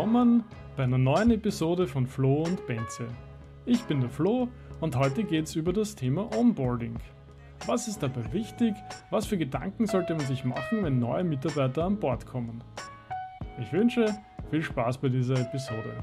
Willkommen 0.00 0.44
bei 0.78 0.84
einer 0.84 0.96
neuen 0.96 1.30
Episode 1.30 1.86
von 1.86 2.06
Flo 2.06 2.44
und 2.44 2.66
Benze. 2.66 3.06
Ich 3.66 3.82
bin 3.82 4.00
der 4.00 4.08
Flo 4.08 4.48
und 4.80 4.96
heute 4.96 5.24
geht 5.24 5.44
es 5.44 5.56
über 5.56 5.74
das 5.74 5.94
Thema 5.94 6.26
Onboarding. 6.34 6.96
Was 7.66 7.86
ist 7.86 8.02
dabei 8.02 8.32
wichtig? 8.32 8.72
Was 9.10 9.26
für 9.26 9.36
Gedanken 9.36 9.86
sollte 9.86 10.14
man 10.14 10.24
sich 10.24 10.42
machen, 10.42 10.84
wenn 10.84 11.00
neue 11.00 11.22
Mitarbeiter 11.22 11.84
an 11.84 11.98
Bord 11.98 12.24
kommen? 12.24 12.64
Ich 13.60 13.70
wünsche 13.74 14.06
viel 14.50 14.62
Spaß 14.62 14.96
bei 14.96 15.10
dieser 15.10 15.38
Episode. 15.38 16.02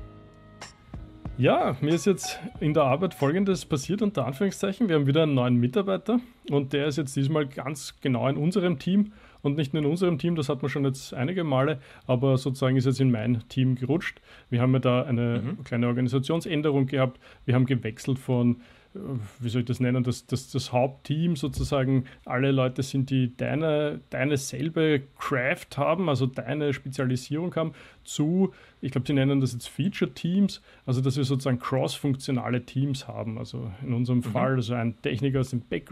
Ja, 1.40 1.76
mir 1.82 1.96
ist 1.96 2.06
jetzt 2.06 2.40
in 2.60 2.76
der 2.76 2.84
Arbeit 2.84 3.16
folgendes 3.16 3.66
passiert, 3.66 4.04
unter 4.04 4.28
Anführungszeichen. 4.28 4.90
Wir 4.90 4.98
haben 4.98 5.08
wieder 5.08 5.24
einen 5.24 5.34
neuen 5.34 5.56
Mitarbeiter 5.56 6.20
und 6.52 6.72
der 6.72 6.86
ist 6.86 7.00
jetzt 7.00 7.16
diesmal 7.16 7.48
ganz 7.48 8.00
genau 8.00 8.28
in 8.28 8.38
unserem 8.38 8.78
Team 8.78 9.14
und 9.48 9.58
nicht 9.58 9.74
nur 9.74 9.82
in 9.82 9.90
unserem 9.90 10.20
Team, 10.20 10.36
das 10.36 10.50
hat 10.50 10.62
man 10.62 10.70
schon 10.70 10.86
jetzt 10.86 11.14
einige 11.14 11.44
Male, 11.44 11.80
aber 12.06 12.38
sozusagen 12.38 12.78
ist 12.78 12.86
jetzt 12.86 13.02
in 13.02 13.10
mein 13.10 13.44
Team 13.50 13.76
gerutscht. 13.76 14.22
Wir 14.50 14.62
haben 14.62 14.74
ja 14.74 14.80
da 14.80 15.04
eine 15.04 15.42
mhm. 15.42 15.64
kleine 15.64 15.88
Organisationsänderung 15.88 16.86
gehabt. 16.86 17.20
Wir 17.46 17.56
haben 17.56 17.66
gewechselt 17.66 18.20
von 18.20 18.58
äh, 18.94 19.00
wie 19.40 19.50
soll 19.50 19.62
ich 19.62 19.68
das 19.68 19.80
nennen, 19.80 20.04
das, 20.04 20.28
das, 20.28 20.52
das 20.52 20.72
Hauptteam 20.72 21.36
sozusagen, 21.36 22.06
alle 22.26 22.52
Leute 22.52 22.84
sind, 22.84 23.10
die 23.10 23.36
deine, 23.36 24.02
deine 24.10 24.38
selbe 24.38 25.02
Craft 25.18 25.78
haben, 25.78 26.10
also 26.10 26.26
deine 26.26 26.74
Spezialisierung 26.74 27.56
haben, 27.56 27.72
zu, 28.08 28.54
ich 28.82 28.92
glaube, 28.92 29.06
die 29.06 29.14
nennen 29.14 29.42
das 29.42 29.54
jetzt 29.54 29.68
Feature 29.68 30.14
Teams, 30.14 30.62
also 30.86 31.02
dass 31.02 31.18
wir 31.18 31.24
sozusagen 31.24 31.60
cross-funktionale 31.60 32.66
Teams 32.66 33.08
haben. 33.08 33.38
Also 33.38 33.72
in 33.84 33.94
unserem 33.94 34.20
mhm. 34.20 34.24
Fall, 34.24 34.56
also 34.56 34.74
ein 34.74 35.00
Techniker 35.02 35.42
aus 35.42 35.52
dem 35.52 35.62
Back 35.62 35.92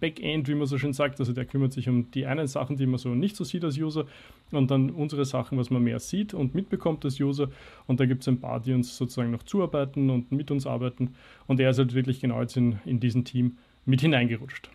Backend, 0.00 0.48
wie 0.48 0.54
man 0.54 0.66
so 0.66 0.78
schön 0.78 0.92
sagt, 0.92 1.20
also 1.20 1.32
der 1.32 1.44
kümmert 1.44 1.72
sich 1.72 1.88
um 1.88 2.10
die 2.10 2.26
einen 2.26 2.46
Sachen, 2.46 2.76
die 2.76 2.86
man 2.86 2.98
so 2.98 3.10
nicht 3.10 3.36
so 3.36 3.44
sieht 3.44 3.64
als 3.64 3.78
User 3.78 4.06
und 4.50 4.70
dann 4.70 4.90
unsere 4.90 5.24
Sachen, 5.24 5.58
was 5.58 5.70
man 5.70 5.82
mehr 5.82 6.00
sieht 6.00 6.34
und 6.34 6.54
mitbekommt 6.54 7.04
als 7.04 7.20
User. 7.20 7.50
Und 7.86 8.00
da 8.00 8.06
gibt 8.06 8.22
es 8.22 8.28
ein 8.28 8.40
paar, 8.40 8.60
die 8.60 8.72
uns 8.72 8.96
sozusagen 8.96 9.30
noch 9.30 9.42
zuarbeiten 9.42 10.10
und 10.10 10.32
mit 10.32 10.50
uns 10.50 10.66
arbeiten. 10.66 11.14
Und 11.46 11.60
er 11.60 11.70
ist 11.70 11.78
halt 11.78 11.94
wirklich 11.94 12.20
genau 12.20 12.40
jetzt 12.40 12.56
in, 12.56 12.78
in 12.84 13.00
diesen 13.00 13.24
Team 13.24 13.58
mit 13.84 14.00
hineingerutscht. 14.00 14.70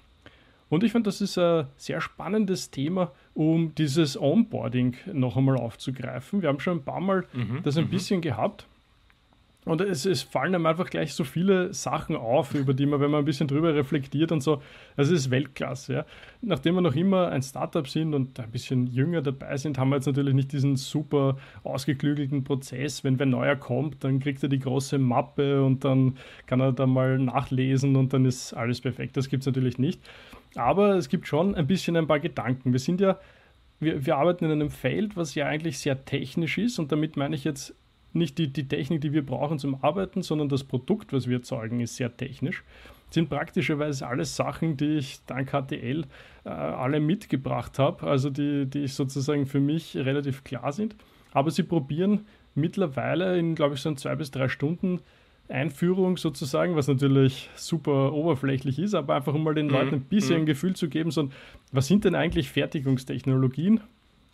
Und 0.70 0.84
ich 0.84 0.92
finde, 0.92 1.08
das 1.08 1.20
ist 1.20 1.38
ein 1.38 1.66
sehr 1.78 2.00
spannendes 2.00 2.70
Thema, 2.70 3.12
um 3.34 3.74
dieses 3.76 4.20
Onboarding 4.20 4.96
noch 5.14 5.36
einmal 5.36 5.58
aufzugreifen. 5.58 6.42
Wir 6.42 6.50
haben 6.50 6.60
schon 6.60 6.78
ein 6.78 6.84
paar 6.84 7.02
Mal 7.02 7.26
mhm, 7.34 7.62
das 7.64 7.78
ein 7.78 7.86
mhm. 7.86 7.90
bisschen 7.90 8.22
gehabt. 8.22 8.68
Und 9.66 9.82
es, 9.82 10.06
es, 10.06 10.24
fallen 10.24 10.56
einem 10.56 10.66
einfach 10.66 10.90
gleich 10.90 11.14
so 11.14 11.24
viele 11.24 11.74
Sachen 11.74 12.16
auf, 12.16 12.56
über 12.56 12.74
die 12.74 12.86
man, 12.86 13.02
wenn 13.02 13.12
man 13.12 13.20
ein 13.20 13.26
bisschen 13.26 13.48
drüber 13.48 13.76
reflektiert 13.76 14.32
und 14.32 14.42
so, 14.42 14.62
also 14.96 15.14
es 15.14 15.26
ist 15.26 15.32
Weltklasse. 15.32 15.94
Ja. 15.94 16.06
Nachdem 16.42 16.76
wir 16.76 16.82
noch 16.82 16.96
immer 16.96 17.28
ein 17.28 17.44
Startup 17.44 17.88
sind 17.88 18.14
und 18.14 18.40
ein 18.40 18.50
bisschen 18.52 18.88
jünger 18.88 19.22
dabei 19.22 19.58
sind, 19.58 19.78
haben 19.78 19.90
wir 19.90 19.98
jetzt 19.98 20.06
natürlich 20.06 20.34
nicht 20.34 20.54
diesen 20.54 20.78
super 20.78 21.38
ausgeklügelten 21.64 22.46
Prozess. 22.46 23.04
Wenn 23.04 23.20
wer 23.20 23.26
neuer 23.26 23.58
kommt, 23.58 24.04
dann 24.04 24.20
kriegt 24.20 24.42
er 24.42 24.50
die 24.50 24.60
große 24.60 24.98
Mappe 24.98 25.64
und 25.64 25.84
dann 25.84 26.18
kann 26.48 26.62
er 26.62 26.72
da 26.72 26.88
mal 26.88 27.20
nachlesen 27.20 27.98
und 27.98 28.14
dann 28.14 28.26
ist 28.26 28.54
alles 28.54 28.80
perfekt. 28.80 29.18
Das 29.18 29.28
gibt 29.28 29.42
es 29.42 29.48
natürlich 29.48 29.78
nicht. 29.78 30.02
Aber 30.56 30.96
es 30.96 31.10
gibt 31.10 31.28
schon 31.28 31.56
ein 31.56 31.68
bisschen 31.68 31.96
ein 31.96 32.08
paar 32.08 32.20
Gedanken. 32.20 32.72
Wir 32.72 32.80
sind 32.80 33.02
ja, 33.02 33.20
wir, 33.80 34.06
wir 34.06 34.18
arbeiten 34.18 34.46
in 34.46 34.52
einem 34.52 34.70
Feld, 34.70 35.16
was 35.16 35.36
ja 35.36 35.46
eigentlich 35.46 35.80
sehr 35.80 36.06
technisch 36.06 36.58
ist 36.58 36.80
und 36.80 36.92
damit 36.92 37.18
meine 37.18 37.36
ich 37.36 37.44
jetzt 37.44 37.76
nicht 38.14 38.38
die, 38.38 38.52
die 38.52 38.68
Technik, 38.68 39.02
die 39.02 39.14
wir 39.14 39.26
brauchen 39.26 39.60
zum 39.60 39.84
Arbeiten, 39.84 40.24
sondern 40.24 40.50
das 40.50 40.64
Produkt, 40.64 41.14
was 41.14 41.28
wir 41.28 41.38
erzeugen, 41.38 41.80
ist 41.80 41.96
sehr 41.96 42.16
technisch. 42.16 42.64
Das 43.08 43.16
sind 43.16 43.30
praktischerweise 43.30 44.08
alles 44.08 44.36
Sachen, 44.36 44.78
die 44.78 44.98
ich 44.98 45.20
dank 45.26 45.52
HTL 45.52 46.06
äh, 46.46 46.50
alle 46.50 47.00
mitgebracht 47.00 47.80
habe, 47.80 48.06
also 48.08 48.30
die, 48.30 48.66
die 48.66 48.88
sozusagen 48.88 49.46
für 49.46 49.60
mich 49.60 49.96
relativ 49.96 50.44
klar 50.44 50.72
sind. 50.72 50.96
Aber 51.32 51.52
sie 51.52 51.64
probieren 51.64 52.26
mittlerweile 52.56 53.38
in, 53.38 53.56
glaube 53.56 53.76
ich, 53.76 53.82
so 53.82 53.94
zwei 53.94 54.16
bis 54.16 54.32
drei 54.32 54.48
Stunden 54.48 55.02
Einführung 55.50 56.18
sozusagen, 56.18 56.76
was 56.76 56.88
natürlich 56.88 57.50
super 57.56 58.14
oberflächlich 58.14 58.80
ist, 58.80 58.94
aber 58.94 59.16
einfach 59.16 59.34
um 59.34 59.44
mal 59.44 59.56
den 59.56 59.68
mhm. 59.68 59.74
Leuten 59.74 59.96
ein 59.96 60.02
bisschen 60.02 60.36
mhm. 60.36 60.42
ein 60.44 60.46
Gefühl 60.46 60.76
zu 60.76 60.90
geben, 60.90 61.12
so, 61.12 61.30
was 61.72 61.88
sind 61.88 62.06
denn 62.06 62.16
eigentlich 62.16 62.50
Fertigungstechnologien? 62.50 63.82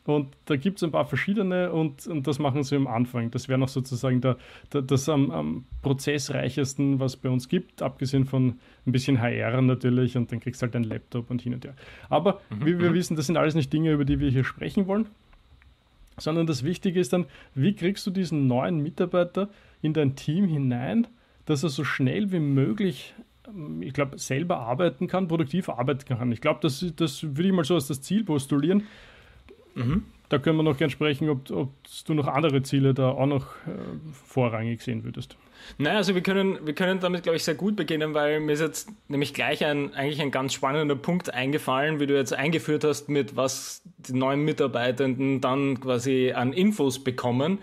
Und 0.06 0.36
da 0.46 0.56
gibt 0.56 0.78
es 0.78 0.84
ein 0.84 0.92
paar 0.92 1.06
verschiedene 1.06 1.72
und, 1.72 2.06
und 2.06 2.28
das 2.28 2.38
machen 2.38 2.62
sie 2.62 2.76
am 2.76 2.86
Anfang. 2.86 3.32
Das 3.32 3.50
wäre 3.50 3.58
noch 3.58 3.70
sozusagen 3.70 4.22
der, 4.22 4.38
der, 4.72 4.84
das 4.84 5.10
am, 5.10 5.32
am 5.32 5.66
prozessreichesten, 5.82 7.00
was 7.00 7.18
bei 7.18 7.30
uns 7.30 7.50
gibt, 7.50 7.82
abgesehen 7.82 8.26
von 8.26 8.60
ein 8.86 8.92
bisschen 8.92 9.20
HR 9.20 9.62
natürlich 9.62 10.16
und 10.16 10.32
dann 10.32 10.40
kriegst 10.40 10.62
du 10.62 10.68
halt 10.68 10.76
einen 10.76 10.86
Laptop 10.86 11.32
und 11.32 11.42
hin 11.42 11.56
und 11.56 11.66
her. 11.66 11.74
Aber 12.10 12.40
mhm. 12.52 12.66
wie 12.66 12.80
wir 12.80 12.92
mhm. 12.92 12.94
wissen, 12.94 13.16
das 13.16 13.26
sind 13.26 13.38
alles 13.38 13.56
nicht 13.56 13.74
Dinge, 13.74 13.92
über 13.92 14.06
die 14.06 14.20
wir 14.20 14.30
hier 14.30 14.44
sprechen 14.44 14.86
wollen, 14.86 15.08
sondern 16.18 16.48
das 16.48 16.64
Wichtige 16.64 17.00
ist 17.00 17.14
dann, 17.14 17.26
wie 17.54 17.76
kriegst 17.76 18.06
du 18.08 18.12
diesen 18.12 18.48
neuen 18.48 18.82
Mitarbeiter 18.82 19.50
in 19.82 19.94
dein 19.94 20.16
Team 20.16 20.48
hinein, 20.48 21.08
dass 21.46 21.64
er 21.64 21.70
so 21.70 21.84
schnell 21.84 22.32
wie 22.32 22.40
möglich 22.40 23.14
ich 23.82 23.94
glaube, 23.94 24.18
selber 24.18 24.60
arbeiten 24.60 25.08
kann, 25.08 25.28
produktiv 25.28 25.70
arbeiten 25.70 26.06
kann. 26.06 26.32
Ich 26.32 26.42
glaube, 26.42 26.60
das, 26.62 26.84
das 26.96 27.24
würde 27.24 27.48
ich 27.48 27.54
mal 27.54 27.64
so 27.64 27.76
als 27.76 27.88
das 27.88 28.02
Ziel 28.02 28.24
postulieren. 28.24 28.84
Mhm. 29.76 30.06
Da 30.30 30.40
können 30.40 30.58
wir 30.58 30.64
noch 30.64 30.78
gern 30.78 30.90
sprechen, 30.90 31.30
ob, 31.30 31.50
ob, 31.52 31.70
du 32.06 32.14
noch 32.14 32.28
andere 32.28 32.64
Ziele 32.64 32.94
da 32.94 33.10
auch 33.10 33.26
noch 33.28 33.46
äh, 33.68 33.72
vorrangig 34.26 34.82
sehen 34.82 35.04
würdest. 35.04 35.38
Naja, 35.78 35.98
also 35.98 36.16
wir 36.16 36.22
können, 36.22 36.60
wir 36.66 36.74
können 36.74 37.00
damit, 37.00 37.24
glaube 37.24 37.38
ich, 37.38 37.44
sehr 37.44 37.56
gut 37.56 37.76
beginnen, 37.76 38.14
weil 38.14 38.40
mir 38.40 38.54
ist 38.54 38.60
jetzt 38.60 38.90
nämlich 39.08 39.34
gleich 39.34 39.66
ein, 39.66 39.94
eigentlich 39.94 40.22
ein 40.22 40.32
ganz 40.32 40.54
spannender 40.54 40.96
Punkt 40.96 41.34
eingefallen, 41.34 42.00
wie 42.00 42.08
du 42.08 42.16
jetzt 42.16 42.34
eingeführt 42.34 42.84
hast, 42.84 43.10
mit 43.10 43.36
was 43.36 43.82
die 43.98 44.14
neuen 44.14 44.44
Mitarbeitenden 44.44 45.42
dann 45.42 45.80
quasi 45.80 46.34
an 46.36 46.54
Infos 46.54 47.04
bekommen. 47.04 47.60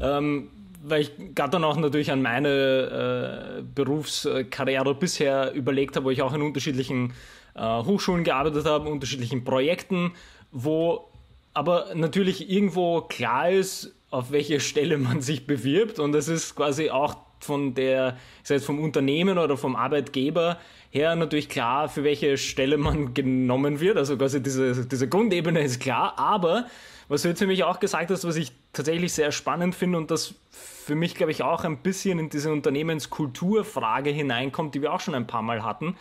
Ähm, 0.00 0.50
weil 0.82 1.02
ich 1.02 1.12
gerade 1.34 1.52
dann 1.52 1.64
auch 1.64 1.76
natürlich 1.76 2.10
an 2.10 2.22
meine 2.22 3.58
äh, 3.58 3.62
Berufskarriere 3.62 4.94
bisher 4.94 5.52
überlegt 5.52 5.96
habe, 5.96 6.06
wo 6.06 6.10
ich 6.10 6.22
auch 6.22 6.34
in 6.34 6.42
unterschiedlichen 6.42 7.12
äh, 7.54 7.60
Hochschulen 7.60 8.24
gearbeitet 8.24 8.66
habe, 8.66 8.88
unterschiedlichen 8.88 9.44
Projekten, 9.44 10.12
wo 10.50 11.08
aber 11.54 11.94
natürlich 11.94 12.50
irgendwo 12.50 13.02
klar 13.02 13.50
ist, 13.50 13.94
auf 14.10 14.30
welche 14.30 14.60
Stelle 14.60 14.98
man 14.98 15.20
sich 15.20 15.46
bewirbt 15.46 15.98
und 15.98 16.14
es 16.14 16.28
ist 16.28 16.54
quasi 16.54 16.90
auch 16.90 17.16
von 17.40 17.74
der, 17.74 18.16
sei 18.42 18.56
es 18.56 18.64
vom 18.64 18.78
Unternehmen 18.78 19.38
oder 19.38 19.56
vom 19.56 19.74
Arbeitgeber 19.74 20.58
her 20.90 21.16
natürlich 21.16 21.48
klar, 21.48 21.88
für 21.88 22.04
welche 22.04 22.36
Stelle 22.36 22.76
man 22.76 23.14
genommen 23.14 23.80
wird. 23.80 23.96
Also 23.96 24.16
quasi 24.16 24.42
diese, 24.42 24.86
diese 24.86 25.08
Grundebene 25.08 25.60
ist 25.62 25.80
klar, 25.80 26.18
aber 26.18 26.66
was 27.08 27.22
du 27.22 27.28
jetzt 27.28 27.40
nämlich 27.40 27.64
auch 27.64 27.80
gesagt 27.80 28.10
hast, 28.10 28.24
was 28.24 28.36
ich 28.36 28.52
tatsächlich 28.72 29.12
sehr 29.12 29.32
spannend 29.32 29.74
finde 29.74 29.98
und 29.98 30.10
das 30.10 30.34
für 30.50 30.94
mich, 30.94 31.14
glaube 31.14 31.32
ich, 31.32 31.42
auch 31.42 31.64
ein 31.64 31.78
bisschen 31.78 32.18
in 32.18 32.30
diese 32.30 32.52
Unternehmenskulturfrage 32.52 34.10
hineinkommt, 34.10 34.74
die 34.74 34.82
wir 34.82 34.92
auch 34.92 35.00
schon 35.00 35.14
ein 35.14 35.26
paar 35.26 35.42
Mal 35.42 35.62
hatten, 35.62 35.96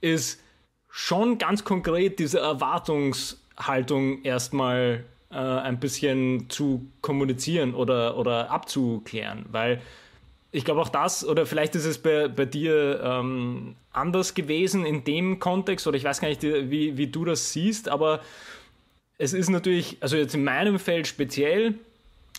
ist 0.00 0.42
schon 0.88 1.38
ganz 1.38 1.64
konkret 1.64 2.18
diese 2.18 2.40
Erwartungs- 2.40 3.38
Haltung 3.56 4.22
erstmal 4.22 5.04
äh, 5.30 5.36
ein 5.36 5.80
bisschen 5.80 6.48
zu 6.50 6.86
kommunizieren 7.00 7.74
oder, 7.74 8.16
oder 8.16 8.50
abzuklären, 8.50 9.46
weil 9.50 9.80
ich 10.52 10.64
glaube 10.64 10.80
auch 10.80 10.88
das, 10.88 11.26
oder 11.26 11.44
vielleicht 11.44 11.74
ist 11.74 11.84
es 11.84 11.98
bei, 11.98 12.28
bei 12.28 12.46
dir 12.46 13.00
ähm, 13.02 13.74
anders 13.92 14.34
gewesen 14.34 14.86
in 14.86 15.04
dem 15.04 15.38
Kontext, 15.38 15.86
oder 15.86 15.96
ich 15.96 16.04
weiß 16.04 16.20
gar 16.20 16.28
nicht, 16.28 16.42
wie, 16.42 16.96
wie 16.96 17.08
du 17.08 17.24
das 17.24 17.52
siehst, 17.52 17.88
aber 17.88 18.20
es 19.18 19.32
ist 19.32 19.50
natürlich, 19.50 19.98
also 20.00 20.16
jetzt 20.16 20.34
in 20.34 20.44
meinem 20.44 20.78
Feld 20.78 21.06
speziell, 21.06 21.74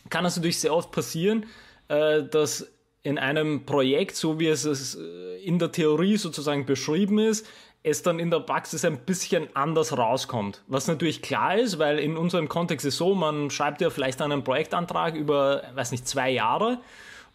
kann 0.09 0.25
es 0.25 0.35
natürlich 0.35 0.59
sehr 0.59 0.73
oft 0.73 0.91
passieren, 0.91 1.45
äh, 1.89 2.23
dass 2.23 2.67
in 3.03 3.17
einem 3.17 3.65
Projekt, 3.65 4.15
so 4.15 4.39
wie 4.39 4.47
es 4.47 4.95
äh, 4.95 5.37
in 5.43 5.59
der 5.59 5.71
Theorie 5.71 6.17
sozusagen 6.17 6.65
beschrieben 6.65 7.19
ist, 7.19 7.47
es 7.83 8.03
dann 8.03 8.19
in 8.19 8.31
der 8.31 8.39
Praxis 8.39 8.83
ein 8.85 8.99
bisschen 9.05 9.47
anders 9.55 9.97
rauskommt. 9.97 10.63
Was 10.67 10.87
natürlich 10.87 11.21
klar 11.21 11.57
ist, 11.57 11.79
weil 11.79 11.99
in 11.99 12.17
unserem 12.17 12.49
Kontext 12.49 12.85
ist 12.85 12.97
so, 12.97 13.15
man 13.15 13.49
schreibt 13.49 13.81
ja 13.81 13.89
vielleicht 13.89 14.21
einen 14.21 14.43
Projektantrag 14.43 15.15
über, 15.15 15.63
weiß 15.75 15.91
nicht, 15.91 16.07
zwei 16.07 16.29
Jahre 16.31 16.79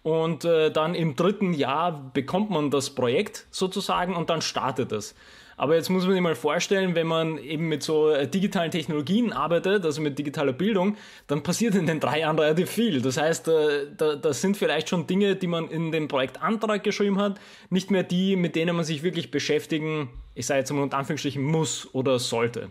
und 0.02 0.44
äh, 0.44 0.70
dann 0.70 0.94
im 0.94 1.16
dritten 1.16 1.54
Jahr 1.54 2.10
bekommt 2.12 2.50
man 2.50 2.70
das 2.70 2.90
Projekt 2.90 3.46
sozusagen 3.50 4.14
und 4.16 4.30
dann 4.30 4.42
startet 4.42 4.92
es. 4.92 5.14
Aber 5.56 5.76
jetzt 5.76 5.90
muss 5.90 6.04
man 6.04 6.12
sich 6.14 6.20
mal 6.20 6.34
vorstellen, 6.34 6.94
wenn 6.94 7.06
man 7.06 7.38
eben 7.38 7.68
mit 7.68 7.82
so 7.82 8.10
äh, 8.10 8.26
digitalen 8.26 8.70
Technologien 8.70 9.32
arbeitet, 9.32 9.84
also 9.84 10.00
mit 10.00 10.18
digitaler 10.18 10.52
Bildung, 10.52 10.96
dann 11.28 11.42
passiert 11.42 11.74
in 11.74 11.86
den 11.86 12.00
drei 12.00 12.20
Jahren 12.20 12.38
relativ 12.38 12.70
viel. 12.70 13.00
Das 13.00 13.16
heißt, 13.16 13.48
äh, 13.48 13.86
da, 13.96 14.16
das 14.16 14.40
sind 14.40 14.56
vielleicht 14.56 14.88
schon 14.88 15.06
Dinge, 15.06 15.36
die 15.36 15.46
man 15.46 15.68
in 15.68 15.92
dem 15.92 16.08
Projektantrag 16.08 16.82
geschrieben 16.82 17.18
hat, 17.18 17.38
nicht 17.70 17.90
mehr 17.90 18.02
die, 18.02 18.34
mit 18.34 18.56
denen 18.56 18.74
man 18.74 18.84
sich 18.84 19.02
wirklich 19.02 19.30
beschäftigen, 19.30 20.08
ich 20.34 20.46
sage 20.46 20.60
jetzt 20.60 20.72
mal 20.72 20.82
unter 20.82 20.98
Anführungsstrichen, 20.98 21.42
muss 21.42 21.92
oder 21.94 22.18
sollte. 22.18 22.70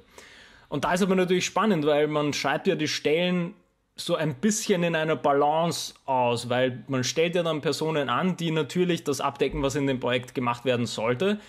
Und 0.69 0.85
da 0.85 0.93
ist 0.93 1.01
aber 1.01 1.15
natürlich 1.15 1.45
spannend, 1.45 1.85
weil 1.85 2.07
man 2.07 2.33
schreibt 2.33 2.67
ja 2.67 2.75
die 2.75 2.87
Stellen 2.87 3.53
so 3.95 4.15
ein 4.15 4.35
bisschen 4.35 4.83
in 4.83 4.95
einer 4.95 5.15
Balance 5.15 5.93
aus, 6.05 6.49
weil 6.49 6.83
man 6.87 7.03
stellt 7.03 7.35
ja 7.35 7.43
dann 7.43 7.61
Personen 7.61 8.09
an, 8.09 8.37
die 8.37 8.51
natürlich 8.51 9.03
das 9.03 9.21
abdecken, 9.21 9.61
was 9.63 9.75
in 9.75 9.85
dem 9.85 9.99
Projekt 9.99 10.33
gemacht 10.33 10.65
werden 10.65 10.85
sollte 10.85 11.39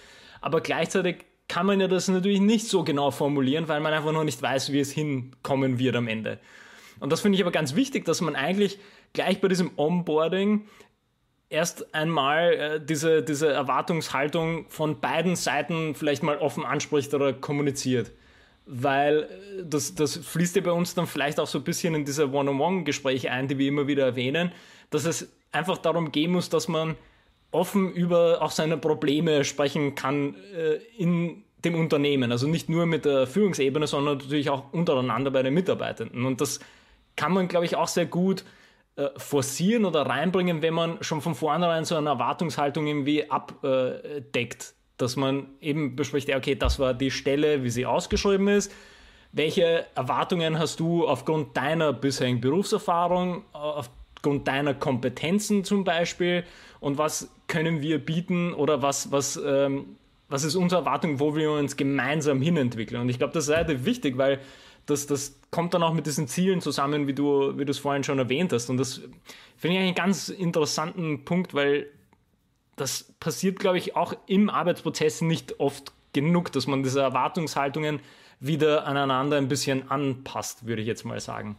aber 0.42 0.60
gleichzeitig 0.60 1.24
kann 1.48 1.66
man 1.66 1.80
ja 1.80 1.88
das 1.88 2.08
natürlich 2.08 2.40
nicht 2.40 2.68
so 2.68 2.84
genau 2.84 3.10
formulieren, 3.10 3.68
weil 3.68 3.80
man 3.80 3.94
einfach 3.94 4.12
noch 4.12 4.24
nicht 4.24 4.42
weiß, 4.42 4.72
wie 4.72 4.80
es 4.80 4.92
hinkommen 4.92 5.78
wird 5.78 5.96
am 5.96 6.08
Ende. 6.08 6.38
Und 7.00 7.10
das 7.10 7.20
finde 7.20 7.36
ich 7.36 7.42
aber 7.42 7.52
ganz 7.52 7.74
wichtig, 7.74 8.04
dass 8.04 8.20
man 8.20 8.36
eigentlich 8.36 8.78
gleich 9.12 9.40
bei 9.40 9.48
diesem 9.48 9.70
Onboarding 9.76 10.66
erst 11.52 11.94
einmal 11.94 12.52
äh, 12.52 12.80
diese, 12.80 13.22
diese 13.22 13.52
Erwartungshaltung 13.52 14.66
von 14.68 15.00
beiden 15.00 15.36
Seiten 15.36 15.94
vielleicht 15.94 16.22
mal 16.22 16.38
offen 16.38 16.64
anspricht 16.64 17.12
oder 17.14 17.32
kommuniziert. 17.32 18.10
Weil 18.66 19.22
äh, 19.22 19.64
das, 19.64 19.94
das 19.94 20.16
fließt 20.16 20.56
ja 20.56 20.62
bei 20.62 20.72
uns 20.72 20.94
dann 20.94 21.06
vielleicht 21.06 21.38
auch 21.38 21.46
so 21.46 21.58
ein 21.58 21.64
bisschen 21.64 21.94
in 21.94 22.04
diese 22.04 22.32
One-on-One-Gespräche 22.32 23.30
ein, 23.30 23.48
die 23.48 23.58
wir 23.58 23.68
immer 23.68 23.86
wieder 23.86 24.04
erwähnen, 24.04 24.52
dass 24.90 25.04
es 25.04 25.30
einfach 25.52 25.78
darum 25.78 26.10
gehen 26.10 26.32
muss, 26.32 26.48
dass 26.48 26.68
man 26.68 26.96
offen 27.50 27.92
über 27.92 28.40
auch 28.40 28.50
seine 28.50 28.78
Probleme 28.78 29.44
sprechen 29.44 29.94
kann 29.94 30.34
äh, 30.56 30.76
in 30.96 31.44
dem 31.64 31.74
Unternehmen. 31.74 32.32
Also 32.32 32.48
nicht 32.48 32.68
nur 32.68 32.86
mit 32.86 33.04
der 33.04 33.26
Führungsebene, 33.26 33.86
sondern 33.86 34.18
natürlich 34.18 34.48
auch 34.48 34.72
untereinander 34.72 35.30
bei 35.30 35.42
den 35.42 35.54
Mitarbeitenden. 35.54 36.24
Und 36.24 36.40
das 36.40 36.60
kann 37.14 37.32
man, 37.32 37.46
glaube 37.46 37.66
ich, 37.66 37.76
auch 37.76 37.88
sehr 37.88 38.06
gut 38.06 38.42
äh, 38.96 39.08
forcieren 39.16 39.84
oder 39.84 40.02
reinbringen, 40.02 40.62
wenn 40.62 40.74
man 40.74 41.02
schon 41.02 41.20
von 41.20 41.34
vornherein 41.34 41.84
so 41.84 41.96
eine 41.96 42.10
Erwartungshaltung 42.10 42.86
irgendwie 42.86 43.30
abdeckt. 43.30 44.74
Dass 44.96 45.16
man 45.16 45.46
eben 45.60 45.96
bespricht, 45.96 46.32
okay, 46.34 46.54
das 46.54 46.78
war 46.78 46.94
die 46.94 47.10
Stelle, 47.10 47.64
wie 47.64 47.70
sie 47.70 47.86
ausgeschrieben 47.86 48.48
ist. 48.48 48.72
Welche 49.32 49.86
Erwartungen 49.94 50.58
hast 50.58 50.78
du 50.78 51.08
aufgrund 51.08 51.56
deiner 51.56 51.92
bisherigen 51.92 52.40
Berufserfahrung, 52.40 53.44
aufgrund 53.52 54.46
deiner 54.46 54.74
Kompetenzen 54.74 55.64
zum 55.64 55.84
Beispiel? 55.84 56.44
Und 56.78 56.98
was 56.98 57.34
können 57.48 57.80
wir 57.80 57.98
bieten 57.98 58.52
oder 58.52 58.82
was, 58.82 59.10
was 59.10 59.40
ähm, 59.42 59.96
was 60.32 60.44
ist 60.44 60.56
unsere 60.56 60.80
Erwartung, 60.80 61.20
wo 61.20 61.36
wir 61.36 61.52
uns 61.52 61.76
gemeinsam 61.76 62.40
hinentwickeln. 62.40 63.02
Und 63.02 63.08
ich 63.10 63.18
glaube, 63.18 63.34
das 63.34 63.44
ist 63.44 63.50
relativ 63.50 63.84
wichtig, 63.84 64.16
weil 64.16 64.40
das, 64.86 65.06
das 65.06 65.38
kommt 65.52 65.74
dann 65.74 65.82
auch 65.82 65.92
mit 65.92 66.06
diesen 66.06 66.26
Zielen 66.26 66.60
zusammen, 66.60 67.06
wie 67.06 67.12
du, 67.12 67.56
wie 67.56 67.62
es 67.70 67.78
vorhin 67.78 68.02
schon 68.02 68.18
erwähnt 68.18 68.52
hast. 68.52 68.70
Und 68.70 68.78
das 68.78 69.02
finde 69.56 69.76
ich 69.76 69.82
einen 69.82 69.94
ganz 69.94 70.28
interessanten 70.30 71.24
Punkt, 71.24 71.54
weil 71.54 71.86
das 72.76 73.12
passiert, 73.20 73.60
glaube 73.60 73.78
ich, 73.78 73.94
auch 73.94 74.14
im 74.26 74.50
Arbeitsprozess 74.50 75.20
nicht 75.20 75.60
oft 75.60 75.92
genug, 76.14 76.50
dass 76.52 76.66
man 76.66 76.82
diese 76.82 77.02
Erwartungshaltungen 77.02 78.00
wieder 78.40 78.86
aneinander 78.86 79.36
ein 79.36 79.48
bisschen 79.48 79.90
anpasst, 79.90 80.66
würde 80.66 80.82
ich 80.82 80.88
jetzt 80.88 81.04
mal 81.04 81.20
sagen. 81.20 81.56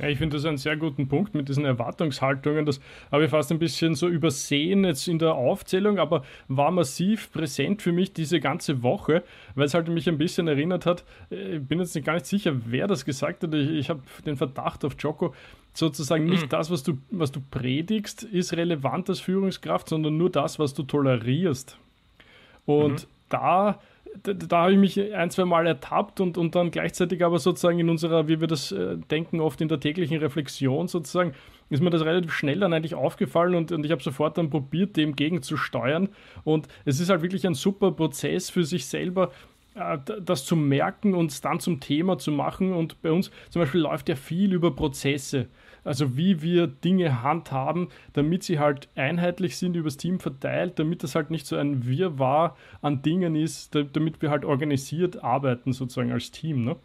Ja, 0.00 0.08
ich 0.08 0.18
finde 0.18 0.36
das 0.36 0.44
einen 0.44 0.58
sehr 0.58 0.76
guten 0.76 1.08
Punkt 1.08 1.34
mit 1.34 1.48
diesen 1.48 1.64
Erwartungshaltungen. 1.64 2.66
Das 2.66 2.80
habe 3.10 3.24
ich 3.24 3.30
fast 3.30 3.50
ein 3.50 3.58
bisschen 3.58 3.94
so 3.94 4.08
übersehen 4.08 4.84
jetzt 4.84 5.08
in 5.08 5.18
der 5.18 5.34
Aufzählung, 5.34 5.98
aber 5.98 6.22
war 6.48 6.70
massiv 6.70 7.32
präsent 7.32 7.82
für 7.82 7.92
mich 7.92 8.12
diese 8.12 8.40
ganze 8.40 8.82
Woche, 8.82 9.22
weil 9.54 9.66
es 9.66 9.74
halt 9.74 9.88
mich 9.88 10.08
ein 10.08 10.18
bisschen 10.18 10.48
erinnert 10.48 10.86
hat. 10.86 11.04
Ich 11.30 11.62
bin 11.62 11.78
jetzt 11.78 12.02
gar 12.04 12.14
nicht 12.14 12.26
sicher, 12.26 12.54
wer 12.66 12.86
das 12.86 13.04
gesagt 13.04 13.42
hat. 13.42 13.54
Ich, 13.54 13.70
ich 13.70 13.90
habe 13.90 14.02
den 14.26 14.36
Verdacht 14.36 14.84
auf 14.84 14.96
Joko, 14.98 15.34
sozusagen 15.72 16.24
nicht 16.24 16.44
mhm. 16.44 16.48
das, 16.50 16.70
was 16.70 16.82
du, 16.82 16.98
was 17.10 17.32
du 17.32 17.40
predigst, 17.40 18.22
ist 18.22 18.52
relevant 18.54 19.08
als 19.08 19.20
Führungskraft, 19.20 19.88
sondern 19.88 20.16
nur 20.16 20.30
das, 20.30 20.58
was 20.58 20.74
du 20.74 20.82
tolerierst. 20.82 21.78
Und 22.66 23.04
mhm. 23.04 23.15
Da 23.28 23.78
da, 24.22 24.32
da 24.32 24.62
habe 24.62 24.72
ich 24.72 24.78
mich 24.78 25.14
ein, 25.14 25.30
zwei 25.30 25.44
Mal 25.44 25.66
ertappt 25.66 26.20
und, 26.20 26.38
und 26.38 26.54
dann 26.54 26.70
gleichzeitig 26.70 27.24
aber 27.24 27.38
sozusagen 27.38 27.78
in 27.78 27.90
unserer, 27.90 28.28
wie 28.28 28.40
wir 28.40 28.48
das 28.48 28.72
äh, 28.72 28.96
denken, 29.10 29.40
oft 29.40 29.60
in 29.60 29.68
der 29.68 29.80
täglichen 29.80 30.18
Reflexion 30.18 30.88
sozusagen, 30.88 31.32
ist 31.70 31.82
mir 31.82 31.90
das 31.90 32.04
relativ 32.04 32.32
schnell 32.32 32.60
dann 32.60 32.72
eigentlich 32.72 32.94
aufgefallen 32.94 33.54
und, 33.54 33.72
und 33.72 33.84
ich 33.84 33.92
habe 33.92 34.02
sofort 34.02 34.38
dann 34.38 34.50
probiert, 34.50 34.96
dem 34.96 35.16
gegenzusteuern. 35.16 36.08
Und 36.44 36.68
es 36.84 37.00
ist 37.00 37.10
halt 37.10 37.22
wirklich 37.22 37.46
ein 37.46 37.54
super 37.54 37.90
Prozess 37.92 38.50
für 38.50 38.64
sich 38.64 38.86
selber, 38.86 39.32
äh, 39.74 39.98
das 40.20 40.44
zu 40.44 40.56
merken 40.56 41.14
und 41.14 41.30
es 41.30 41.40
dann 41.40 41.60
zum 41.60 41.80
Thema 41.80 42.18
zu 42.18 42.30
machen. 42.30 42.72
Und 42.72 43.00
bei 43.02 43.10
uns 43.10 43.30
zum 43.50 43.62
Beispiel 43.62 43.80
läuft 43.80 44.08
ja 44.08 44.16
viel 44.16 44.52
über 44.52 44.74
Prozesse 44.74 45.48
also 45.86 46.16
wie 46.16 46.42
wir 46.42 46.66
Dinge 46.66 47.22
handhaben, 47.22 47.88
damit 48.12 48.42
sie 48.42 48.58
halt 48.58 48.88
einheitlich 48.96 49.56
sind, 49.56 49.76
übers 49.76 49.96
Team 49.96 50.18
verteilt, 50.18 50.78
damit 50.78 51.02
das 51.02 51.14
halt 51.14 51.30
nicht 51.30 51.46
so 51.46 51.56
ein 51.56 51.86
Wirrwarr 51.86 52.56
an 52.82 53.02
Dingen 53.02 53.36
ist, 53.36 53.74
damit 53.74 54.20
wir 54.20 54.30
halt 54.30 54.44
organisiert 54.44 55.22
arbeiten 55.22 55.72
sozusagen 55.72 56.12
als 56.12 56.32
Team. 56.32 56.64
Ne? 56.64 56.76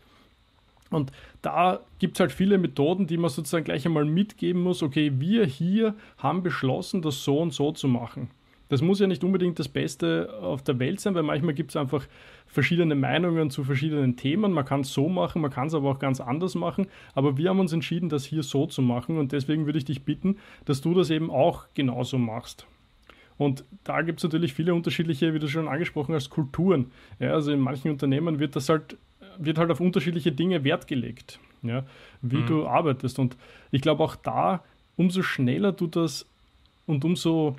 Und 0.91 1.11
da 1.41 1.79
gibt 1.99 2.17
es 2.17 2.19
halt 2.19 2.31
viele 2.31 2.57
Methoden, 2.57 3.07
die 3.07 3.17
man 3.17 3.29
sozusagen 3.29 3.65
gleich 3.65 3.85
einmal 3.85 4.05
mitgeben 4.05 4.61
muss. 4.61 4.83
Okay, 4.83 5.11
wir 5.15 5.45
hier 5.45 5.95
haben 6.17 6.43
beschlossen, 6.43 7.01
das 7.01 7.23
so 7.23 7.39
und 7.39 7.53
so 7.53 7.71
zu 7.71 7.87
machen. 7.87 8.29
Das 8.71 8.81
muss 8.81 9.01
ja 9.01 9.07
nicht 9.07 9.21
unbedingt 9.25 9.59
das 9.59 9.67
Beste 9.67 10.33
auf 10.41 10.63
der 10.63 10.79
Welt 10.79 11.01
sein, 11.01 11.13
weil 11.13 11.23
manchmal 11.23 11.53
gibt 11.53 11.71
es 11.71 11.75
einfach 11.75 12.07
verschiedene 12.47 12.95
Meinungen 12.95 13.49
zu 13.49 13.65
verschiedenen 13.65 14.15
Themen. 14.15 14.53
Man 14.53 14.63
kann 14.63 14.79
es 14.79 14.93
so 14.93 15.09
machen, 15.09 15.41
man 15.41 15.51
kann 15.51 15.67
es 15.67 15.73
aber 15.73 15.91
auch 15.91 15.99
ganz 15.99 16.21
anders 16.21 16.55
machen. 16.55 16.87
Aber 17.13 17.35
wir 17.35 17.49
haben 17.49 17.59
uns 17.59 17.73
entschieden, 17.73 18.07
das 18.07 18.23
hier 18.23 18.43
so 18.43 18.67
zu 18.67 18.81
machen 18.81 19.17
und 19.17 19.33
deswegen 19.33 19.65
würde 19.65 19.77
ich 19.77 19.83
dich 19.83 20.03
bitten, 20.03 20.37
dass 20.63 20.79
du 20.79 20.93
das 20.93 21.09
eben 21.09 21.29
auch 21.29 21.65
genauso 21.73 22.17
machst. 22.17 22.65
Und 23.37 23.65
da 23.83 24.03
gibt 24.03 24.19
es 24.19 24.23
natürlich 24.23 24.53
viele 24.53 24.73
unterschiedliche, 24.73 25.33
wie 25.33 25.39
du 25.39 25.49
schon 25.49 25.67
angesprochen 25.67 26.15
hast, 26.15 26.29
Kulturen. 26.29 26.91
Ja, 27.19 27.33
also 27.33 27.51
in 27.51 27.59
manchen 27.59 27.91
Unternehmen 27.91 28.39
wird 28.39 28.55
das 28.55 28.69
halt, 28.69 28.95
wird 29.37 29.57
halt 29.57 29.69
auf 29.69 29.81
unterschiedliche 29.81 30.31
Dinge 30.31 30.63
Wert 30.63 30.87
gelegt, 30.87 31.41
ja, 31.61 31.83
wie 32.21 32.37
mhm. 32.37 32.45
du 32.45 32.67
arbeitest. 32.67 33.19
Und 33.19 33.35
ich 33.69 33.81
glaube 33.81 34.01
auch 34.01 34.15
da, 34.15 34.63
umso 34.95 35.23
schneller 35.23 35.73
du 35.73 35.87
das 35.87 36.25
und 36.85 37.03
umso 37.03 37.57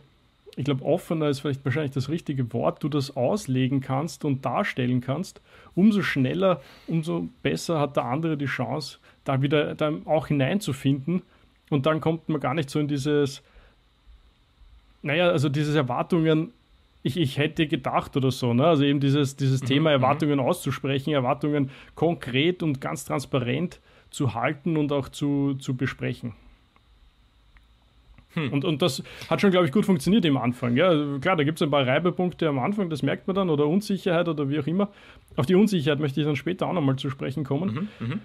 ich 0.57 0.65
glaube, 0.65 0.85
offener 0.85 1.29
ist 1.29 1.41
vielleicht 1.41 1.65
wahrscheinlich 1.65 1.93
das 1.93 2.09
richtige 2.09 2.53
Wort, 2.53 2.83
du 2.83 2.89
das 2.89 3.17
auslegen 3.17 3.81
kannst 3.81 4.25
und 4.25 4.45
darstellen 4.45 5.01
kannst, 5.01 5.41
umso 5.75 6.03
schneller, 6.03 6.61
umso 6.87 7.29
besser 7.43 7.81
hat 7.81 7.97
der 7.97 8.05
andere 8.05 8.37
die 8.37 8.47
Chance, 8.47 8.99
da 9.25 9.41
wieder 9.41 9.75
da 9.75 9.93
auch 10.05 10.27
hineinzufinden. 10.27 11.23
Und 11.71 11.87
dann 11.87 12.01
kommt 12.01 12.29
man 12.29 12.41
gar 12.41 12.53
nicht 12.53 12.69
so 12.69 12.79
in 12.79 12.89
dieses, 12.89 13.43
naja, 15.01 15.31
also 15.31 15.49
diese 15.49 15.77
Erwartungen, 15.77 16.53
ich, 17.03 17.17
ich 17.17 17.39
hätte 17.39 17.67
gedacht 17.67 18.17
oder 18.17 18.31
so, 18.31 18.53
ne? 18.53 18.67
Also 18.67 18.85
eben 18.85 19.01
dieses, 19.01 19.37
dieses 19.37 19.63
mhm, 19.63 19.67
Thema 19.67 19.91
mhm. 19.91 20.03
Erwartungen 20.03 20.39
auszusprechen, 20.39 21.15
Erwartungen 21.15 21.71
konkret 21.95 22.63
und 22.63 22.81
ganz 22.81 23.07
transparent 23.07 23.81
zu 24.11 24.35
halten 24.35 24.77
und 24.77 24.93
auch 24.93 25.09
zu, 25.09 25.55
zu 25.55 25.75
besprechen. 25.75 26.35
Hm. 28.35 28.53
Und, 28.53 28.65
und 28.65 28.83
das 28.83 29.03
hat 29.29 29.41
schon, 29.41 29.51
glaube 29.51 29.67
ich, 29.67 29.73
gut 29.73 29.87
funktioniert 29.87 30.25
im 30.25 30.37
Anfang. 30.37 30.77
Ja, 30.77 30.89
also 30.89 31.19
klar, 31.19 31.37
da 31.37 31.45
gibt 31.45 31.59
es 31.59 31.63
ein 31.63 31.71
paar 31.71 31.87
Reibepunkte 31.87 32.49
am 32.49 32.59
Anfang, 32.59 32.91
das 32.91 33.03
merkt 33.03 33.27
man 33.27 33.37
dann, 33.37 33.51
oder 33.51 33.67
Unsicherheit 33.67 34.29
oder 34.29 34.49
wie 34.49 34.59
auch 34.59 34.67
immer. 34.67 34.91
Auf 35.37 35.47
die 35.47 35.55
Unsicherheit 35.55 36.01
möchte 36.01 36.21
ich 36.21 36.27
dann 36.27 36.37
später 36.37 36.67
auch 36.67 36.73
nochmal 36.73 36.97
zu 36.97 37.11
sprechen 37.11 37.45
kommen. 37.45 37.89
Mhm, 38.01 38.09
mh. 38.09 38.19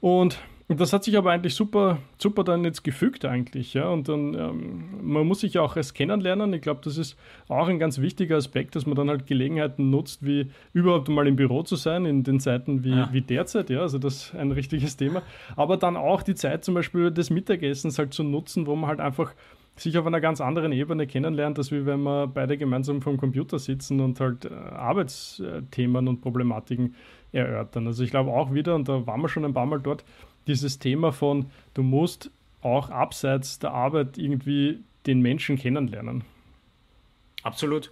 Und 0.00 0.40
das 0.78 0.92
hat 0.92 1.02
sich 1.02 1.18
aber 1.18 1.32
eigentlich 1.32 1.54
super, 1.56 1.98
super 2.16 2.44
dann 2.44 2.64
jetzt 2.64 2.84
gefügt 2.84 3.24
eigentlich, 3.24 3.74
ja. 3.74 3.88
Und 3.88 4.08
dann, 4.08 4.34
ähm, 4.34 4.84
man 5.02 5.26
muss 5.26 5.40
sich 5.40 5.54
ja 5.54 5.62
auch 5.62 5.76
erst 5.76 5.96
kennenlernen. 5.96 6.52
Ich 6.52 6.62
glaube, 6.62 6.80
das 6.84 6.96
ist 6.96 7.16
auch 7.48 7.66
ein 7.66 7.80
ganz 7.80 8.00
wichtiger 8.00 8.36
Aspekt, 8.36 8.76
dass 8.76 8.86
man 8.86 8.94
dann 8.94 9.08
halt 9.08 9.26
Gelegenheiten 9.26 9.90
nutzt, 9.90 10.24
wie 10.24 10.50
überhaupt 10.72 11.08
mal 11.08 11.26
im 11.26 11.34
Büro 11.34 11.64
zu 11.64 11.74
sein, 11.74 12.06
in 12.06 12.22
den 12.22 12.38
Zeiten 12.38 12.84
wie, 12.84 12.90
ja. 12.90 13.08
wie 13.12 13.20
derzeit, 13.20 13.68
ja. 13.68 13.80
Also 13.80 13.98
das 13.98 14.26
ist 14.26 14.34
ein 14.36 14.52
richtiges 14.52 14.96
Thema. 14.96 15.22
Aber 15.56 15.76
dann 15.76 15.96
auch 15.96 16.22
die 16.22 16.36
Zeit 16.36 16.64
zum 16.64 16.74
Beispiel 16.74 17.10
des 17.10 17.30
Mittagessens 17.30 17.98
halt 17.98 18.14
zu 18.14 18.22
nutzen, 18.22 18.68
wo 18.68 18.76
man 18.76 18.90
halt 18.90 19.00
einfach 19.00 19.34
sich 19.76 19.96
auf 19.98 20.06
einer 20.06 20.20
ganz 20.20 20.40
anderen 20.40 20.72
Ebene 20.72 21.06
kennenlernt, 21.06 21.58
als 21.58 21.72
wie 21.72 21.86
wenn 21.86 22.02
wir 22.02 22.26
beide 22.26 22.56
gemeinsam 22.58 23.02
vom 23.02 23.16
Computer 23.16 23.58
sitzen 23.58 24.00
und 24.00 24.20
halt 24.20 24.44
äh, 24.44 24.50
Arbeitsthemen 24.50 26.06
und 26.06 26.20
Problematiken 26.20 26.94
erörtern. 27.32 27.86
Also 27.86 28.02
ich 28.02 28.10
glaube 28.10 28.30
auch 28.30 28.52
wieder, 28.52 28.74
und 28.74 28.88
da 28.88 29.06
waren 29.06 29.20
wir 29.20 29.28
schon 29.28 29.44
ein 29.44 29.54
paar 29.54 29.66
Mal 29.66 29.80
dort, 29.80 30.04
dieses 30.46 30.78
Thema 30.78 31.12
von, 31.12 31.50
du 31.74 31.82
musst 31.82 32.30
auch 32.62 32.90
abseits 32.90 33.58
der 33.58 33.72
Arbeit 33.72 34.18
irgendwie 34.18 34.80
den 35.06 35.20
Menschen 35.20 35.56
kennenlernen. 35.56 36.24
Absolut. 37.42 37.90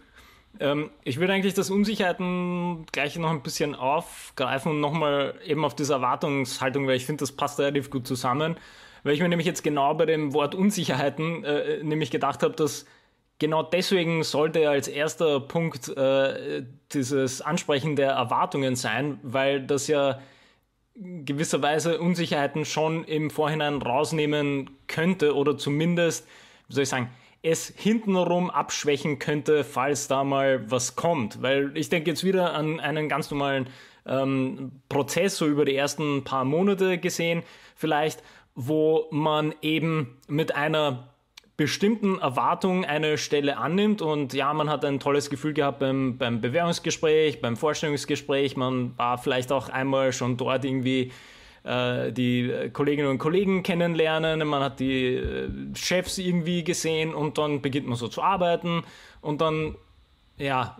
Ähm, 0.60 0.90
ich 1.04 1.18
würde 1.20 1.32
eigentlich 1.32 1.54
das 1.54 1.70
Unsicherheiten 1.70 2.86
gleich 2.92 3.16
noch 3.16 3.30
ein 3.30 3.42
bisschen 3.42 3.74
aufgreifen 3.74 4.72
und 4.72 4.80
nochmal 4.80 5.34
eben 5.44 5.64
auf 5.64 5.74
diese 5.74 5.94
Erwartungshaltung, 5.94 6.86
weil 6.86 6.96
ich 6.96 7.06
finde, 7.06 7.20
das 7.20 7.32
passt 7.32 7.58
relativ 7.58 7.90
gut 7.90 8.06
zusammen. 8.06 8.56
Weil 9.04 9.14
ich 9.14 9.20
mir 9.20 9.28
nämlich 9.28 9.46
jetzt 9.46 9.62
genau 9.62 9.94
bei 9.94 10.06
dem 10.06 10.34
Wort 10.34 10.54
Unsicherheiten 10.54 11.44
äh, 11.44 11.82
nämlich 11.82 12.10
gedacht 12.10 12.42
habe, 12.42 12.54
dass 12.54 12.84
genau 13.38 13.62
deswegen 13.62 14.22
sollte 14.22 14.68
als 14.68 14.88
erster 14.88 15.40
Punkt 15.40 15.88
äh, 15.88 16.64
dieses 16.92 17.40
Ansprechen 17.40 17.96
der 17.96 18.10
Erwartungen 18.12 18.76
sein, 18.76 19.18
weil 19.22 19.64
das 19.64 19.86
ja 19.86 20.20
gewisserweise 20.94 22.00
Unsicherheiten 22.00 22.64
schon 22.64 23.04
im 23.04 23.30
Vorhinein 23.30 23.80
rausnehmen 23.80 24.70
könnte 24.88 25.34
oder 25.34 25.56
zumindest, 25.56 26.26
wie 26.66 26.74
soll 26.74 26.82
ich 26.82 26.88
sagen, 26.88 27.10
es 27.42 27.72
hintenrum 27.76 28.50
abschwächen 28.50 29.20
könnte, 29.20 29.62
falls 29.62 30.08
da 30.08 30.24
mal 30.24 30.68
was 30.70 30.96
kommt. 30.96 31.40
Weil 31.40 31.76
ich 31.76 31.88
denke 31.88 32.10
jetzt 32.10 32.24
wieder 32.24 32.52
an 32.52 32.80
einen 32.80 33.08
ganz 33.08 33.30
normalen 33.30 33.68
ähm, 34.06 34.72
Prozess, 34.88 35.36
so 35.36 35.46
über 35.46 35.64
die 35.64 35.76
ersten 35.76 36.24
paar 36.24 36.44
Monate 36.44 36.98
gesehen, 36.98 37.44
vielleicht, 37.76 38.24
wo 38.56 39.06
man 39.12 39.54
eben 39.62 40.18
mit 40.26 40.56
einer 40.56 41.14
bestimmten 41.58 42.20
Erwartungen 42.20 42.84
eine 42.84 43.18
Stelle 43.18 43.58
annimmt. 43.58 44.00
Und 44.00 44.32
ja, 44.32 44.54
man 44.54 44.70
hat 44.70 44.84
ein 44.84 45.00
tolles 45.00 45.28
Gefühl 45.28 45.52
gehabt 45.52 45.80
beim, 45.80 46.16
beim 46.16 46.40
Bewerbungsgespräch, 46.40 47.42
beim 47.42 47.56
Vorstellungsgespräch, 47.56 48.56
man 48.56 48.96
war 48.96 49.18
vielleicht 49.18 49.52
auch 49.52 49.68
einmal 49.68 50.12
schon 50.12 50.36
dort 50.36 50.64
irgendwie 50.64 51.10
äh, 51.64 52.12
die 52.12 52.70
Kolleginnen 52.72 53.10
und 53.10 53.18
Kollegen 53.18 53.64
kennenlernen, 53.64 54.46
man 54.46 54.62
hat 54.62 54.78
die 54.78 55.16
äh, 55.16 55.50
Chefs 55.74 56.18
irgendwie 56.18 56.62
gesehen 56.62 57.12
und 57.12 57.38
dann 57.38 57.60
beginnt 57.60 57.88
man 57.88 57.96
so 57.96 58.06
zu 58.06 58.22
arbeiten. 58.22 58.84
Und 59.20 59.40
dann, 59.40 59.74
ja, 60.36 60.78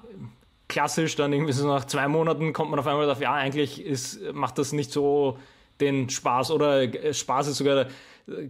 klassisch, 0.69 1.17
dann 1.17 1.33
irgendwie 1.33 1.55
so 1.55 1.67
nach 1.67 1.87
zwei 1.87 2.07
Monaten 2.07 2.53
kommt 2.53 2.71
man 2.71 2.79
auf 2.79 2.87
einmal 2.87 3.11
auf, 3.11 3.21
ja, 3.21 3.35
eigentlich 3.35 3.85
ist, 3.85 4.21
macht 4.33 4.59
das 4.59 4.73
nicht 4.73 4.93
so 4.93 5.39
den 5.81 6.09
Spaß 6.09 6.53
oder 6.53 6.83
äh, 6.83 7.13
Spaß 7.13 7.49
ist 7.49 7.59
sogar, 7.59 7.87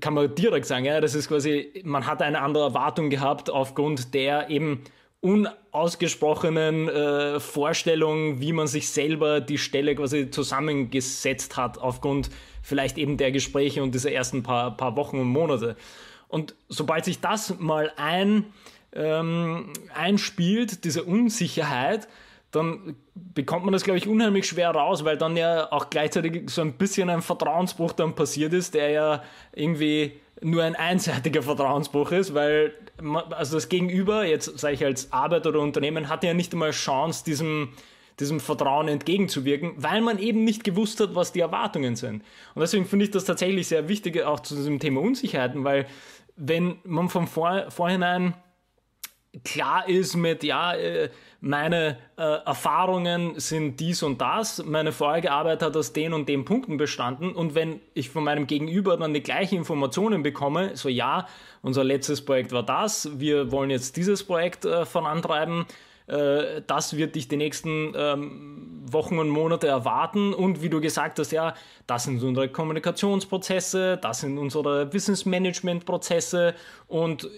kann 0.01 0.15
man 0.15 0.35
direkt 0.35 0.67
sagen, 0.67 0.85
ja, 0.85 1.01
das 1.01 1.15
ist 1.15 1.29
quasi, 1.29 1.83
man 1.85 2.07
hat 2.07 2.23
eine 2.23 2.41
andere 2.41 2.65
Erwartung 2.65 3.11
gehabt 3.11 3.51
aufgrund 3.51 4.15
der 4.15 4.51
eben 4.51 4.83
unausgesprochenen 5.21 6.89
äh, 6.89 7.41
Vorstellung, 7.41 8.41
wie 8.41 8.53
man 8.53 8.67
sich 8.67 8.89
selber 8.91 9.41
die 9.41 9.59
Stelle 9.59 9.95
quasi 9.97 10.31
zusammengesetzt 10.31 11.57
hat, 11.57 11.79
aufgrund 11.79 12.31
vielleicht 12.63 12.99
eben 12.99 13.17
der 13.17 13.33
Gespräche 13.33 13.83
und 13.83 13.95
dieser 13.95 14.13
ersten 14.13 14.43
paar, 14.43 14.77
paar 14.77 14.97
Wochen 14.97 15.19
und 15.19 15.29
Monate. 15.29 15.77
Und 16.29 16.55
sobald 16.69 17.05
sich 17.05 17.21
das 17.21 17.59
mal 17.59 17.93
ein, 17.97 18.45
ähm, 18.93 19.73
einspielt, 19.95 20.85
diese 20.85 21.03
Unsicherheit, 21.03 22.09
dann 22.51 22.97
bekommt 23.15 23.65
man 23.65 23.73
das, 23.73 23.85
glaube 23.85 23.99
ich, 23.99 24.09
unheimlich 24.09 24.47
schwer 24.47 24.71
raus, 24.71 25.05
weil 25.05 25.19
dann 25.19 25.37
ja 25.37 25.71
auch 25.71 25.91
gleichzeitig 25.91 26.49
so 26.49 26.63
ein 26.63 26.75
bisschen 26.75 27.11
ein 27.11 27.21
Vertrauensbruch 27.21 27.93
dann 27.93 28.15
passiert 28.15 28.55
ist, 28.55 28.75
der 28.75 28.91
ja 28.91 29.23
irgendwie 29.53 30.13
nur 30.41 30.63
ein 30.63 30.77
einseitiger 30.77 31.43
Vertrauensbruch 31.43 32.13
ist, 32.13 32.33
weil 32.33 32.73
man, 33.03 33.33
also 33.33 33.57
das 33.57 33.69
Gegenüber, 33.69 34.25
jetzt 34.25 34.59
sage 34.59 34.75
ich 34.75 34.85
als 34.85 35.13
Arbeiter 35.13 35.51
oder 35.51 35.61
Unternehmen, 35.61 36.09
hat 36.09 36.25
ja 36.25 36.33
nicht 36.33 36.53
einmal 36.53 36.71
Chance, 36.71 37.25
diesem, 37.25 37.71
diesem 38.19 38.41
Vertrauen 38.41 38.89
entgegenzuwirken, 38.89 39.75
weil 39.77 40.01
man 40.01 40.19
eben 40.19 40.45
nicht 40.45 40.65
gewusst 40.65 41.01
hat, 41.01 41.15
was 41.15 41.33
die 41.33 41.41
Erwartungen 41.41 41.97
sind. 41.97 42.23
Und 42.55 42.61
deswegen 42.61 42.87
finde 42.87 43.05
ich 43.05 43.11
das 43.11 43.25
tatsächlich 43.25 43.69
sehr 43.69 43.89
wichtig, 43.89 44.23
auch 44.23 44.41
zu 44.41 44.55
diesem 44.55 44.79
Thema 44.79 45.01
Unsicherheiten, 45.01 45.65
weil 45.65 45.87
wenn 46.37 46.79
man 46.85 47.09
vom 47.09 47.27
Vor 47.27 47.71
Vorhinein 47.71 48.35
klar 49.45 49.89
ist 49.89 50.17
mit, 50.17 50.43
ja, 50.45 50.75
äh, 50.75 51.11
meine 51.41 51.99
äh, 52.17 52.23
Erfahrungen 52.23 53.39
sind 53.39 53.79
dies 53.79 54.03
und 54.03 54.21
das, 54.21 54.65
meine 54.65 54.91
vorherige 54.91 55.31
Arbeit 55.31 55.63
hat 55.63 55.77
aus 55.77 55.93
den 55.93 56.13
und 56.13 56.29
den 56.29 56.45
Punkten 56.45 56.77
bestanden. 56.77 57.33
Und 57.33 57.55
wenn 57.55 57.81
ich 57.95 58.11
von 58.11 58.25
meinem 58.25 58.49
Gegenüber 58.49 58.97
dann 58.97 59.15
die 59.15 59.23
gleichen 59.23 59.59
Informationen 59.59 60.23
bekomme, 60.23 60.77
so 60.77 60.89
ja, 60.89 61.29
unser 61.63 61.85
letztes 61.85 62.25
Projekt 62.25 62.51
war 62.53 62.65
das, 62.65 63.21
wir 63.21 63.53
wollen 63.53 63.71
jetzt 63.71 63.97
dieses 63.97 64.25
Projekt 64.25 64.65
äh, 64.65 64.85
vorantreiben, 64.85 65.67
äh, 66.09 66.63
das 66.67 66.97
wird 66.97 67.15
dich 67.15 67.29
die 67.29 67.37
nächsten 67.37 67.93
ähm, 67.95 68.83
Wochen 68.91 69.19
und 69.19 69.29
Monate 69.29 69.69
erwarten. 69.69 70.35
Und 70.35 70.63
wie 70.63 70.71
du 70.71 70.81
gesagt 70.81 71.19
hast, 71.19 71.31
ja, 71.31 71.55
das 71.87 72.05
sind 72.05 72.23
unsere 72.23 72.49
Kommunikationsprozesse, 72.49 73.99
das 73.99 74.21
sind 74.21 74.39
unsere 74.39 74.93
Wissensmanagementprozesse. 74.93 76.55
Und 76.89 77.29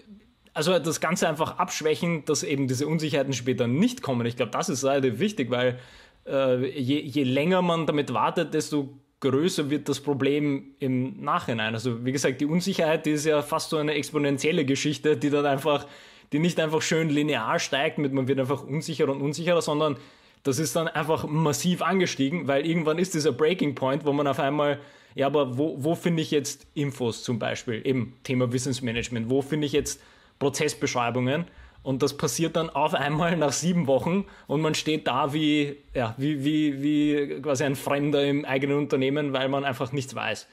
also 0.55 0.79
das 0.79 1.01
Ganze 1.01 1.29
einfach 1.29 1.59
abschwächen, 1.59 2.25
dass 2.25 2.43
eben 2.43 2.69
diese 2.69 2.87
Unsicherheiten 2.87 3.33
später 3.33 3.67
nicht 3.67 4.03
kommen. 4.03 4.27
Ich 4.27 4.37
glaube, 4.37 4.53
das 4.53 4.69
ist 4.69 4.85
relativ 4.85 5.19
wichtig, 5.19 5.51
weil 5.51 5.79
äh, 6.27 6.67
je, 6.79 7.01
je 7.01 7.23
länger 7.23 7.63
man 7.63 7.87
damit 7.87 8.13
wartet, 8.13 8.55
desto 8.55 8.89
größer 9.21 9.71
wird 9.71 9.89
das 9.89 10.01
Problem 10.01 10.75
im 10.79 11.21
Nachhinein. 11.23 11.75
Also 11.75 12.05
wie 12.05 12.13
gesagt, 12.13 12.41
die 12.41 12.47
Unsicherheit, 12.47 13.07
die 13.07 13.11
ist 13.11 13.27
ja 13.27 13.43
fast 13.43 13.71
so 13.71 13.77
eine 13.77 13.95
exponentielle 13.95 14.65
Geschichte, 14.65 15.17
die 15.17 15.31
dann 15.31 15.47
einfach, 15.47 15.87
die 16.33 16.39
nicht 16.39 16.59
einfach 16.59 16.83
schön 16.83 17.11
linear 17.11 17.59
steigt 17.59 17.99
mit 17.99 18.13
man 18.13 18.29
wird 18.29 18.41
einfach 18.41 18.63
unsicherer 18.63 19.13
und 19.13 19.21
unsicherer, 19.21 19.63
sondern 19.63 19.97
das 20.43 20.59
ist 20.59 20.75
dann 20.75 20.89
einfach 20.89 21.27
massiv 21.27 21.83
angestiegen, 21.83 22.49
weil 22.49 22.67
irgendwann 22.67 22.99
ist 22.99 23.13
dieser 23.13 23.33
Breaking 23.33 23.75
Point, 23.75 24.07
wo 24.07 24.13
man 24.15 24.27
auf 24.27 24.41
einmal, 24.41 24.81
ja, 25.15 25.27
aber 25.27 25.59
wo, 25.59 25.77
wo 25.79 25.95
finde 25.95 26.23
ich 26.23 26.31
jetzt 26.31 26.67
Infos 26.73 27.23
zum 27.23 27.39
Beispiel, 27.39 27.83
eben 27.87 28.15
Thema 28.25 28.51
Wissensmanagement, 28.51 29.29
wo 29.29 29.43
finde 29.43 29.67
ich 29.67 29.73
jetzt 29.73 30.01
Prozessbeschreibungen. 30.41 31.45
Und 31.83 32.03
das 32.03 32.17
passiert 32.17 32.57
dann 32.57 32.69
auf 32.69 32.95
einmal 32.95 33.37
nach 33.37 33.53
sieben 33.53 33.87
Wochen 33.87 34.27
und 34.47 34.61
man 34.61 34.75
steht 34.75 35.07
da 35.07 35.33
wie, 35.33 35.77
ja, 35.95 36.15
wie, 36.19 36.45
wie, 36.45 36.83
wie 36.83 37.41
quasi 37.41 37.65
ein 37.65 37.77
Fremder 37.77 38.23
im 38.25 38.45
eigenen 38.45 38.77
Unternehmen, 38.77 39.33
weil 39.33 39.49
man 39.49 39.65
einfach 39.65 39.93
nichts 39.93 40.15
weiß. 40.15 40.47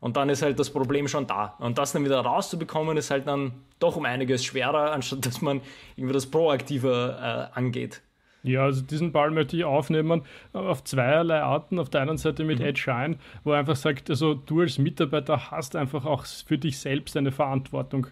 Und 0.00 0.18
dann 0.18 0.28
ist 0.28 0.42
halt 0.42 0.58
das 0.58 0.68
Problem 0.68 1.08
schon 1.08 1.26
da. 1.26 1.54
Und 1.58 1.78
das 1.78 1.92
dann 1.92 2.04
wieder 2.04 2.20
rauszubekommen, 2.20 2.98
ist 2.98 3.10
halt 3.10 3.26
dann 3.26 3.52
doch 3.78 3.96
um 3.96 4.04
einiges 4.04 4.44
schwerer, 4.44 4.92
anstatt 4.92 5.24
dass 5.24 5.40
man 5.40 5.62
irgendwie 5.96 6.12
das 6.12 6.26
proaktiver 6.26 7.50
äh, 7.54 7.58
angeht. 7.58 8.02
Ja, 8.42 8.64
also 8.64 8.82
diesen 8.82 9.12
Ball 9.12 9.30
möchte 9.30 9.56
ich 9.56 9.64
aufnehmen 9.64 10.22
auf 10.52 10.84
zweierlei 10.84 11.40
Arten. 11.40 11.78
Auf 11.78 11.88
der 11.88 12.02
einen 12.02 12.18
Seite 12.18 12.44
mit 12.44 12.58
mhm. 12.58 12.66
Ed 12.66 12.78
Shine, 12.78 13.16
wo 13.42 13.52
er 13.52 13.60
einfach 13.60 13.76
sagt, 13.76 14.10
also 14.10 14.34
du 14.34 14.60
als 14.60 14.76
Mitarbeiter 14.76 15.50
hast 15.50 15.74
einfach 15.74 16.04
auch 16.04 16.26
für 16.26 16.58
dich 16.58 16.78
selbst 16.78 17.16
eine 17.16 17.32
Verantwortung. 17.32 18.08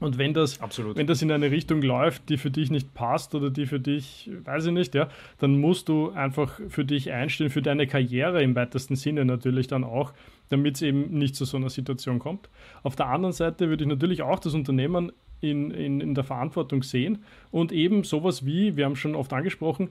Und 0.00 0.18
wenn 0.18 0.34
das, 0.34 0.60
Absolut. 0.60 0.96
wenn 0.96 1.06
das 1.06 1.22
in 1.22 1.30
eine 1.30 1.50
Richtung 1.50 1.82
läuft, 1.82 2.28
die 2.28 2.36
für 2.36 2.50
dich 2.50 2.70
nicht 2.70 2.94
passt 2.94 3.34
oder 3.34 3.50
die 3.50 3.66
für 3.66 3.80
dich, 3.80 4.30
weiß 4.44 4.66
ich 4.66 4.72
nicht, 4.72 4.94
ja, 4.94 5.08
dann 5.38 5.58
musst 5.58 5.88
du 5.88 6.10
einfach 6.10 6.60
für 6.68 6.84
dich 6.84 7.12
einstehen, 7.12 7.50
für 7.50 7.62
deine 7.62 7.86
Karriere 7.86 8.42
im 8.42 8.54
weitesten 8.54 8.96
Sinne 8.96 9.24
natürlich 9.24 9.66
dann 9.66 9.84
auch, 9.84 10.12
damit 10.48 10.76
es 10.76 10.82
eben 10.82 11.18
nicht 11.18 11.34
zu 11.34 11.44
so 11.44 11.56
einer 11.56 11.70
Situation 11.70 12.18
kommt. 12.18 12.48
Auf 12.82 12.96
der 12.96 13.06
anderen 13.06 13.32
Seite 13.32 13.68
würde 13.68 13.84
ich 13.84 13.88
natürlich 13.88 14.22
auch 14.22 14.38
das 14.38 14.54
Unternehmen 14.54 15.12
in, 15.40 15.70
in, 15.70 16.00
in 16.00 16.14
der 16.14 16.24
Verantwortung 16.24 16.82
sehen 16.82 17.24
und 17.50 17.72
eben 17.72 18.04
sowas 18.04 18.46
wie, 18.46 18.76
wir 18.76 18.84
haben 18.84 18.96
schon 18.96 19.14
oft 19.14 19.32
angesprochen, 19.32 19.90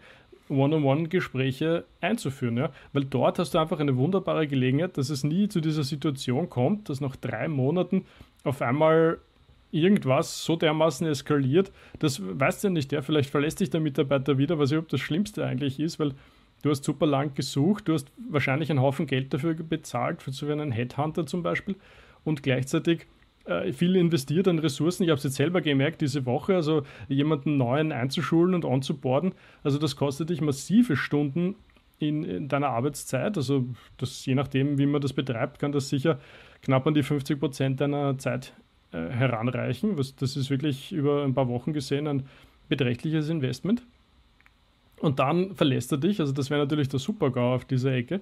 One-on-One-Gespräche 0.50 1.85
einzuführen, 2.01 2.57
ja? 2.57 2.69
weil 2.93 3.05
dort 3.05 3.39
hast 3.39 3.53
du 3.53 3.57
einfach 3.57 3.79
eine 3.79 3.97
wunderbare 3.97 4.47
Gelegenheit, 4.47 4.97
dass 4.97 5.09
es 5.09 5.24
nie 5.24 5.47
zu 5.47 5.59
dieser 5.59 5.83
Situation 5.83 6.50
kommt, 6.50 6.89
dass 6.89 7.01
nach 7.01 7.15
drei 7.15 7.47
Monaten 7.47 8.05
auf 8.43 8.62
einmal 8.62 9.19
irgendwas 9.75 10.44
so 10.44 10.55
dermaßen 10.55 11.05
eskaliert, 11.08 11.72
das 12.00 12.22
weißt 12.24 12.63
du 12.63 12.67
ja 12.67 12.74
nicht, 12.74 12.91
ja, 12.91 13.01
vielleicht 13.01 13.29
verlässt 13.29 13.60
dich 13.60 13.70
der 13.70 13.82
Mitarbeiter 13.82 14.38
wieder, 14.38 14.58
was 14.58 14.72
überhaupt 14.72 14.94
das 14.94 15.01
Schlimmste 15.01 15.46
eigentlich 15.46 15.79
ist, 15.79 16.00
weil 16.00 16.13
du 16.63 16.70
hast 16.70 16.84
super 16.84 17.05
lang 17.05 17.36
gesucht, 17.36 17.88
du 17.88 17.94
hast 17.94 18.12
wahrscheinlich 18.29 18.70
einen 18.70 18.82
Haufen 18.82 19.05
Geld 19.05 19.34
dafür 19.34 19.53
bezahlt, 19.53 20.24
für 20.24 20.32
so 20.32 20.48
einen 20.48 20.72
Headhunter 20.72 21.25
zum 21.25 21.44
Beispiel, 21.44 21.75
und 22.24 22.41
gleichzeitig 22.41 23.05
äh, 23.46 23.72
viel 23.74 23.96
investiert 23.96 24.48
an 24.48 24.58
Ressourcen. 24.58 25.03
Ich 25.03 25.10
habe 25.10 25.17
es 25.17 25.24
jetzt 25.24 25.36
selber 25.36 25.62
gemerkt 25.62 26.01
diese 26.01 26.25
Woche, 26.25 26.55
also 26.55 26.84
jemanden 27.08 27.58
neuen 27.58 27.91
einzuschulen 27.91 28.55
und 28.55 28.65
anzuborden, 28.65 29.34
also 29.63 29.77
das 29.77 29.96
kostet 29.96 30.29
dich 30.29 30.41
massive 30.41 30.96
Stunden 30.96 31.55
in, 32.00 32.24
in, 32.24 32.48
deiner 32.48 32.70
Arbeitszeit. 32.70 33.38
Also 33.38 33.65
das, 33.98 34.25
je 34.25 34.36
nachdem, 34.36 34.77
wie 34.77 34.86
man 34.86 35.01
das 35.01 35.13
betreibt, 35.13 35.60
kann 35.60 35.72
das 35.72 35.89
sicher 35.89 36.20
knapp 36.62 36.88
an 36.88 36.94
die 36.94 37.03
50 37.03 37.39
Prozent 37.39 37.82
deiner 37.82 38.17
Zeit 38.17 38.53
äh, 38.95 39.11
heranreichen. 39.11 39.97
Was, 39.97 40.15
das 40.15 40.37
ist 40.37 40.49
wirklich 40.49 40.91
über 40.91 41.23
ein 41.23 41.33
paar 41.33 41.47
Wochen 41.47 41.73
gesehen 41.73 42.07
ein 42.07 42.23
beträchtliches 42.69 43.29
Investment. 43.29 43.83
Und 44.99 45.19
dann 45.19 45.55
verlässt 45.55 45.91
er 45.91 45.97
dich. 45.97 46.19
Also 46.19 46.33
das 46.33 46.49
wäre 46.49 46.61
natürlich 46.61 46.89
der 46.89 46.99
Super-GAU 46.99 47.55
auf 47.55 47.65
dieser 47.65 47.93
Ecke. 47.93 48.21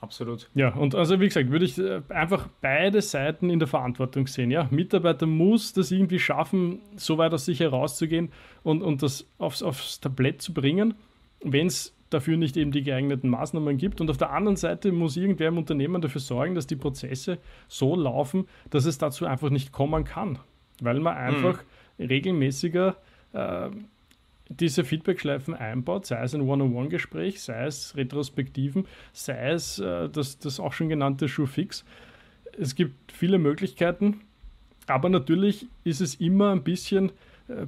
Absolut. 0.00 0.48
Ja, 0.54 0.74
und 0.74 0.94
also 0.94 1.20
wie 1.20 1.26
gesagt, 1.26 1.50
würde 1.50 1.64
ich 1.64 1.78
äh, 1.78 2.00
einfach 2.08 2.48
beide 2.62 3.02
Seiten 3.02 3.50
in 3.50 3.58
der 3.58 3.68
Verantwortung 3.68 4.26
sehen. 4.26 4.50
Ja, 4.50 4.66
Mitarbeiter 4.70 5.26
muss 5.26 5.74
das 5.74 5.90
irgendwie 5.90 6.18
schaffen, 6.18 6.78
so 6.96 7.18
weit 7.18 7.34
aus 7.34 7.44
sich 7.44 7.60
herauszugehen 7.60 8.30
und, 8.62 8.82
und 8.82 9.02
das 9.02 9.26
aufs, 9.38 9.62
aufs 9.62 10.00
Tablett 10.00 10.40
zu 10.40 10.54
bringen. 10.54 10.94
Wenn 11.42 11.66
es 11.66 11.94
dafür 12.10 12.36
nicht 12.36 12.56
eben 12.56 12.72
die 12.72 12.82
geeigneten 12.82 13.30
Maßnahmen 13.30 13.78
gibt. 13.78 14.00
Und 14.00 14.10
auf 14.10 14.18
der 14.18 14.32
anderen 14.32 14.56
Seite 14.56 14.92
muss 14.92 15.16
irgendwer 15.16 15.48
im 15.48 15.58
Unternehmen 15.58 16.02
dafür 16.02 16.20
sorgen, 16.20 16.54
dass 16.54 16.66
die 16.66 16.76
Prozesse 16.76 17.38
so 17.68 17.96
laufen, 17.96 18.46
dass 18.68 18.84
es 18.84 18.98
dazu 18.98 19.26
einfach 19.26 19.50
nicht 19.50 19.72
kommen 19.72 20.04
kann. 20.04 20.38
Weil 20.80 21.00
man 21.00 21.16
einfach 21.16 21.62
mhm. 21.98 22.06
regelmäßiger 22.06 22.96
äh, 23.32 23.70
diese 24.48 24.84
Feedback-Schleifen 24.84 25.54
einbaut, 25.54 26.06
sei 26.06 26.22
es 26.22 26.34
ein 26.34 26.40
One-on-One-Gespräch, 26.40 27.40
sei 27.40 27.66
es 27.66 27.96
Retrospektiven, 27.96 28.86
sei 29.12 29.50
es 29.50 29.78
äh, 29.78 30.08
das, 30.08 30.38
das 30.38 30.58
auch 30.58 30.72
schon 30.72 30.88
genannte 30.88 31.28
Schuhfix. 31.28 31.84
Es 32.58 32.74
gibt 32.74 33.12
viele 33.12 33.38
Möglichkeiten, 33.38 34.20
aber 34.88 35.08
natürlich 35.08 35.68
ist 35.84 36.00
es 36.00 36.16
immer 36.16 36.50
ein 36.50 36.64
bisschen 36.64 37.12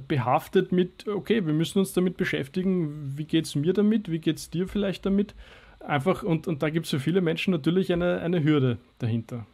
behaftet 0.07 0.71
mit, 0.71 1.07
okay, 1.07 1.45
wir 1.45 1.53
müssen 1.53 1.79
uns 1.79 1.93
damit 1.93 2.17
beschäftigen, 2.17 3.17
wie 3.17 3.25
geht 3.25 3.45
es 3.45 3.55
mir 3.55 3.73
damit, 3.73 4.09
wie 4.09 4.19
geht 4.19 4.37
es 4.37 4.49
dir 4.49 4.67
vielleicht 4.67 5.05
damit. 5.05 5.35
Einfach, 5.79 6.23
und, 6.23 6.47
und 6.47 6.63
da 6.63 6.69
gibt 6.69 6.85
es 6.85 6.91
für 6.91 6.99
viele 6.99 7.21
Menschen 7.21 7.51
natürlich 7.51 7.91
eine, 7.91 8.19
eine 8.19 8.43
Hürde 8.43 8.77
dahinter. 8.99 9.45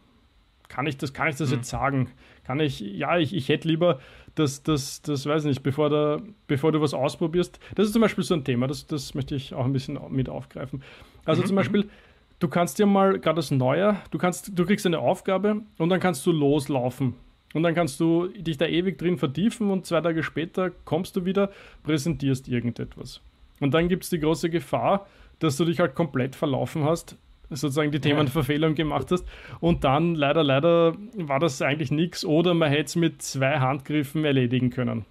Kann 0.68 0.86
ich 0.86 0.96
das, 0.96 1.12
kann 1.12 1.28
ich 1.28 1.36
das 1.36 1.50
mhm. 1.50 1.56
jetzt 1.56 1.68
sagen? 1.68 2.10
Kann 2.44 2.60
ich, 2.60 2.78
ja, 2.78 3.18
ich, 3.18 3.34
ich 3.34 3.48
hätte 3.48 3.66
lieber, 3.66 3.98
dass 4.36 4.62
das, 4.62 5.02
das 5.02 5.26
weiß 5.26 5.44
nicht, 5.44 5.64
bevor, 5.64 5.90
da, 5.90 6.22
bevor 6.46 6.70
du 6.70 6.80
was 6.80 6.94
ausprobierst. 6.94 7.58
Das 7.74 7.86
ist 7.86 7.92
zum 7.92 8.02
Beispiel 8.02 8.22
so 8.22 8.34
ein 8.34 8.44
Thema, 8.44 8.68
das, 8.68 8.86
das 8.86 9.14
möchte 9.14 9.34
ich 9.34 9.52
auch 9.54 9.64
ein 9.64 9.72
bisschen 9.72 9.98
mit 10.10 10.28
aufgreifen. 10.28 10.84
Also 11.24 11.42
mhm. 11.42 11.46
zum 11.46 11.56
Beispiel, 11.56 11.90
du 12.38 12.46
kannst 12.46 12.78
dir 12.78 12.86
mal 12.86 13.18
gerade 13.18 13.38
als 13.38 13.50
Neuer, 13.50 14.00
du 14.12 14.18
kannst, 14.18 14.56
du 14.56 14.64
kriegst 14.64 14.86
eine 14.86 15.00
Aufgabe 15.00 15.62
und 15.78 15.88
dann 15.88 15.98
kannst 15.98 16.24
du 16.24 16.30
loslaufen 16.30 17.14
und 17.52 17.62
dann 17.62 17.74
kannst 17.74 17.98
du 18.00 18.28
dich 18.28 18.58
da 18.58 18.66
ewig 18.66 18.98
drin 18.98 19.18
vertiefen 19.18 19.70
und 19.70 19.86
zwei 19.86 20.00
Tage 20.00 20.22
später 20.22 20.70
kommst 20.84 21.16
du 21.16 21.24
wieder, 21.24 21.50
präsentierst 21.82 22.48
irgendetwas. 22.48 23.20
Und 23.60 23.74
dann 23.74 23.88
gibt 23.88 24.04
es 24.04 24.10
die 24.10 24.20
große 24.20 24.50
Gefahr, 24.50 25.06
dass 25.38 25.56
du 25.56 25.64
dich 25.64 25.80
halt 25.80 25.94
komplett 25.94 26.36
verlaufen 26.36 26.84
hast, 26.84 27.16
sozusagen 27.50 27.90
die 27.90 28.00
Themenverfehlung 28.00 28.74
gemacht 28.74 29.10
hast. 29.10 29.24
Und 29.58 29.84
dann 29.84 30.14
leider, 30.14 30.44
leider 30.44 30.96
war 31.14 31.40
das 31.40 31.60
eigentlich 31.60 31.90
nichts 31.90 32.24
oder 32.24 32.54
man 32.54 32.70
hätte 32.70 32.84
es 32.84 32.96
mit 32.96 33.22
zwei 33.22 33.58
Handgriffen 33.58 34.24
erledigen 34.24 34.70
können. 34.70 35.04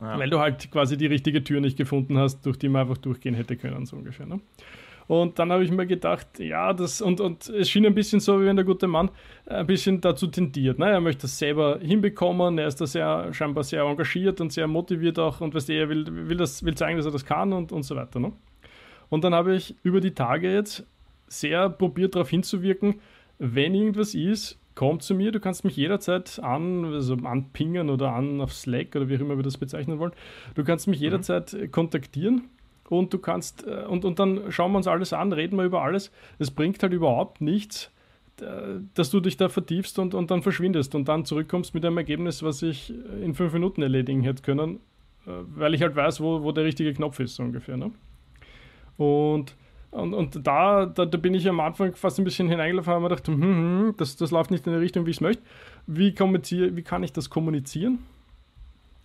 Ja. 0.00 0.18
Weil 0.18 0.28
du 0.28 0.38
halt 0.38 0.70
quasi 0.70 0.96
die 0.98 1.06
richtige 1.06 1.42
Tür 1.42 1.60
nicht 1.60 1.78
gefunden 1.78 2.18
hast, 2.18 2.44
durch 2.44 2.58
die 2.58 2.68
man 2.68 2.82
einfach 2.82 2.98
durchgehen 2.98 3.34
hätte 3.34 3.56
können, 3.56 3.86
so 3.86 3.96
ungefähr. 3.96 4.26
Ne? 4.26 4.40
Und 5.06 5.38
dann 5.38 5.52
habe 5.52 5.64
ich 5.64 5.70
mir 5.70 5.86
gedacht, 5.86 6.38
ja, 6.38 6.72
das, 6.72 7.02
und, 7.02 7.20
und 7.20 7.48
es 7.48 7.68
schien 7.68 7.84
ein 7.84 7.94
bisschen 7.94 8.20
so, 8.20 8.40
wie 8.40 8.46
wenn 8.46 8.56
der 8.56 8.64
gute 8.64 8.86
Mann 8.86 9.10
ein 9.46 9.66
bisschen 9.66 10.00
dazu 10.00 10.26
tendiert. 10.26 10.78
Ne? 10.78 10.90
Er 10.90 11.00
möchte 11.00 11.22
das 11.22 11.38
selber 11.38 11.78
hinbekommen, 11.80 12.58
er 12.58 12.68
ist 12.68 12.80
da 12.80 12.86
sehr, 12.86 13.32
scheinbar 13.32 13.64
sehr 13.64 13.82
engagiert 13.82 14.40
und 14.40 14.52
sehr 14.52 14.66
motiviert 14.66 15.18
auch 15.18 15.40
und 15.40 15.54
weißt 15.54 15.68
du, 15.68 15.74
er 15.74 15.88
will, 15.88 16.06
will, 16.28 16.36
das, 16.36 16.64
will 16.64 16.74
zeigen, 16.74 16.96
dass 16.96 17.06
er 17.06 17.12
das 17.12 17.24
kann 17.24 17.52
und, 17.52 17.72
und 17.72 17.82
so 17.82 17.96
weiter. 17.96 18.18
Ne? 18.18 18.32
Und 19.10 19.24
dann 19.24 19.34
habe 19.34 19.54
ich 19.54 19.74
über 19.82 20.00
die 20.00 20.14
Tage 20.14 20.52
jetzt 20.52 20.86
sehr 21.26 21.68
probiert 21.68 22.14
darauf 22.14 22.30
hinzuwirken, 22.30 23.00
wenn 23.38 23.74
irgendwas 23.74 24.14
ist, 24.14 24.58
komm 24.74 25.00
zu 25.00 25.14
mir, 25.14 25.32
du 25.32 25.40
kannst 25.40 25.64
mich 25.64 25.76
jederzeit 25.76 26.40
an, 26.42 26.94
also 26.94 27.14
anpingen 27.14 27.90
oder 27.90 28.12
an 28.12 28.40
auf 28.40 28.52
Slack 28.52 28.96
oder 28.96 29.08
wie 29.08 29.16
auch 29.16 29.20
immer 29.20 29.36
wir 29.36 29.42
das 29.42 29.58
bezeichnen 29.58 29.98
wollen. 29.98 30.12
Du 30.54 30.64
kannst 30.64 30.88
mich 30.88 30.98
mhm. 30.98 31.04
jederzeit 31.04 31.52
mhm. 31.52 31.70
kontaktieren 31.70 32.48
und 32.88 33.12
du 33.12 33.18
kannst, 33.18 33.66
äh, 33.66 33.84
und, 33.88 34.04
und 34.04 34.18
dann 34.18 34.50
schauen 34.50 34.72
wir 34.72 34.78
uns 34.78 34.86
alles 34.86 35.12
an, 35.12 35.32
reden 35.32 35.56
wir 35.56 35.64
über 35.64 35.82
alles. 35.82 36.10
Es 36.38 36.50
bringt 36.50 36.82
halt 36.82 36.92
überhaupt 36.92 37.40
nichts, 37.40 37.90
dass 38.94 39.10
du 39.10 39.20
dich 39.20 39.36
da 39.36 39.48
vertiefst 39.48 39.98
und, 39.98 40.14
und 40.14 40.30
dann 40.30 40.42
verschwindest 40.42 40.94
und 40.94 41.08
dann 41.08 41.24
zurückkommst 41.24 41.74
mit 41.74 41.84
einem 41.84 41.98
Ergebnis, 41.98 42.42
was 42.42 42.62
ich 42.62 42.92
in 43.22 43.34
fünf 43.34 43.52
Minuten 43.52 43.82
erledigen 43.82 44.22
hätte 44.22 44.42
können, 44.42 44.80
äh, 45.26 45.30
weil 45.54 45.74
ich 45.74 45.82
halt 45.82 45.94
weiß, 45.94 46.20
wo, 46.20 46.42
wo 46.42 46.52
der 46.52 46.64
richtige 46.64 46.92
Knopf 46.92 47.20
ist, 47.20 47.36
so 47.36 47.42
ungefähr. 47.42 47.76
Ne? 47.76 47.92
Und, 48.96 49.54
und, 49.92 50.14
und 50.14 50.46
da, 50.46 50.86
da, 50.86 51.06
da, 51.06 51.18
bin 51.18 51.34
ich 51.34 51.48
am 51.48 51.60
Anfang 51.60 51.94
fast 51.94 52.18
ein 52.18 52.24
bisschen 52.24 52.48
hineingelaufen 52.48 52.92
und 52.92 52.94
habe 52.94 53.02
mir 53.04 53.08
gedacht, 53.10 53.28
hm, 53.28 53.40
hm, 53.40 53.54
hm, 53.54 53.94
das, 53.98 54.16
das 54.16 54.32
läuft 54.32 54.50
nicht 54.50 54.66
in 54.66 54.72
die 54.72 54.78
Richtung, 54.78 55.06
wie 55.06 55.10
ich 55.10 55.18
es 55.18 55.20
möchte. 55.20 55.42
Wie, 55.86 56.12
wie 56.16 56.82
kann 56.82 57.02
ich 57.04 57.12
das 57.12 57.30
kommunizieren? 57.30 58.00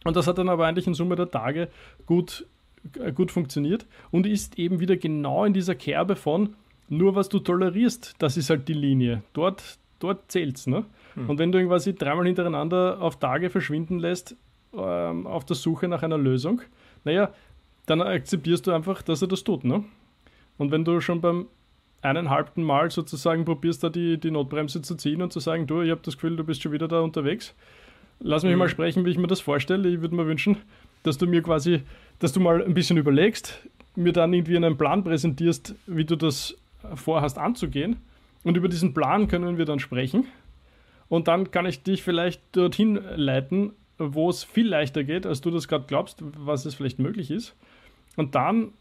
Und 0.05 0.15
das 0.15 0.27
hat 0.27 0.37
dann 0.37 0.49
aber 0.49 0.65
eigentlich 0.65 0.87
in 0.87 0.93
Summe 0.93 1.15
der 1.15 1.29
Tage 1.29 1.67
gut 2.05 2.41
äh, 2.41 2.58
gut 3.15 3.31
funktioniert 3.31 3.85
und 4.11 4.25
ist 4.25 4.57
eben 4.57 4.79
wieder 4.79 4.97
genau 4.97 5.45
in 5.45 5.53
dieser 5.53 5.75
Kerbe 5.75 6.15
von 6.15 6.55
nur 6.89 7.15
was 7.15 7.29
du 7.29 7.39
tolerierst, 7.39 8.15
das 8.19 8.35
ist 8.35 8.49
halt 8.49 8.67
die 8.67 8.73
Linie. 8.73 9.21
Dort, 9.33 9.77
dort 9.99 10.35
es. 10.35 10.67
Ne? 10.67 10.85
Hm. 11.13 11.29
Und 11.29 11.37
wenn 11.37 11.51
du 11.51 11.65
quasi 11.65 11.93
dreimal 11.93 12.25
hintereinander 12.25 12.97
auf 12.99 13.19
Tage 13.19 13.49
verschwinden 13.49 13.99
lässt, 13.99 14.35
ähm, 14.73 15.27
auf 15.27 15.45
der 15.45 15.55
Suche 15.55 15.87
nach 15.87 16.03
einer 16.03 16.17
Lösung, 16.17 16.61
naja, 17.03 17.31
dann 17.85 18.01
akzeptierst 18.01 18.67
du 18.67 18.71
einfach, 18.71 19.01
dass 19.01 19.21
er 19.21 19.27
das 19.27 19.43
tut. 19.43 19.63
Ne? 19.63 19.83
Und 20.57 20.71
wenn 20.71 20.83
du 20.83 20.99
schon 20.99 21.21
beim 21.21 21.47
eineinhalbten 22.01 22.63
Mal 22.63 22.91
sozusagen 22.91 23.45
probierst, 23.45 23.83
da 23.83 23.89
die, 23.89 24.17
die 24.17 24.31
Notbremse 24.31 24.81
zu 24.81 24.95
ziehen 24.95 25.21
und 25.21 25.33
zu 25.33 25.39
sagen, 25.39 25.67
du, 25.67 25.81
ich 25.81 25.91
habe 25.91 26.01
das 26.03 26.15
Gefühl, 26.15 26.35
du 26.35 26.43
bist 26.43 26.61
schon 26.61 26.71
wieder 26.71 26.87
da 26.87 27.01
unterwegs, 27.01 27.55
lass 28.19 28.43
mich 28.43 28.53
mhm. 28.53 28.59
mal 28.59 28.69
sprechen, 28.69 29.05
wie 29.05 29.11
ich 29.11 29.17
mir 29.17 29.27
das 29.27 29.41
vorstelle. 29.41 29.89
Ich 29.89 30.01
würde 30.01 30.15
mir 30.15 30.25
wünschen, 30.25 30.57
dass 31.03 31.17
du 31.17 31.27
mir 31.27 31.41
quasi 31.41 31.81
dass 32.19 32.33
du 32.33 32.39
mal 32.39 32.63
ein 32.63 32.73
bisschen 32.73 32.97
überlegst, 32.97 33.67
mir 33.95 34.13
dann 34.13 34.33
irgendwie 34.33 34.55
einen 34.55 34.77
Plan 34.77 35.03
präsentierst, 35.03 35.75
wie 35.87 36.05
du 36.05 36.15
das 36.15 36.57
vorhast 36.95 37.37
anzugehen. 37.37 37.97
Und 38.43 38.55
über 38.55 38.69
diesen 38.69 38.93
Plan 38.93 39.27
können 39.27 39.57
wir 39.57 39.65
dann 39.65 39.79
sprechen. 39.79 40.25
Und 41.09 41.27
dann 41.27 41.51
kann 41.51 41.65
ich 41.65 41.83
dich 41.83 42.03
vielleicht 42.03 42.41
dorthin 42.53 42.99
leiten, 43.15 43.73
wo 43.97 44.29
es 44.29 44.43
viel 44.43 44.67
leichter 44.67 45.03
geht, 45.03 45.25
als 45.25 45.41
du 45.41 45.51
das 45.51 45.67
gerade 45.67 45.85
glaubst, 45.87 46.23
was 46.37 46.65
es 46.65 46.75
vielleicht 46.75 46.99
möglich 46.99 47.31
ist. 47.31 47.55
Und 48.15 48.35
dann, 48.35 48.71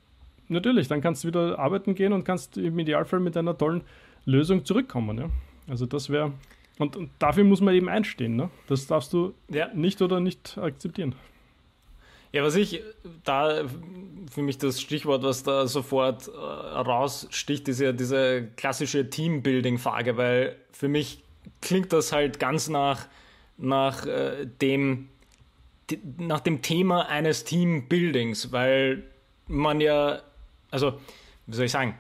natürlich, 0.49 0.87
dann 0.89 1.01
kannst 1.01 1.25
du 1.25 1.29
wieder 1.29 1.59
arbeiten 1.59 1.95
gehen 1.95 2.13
und 2.13 2.25
kannst 2.25 2.57
im 2.57 2.79
Idealfall 2.79 3.21
mit 3.21 3.37
einer 3.37 3.57
tollen 3.57 3.83
Lösung 4.25 4.65
zurückkommen. 4.65 5.19
Ja? 5.19 5.31
Also 5.69 5.87
das 5.87 6.11
wäre, 6.11 6.33
und, 6.79 6.97
und, 6.97 7.11
dafür 7.19 7.45
muss 7.45 7.61
man 7.61 7.75
eben 7.75 7.89
einstehen. 7.89 8.37
Ne? 8.37 8.51
Das 8.69 8.87
darfst 8.87 9.13
du 9.13 9.35
ja. 9.49 9.69
nicht 9.75 10.01
oder 10.03 10.21
nicht 10.21 10.57
akzeptieren. 10.59 11.15
Ja, 12.33 12.43
was 12.43 12.57
ich 12.57 12.83
da 13.25 13.65
für 14.31 14.43
mich 14.43 14.59
das 14.59 14.81
Stichwort, 14.81 15.23
was 15.23 15.43
da 15.43 15.67
sofort 15.67 16.29
äh, 16.29 16.31
raussticht, 16.31 17.69
ist 17.69 17.81
ja 17.81 17.93
diese 17.93 18.49
klassische 18.57 19.09
Teambuilding-Frage, 19.09 20.17
weil 20.17 20.57
für 20.71 20.89
mich 20.89 21.23
klingt 21.63 21.93
das 21.93 22.13
halt 22.13 22.39
ganz 22.39 22.69
nach, 22.69 23.07
nach 23.57 24.07
äh, 24.07 24.47
dem 24.61 25.09
nach 26.19 26.41
dem 26.41 26.61
Thema 26.61 27.09
eines 27.09 27.45
Teambuildings, 27.45 28.53
weil 28.53 29.05
man 29.47 29.81
ja, 29.81 30.21
also 30.71 31.01
wie 31.47 31.57
soll 31.57 31.65
ich 31.65 31.73
sagen, 31.73 31.97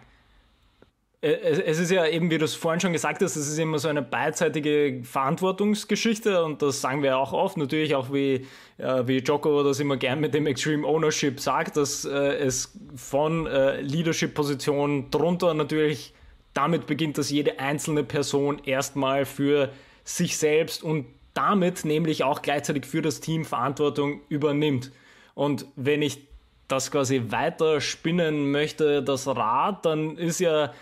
es 1.20 1.80
ist 1.80 1.90
ja 1.90 2.06
eben, 2.06 2.30
wie 2.30 2.38
du 2.38 2.44
es 2.44 2.54
vorhin 2.54 2.80
schon 2.80 2.92
gesagt 2.92 3.22
hast, 3.22 3.34
es 3.34 3.48
ist 3.48 3.58
immer 3.58 3.80
so 3.80 3.88
eine 3.88 4.02
beidseitige 4.02 5.00
Verantwortungsgeschichte 5.02 6.44
und 6.44 6.62
das 6.62 6.80
sagen 6.80 7.02
wir 7.02 7.18
auch 7.18 7.32
oft, 7.32 7.56
natürlich 7.56 7.96
auch 7.96 8.12
wie, 8.12 8.46
äh, 8.78 9.06
wie 9.06 9.18
Joko 9.18 9.64
das 9.64 9.80
immer 9.80 9.96
gern 9.96 10.20
mit 10.20 10.32
dem 10.32 10.46
Extreme 10.46 10.86
Ownership 10.86 11.40
sagt, 11.40 11.76
dass 11.76 12.04
äh, 12.04 12.10
es 12.10 12.72
von 12.94 13.46
äh, 13.46 13.80
Leadership-Positionen 13.80 15.10
drunter 15.10 15.54
natürlich 15.54 16.14
damit 16.54 16.86
beginnt, 16.86 17.18
dass 17.18 17.30
jede 17.30 17.58
einzelne 17.58 18.04
Person 18.04 18.60
erstmal 18.64 19.24
für 19.24 19.70
sich 20.04 20.36
selbst 20.36 20.84
und 20.84 21.06
damit 21.34 21.84
nämlich 21.84 22.22
auch 22.22 22.42
gleichzeitig 22.42 22.86
für 22.86 23.02
das 23.02 23.20
Team 23.20 23.44
Verantwortung 23.44 24.20
übernimmt. 24.28 24.92
Und 25.34 25.66
wenn 25.74 26.02
ich 26.02 26.26
das 26.68 26.90
quasi 26.90 27.24
weiter 27.28 27.80
spinnen 27.80 28.50
möchte, 28.50 29.02
das 29.02 29.26
Rad, 29.26 29.84
dann 29.84 30.16
ist 30.16 30.40
ja 30.40 30.72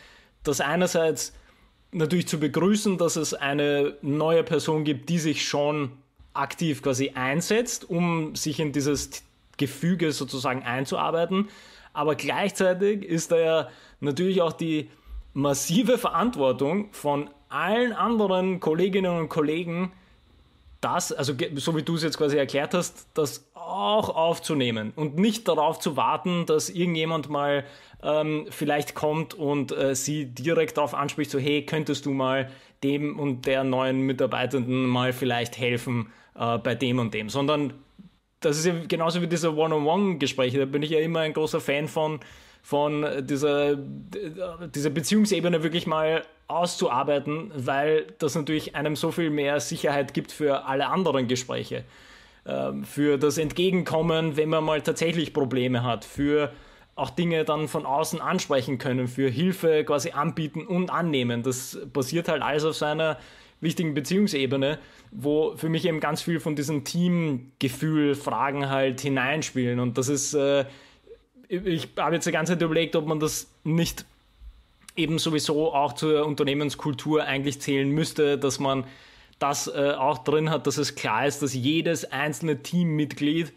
das 0.48 0.60
einerseits 0.60 1.32
natürlich 1.92 2.28
zu 2.28 2.38
begrüßen, 2.38 2.98
dass 2.98 3.16
es 3.16 3.34
eine 3.34 3.96
neue 4.02 4.42
Person 4.42 4.84
gibt, 4.84 5.08
die 5.08 5.18
sich 5.18 5.46
schon 5.46 5.92
aktiv 6.34 6.82
quasi 6.82 7.12
einsetzt, 7.14 7.88
um 7.88 8.34
sich 8.36 8.60
in 8.60 8.72
dieses 8.72 9.22
Gefüge 9.56 10.12
sozusagen 10.12 10.62
einzuarbeiten. 10.62 11.48
Aber 11.92 12.14
gleichzeitig 12.14 13.04
ist 13.04 13.32
da 13.32 13.38
ja 13.38 13.68
natürlich 14.00 14.42
auch 14.42 14.52
die 14.52 14.90
massive 15.32 15.98
Verantwortung 15.98 16.92
von 16.92 17.30
allen 17.48 17.92
anderen 17.92 18.60
Kolleginnen 18.60 19.18
und 19.18 19.28
Kollegen, 19.28 19.92
das, 20.80 21.12
also 21.12 21.34
so 21.54 21.76
wie 21.76 21.82
du 21.82 21.94
es 21.94 22.02
jetzt 22.02 22.18
quasi 22.18 22.36
erklärt 22.36 22.74
hast, 22.74 23.08
das 23.14 23.50
auch 23.66 24.08
aufzunehmen 24.08 24.92
und 24.94 25.18
nicht 25.18 25.48
darauf 25.48 25.78
zu 25.78 25.96
warten, 25.96 26.46
dass 26.46 26.70
irgendjemand 26.70 27.28
mal 27.28 27.64
ähm, 28.02 28.46
vielleicht 28.50 28.94
kommt 28.94 29.34
und 29.34 29.72
äh, 29.72 29.94
sie 29.94 30.26
direkt 30.26 30.76
darauf 30.76 30.94
anspricht, 30.94 31.30
so 31.30 31.38
hey, 31.38 31.64
könntest 31.66 32.06
du 32.06 32.12
mal 32.12 32.50
dem 32.84 33.18
und 33.18 33.46
der 33.46 33.64
neuen 33.64 34.00
Mitarbeitenden 34.00 34.86
mal 34.86 35.12
vielleicht 35.12 35.58
helfen 35.58 36.12
äh, 36.38 36.58
bei 36.58 36.74
dem 36.74 36.98
und 36.98 37.12
dem, 37.14 37.28
sondern 37.28 37.72
das 38.40 38.58
ist 38.58 38.66
ja 38.66 38.74
genauso 38.86 39.22
wie 39.22 39.26
diese 39.26 39.56
One-on-One-Gespräche, 39.56 40.58
da 40.58 40.66
bin 40.66 40.82
ich 40.82 40.90
ja 40.90 41.00
immer 41.00 41.20
ein 41.20 41.32
großer 41.32 41.60
Fan 41.60 41.88
von, 41.88 42.20
von 42.62 43.04
dieser, 43.22 43.76
dieser 43.76 44.90
Beziehungsebene 44.90 45.62
wirklich 45.62 45.86
mal 45.86 46.22
auszuarbeiten, 46.46 47.50
weil 47.56 48.06
das 48.18 48.34
natürlich 48.34 48.76
einem 48.76 48.94
so 48.94 49.10
viel 49.10 49.30
mehr 49.30 49.58
Sicherheit 49.58 50.14
gibt 50.14 50.30
für 50.30 50.66
alle 50.66 50.86
anderen 50.88 51.26
Gespräche. 51.26 51.84
Ähm, 52.46 52.84
für 52.84 53.18
das 53.18 53.38
Entgegenkommen, 53.38 54.36
wenn 54.36 54.48
man 54.48 54.62
mal 54.62 54.80
tatsächlich 54.80 55.32
Probleme 55.32 55.82
hat, 55.82 56.04
für 56.04 56.52
auch 56.94 57.10
Dinge 57.10 57.44
dann 57.44 57.68
von 57.68 57.84
außen 57.84 58.20
ansprechen 58.20 58.78
können, 58.78 59.08
für 59.08 59.28
Hilfe 59.28 59.84
quasi 59.84 60.12
anbieten 60.12 60.66
und 60.66 60.90
annehmen. 60.90 61.42
Das 61.42 61.78
basiert 61.92 62.28
halt 62.28 62.42
alles 62.42 62.64
auf 62.64 62.76
seiner 62.76 63.18
wichtigen 63.60 63.94
Beziehungsebene, 63.94 64.78
wo 65.10 65.56
für 65.56 65.68
mich 65.68 65.84
eben 65.86 66.00
ganz 66.00 66.22
viel 66.22 66.40
von 66.40 66.56
diesem 66.56 66.84
Teamgefühl, 66.84 68.14
Fragen 68.14 68.70
halt 68.70 69.00
hineinspielen. 69.00 69.80
Und 69.80 69.98
das 69.98 70.08
ist, 70.08 70.34
äh, 70.34 70.64
ich 71.48 71.88
habe 71.98 72.14
jetzt 72.14 72.26
die 72.26 72.32
ganze 72.32 72.52
Zeit 72.52 72.62
überlegt, 72.62 72.96
ob 72.96 73.06
man 73.06 73.20
das 73.20 73.48
nicht 73.64 74.04
eben 74.94 75.18
sowieso 75.18 75.74
auch 75.74 75.94
zur 75.94 76.24
Unternehmenskultur 76.24 77.24
eigentlich 77.24 77.60
zählen 77.60 77.90
müsste, 77.90 78.38
dass 78.38 78.58
man 78.58 78.84
das 79.38 79.68
äh, 79.68 79.92
auch 79.96 80.18
drin 80.18 80.50
hat, 80.50 80.66
dass 80.66 80.78
es 80.78 80.94
klar 80.94 81.26
ist, 81.26 81.42
dass 81.42 81.54
jedes 81.54 82.10
einzelne 82.10 82.62
Teammitglied 82.62 83.52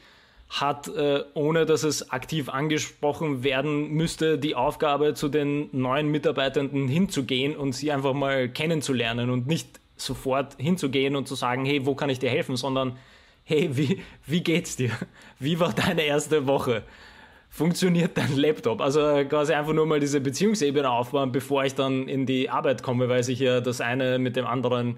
hat, 0.49 0.87
äh, 0.87 1.23
ohne 1.35 1.65
dass 1.65 1.83
es 1.83 2.09
aktiv 2.11 2.49
angesprochen 2.49 3.43
werden 3.43 3.91
müsste, 3.91 4.37
die 4.39 4.55
Aufgabe, 4.55 5.13
zu 5.13 5.29
den 5.29 5.69
neuen 5.71 6.09
Mitarbeitenden 6.09 6.87
hinzugehen 6.87 7.55
und 7.55 7.73
sie 7.73 7.91
einfach 7.91 8.13
mal 8.13 8.49
kennenzulernen 8.49 9.29
und 9.29 9.47
nicht 9.47 9.79
sofort 9.95 10.55
hinzugehen 10.57 11.15
und 11.15 11.27
zu 11.27 11.35
sagen, 11.35 11.65
hey, 11.65 11.85
wo 11.85 11.93
kann 11.93 12.09
ich 12.09 12.19
dir 12.19 12.29
helfen, 12.29 12.55
sondern 12.55 12.97
hey, 13.43 13.69
wie, 13.73 14.01
wie 14.25 14.41
geht's 14.41 14.75
dir? 14.75 14.91
Wie 15.39 15.59
war 15.59 15.73
deine 15.73 16.03
erste 16.03 16.47
Woche? 16.47 16.83
Funktioniert 17.49 18.17
dein 18.17 18.35
Laptop? 18.35 18.81
Also 18.81 18.99
quasi 19.27 19.53
einfach 19.53 19.73
nur 19.73 19.85
mal 19.85 19.99
diese 19.99 20.21
Beziehungsebene 20.21 20.89
aufbauen, 20.89 21.31
bevor 21.31 21.63
ich 21.63 21.73
dann 21.73 22.07
in 22.07 22.25
die 22.25 22.49
Arbeit 22.49 22.83
komme, 22.83 23.09
weil 23.09 23.23
sich 23.23 23.39
ja 23.39 23.59
das 23.59 23.81
eine 23.81 24.19
mit 24.19 24.35
dem 24.35 24.45
anderen 24.45 24.97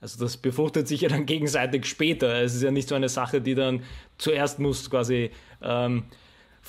also 0.00 0.22
das 0.22 0.36
befruchtet 0.36 0.86
sich 0.86 1.00
ja 1.00 1.08
dann 1.08 1.26
gegenseitig 1.26 1.86
später. 1.86 2.42
Es 2.42 2.54
ist 2.54 2.62
ja 2.62 2.70
nicht 2.70 2.88
so 2.88 2.94
eine 2.94 3.08
Sache, 3.08 3.40
die 3.40 3.54
dann 3.54 3.82
zuerst 4.16 4.58
muss 4.58 4.88
quasi 4.90 5.30
ähm, 5.62 6.04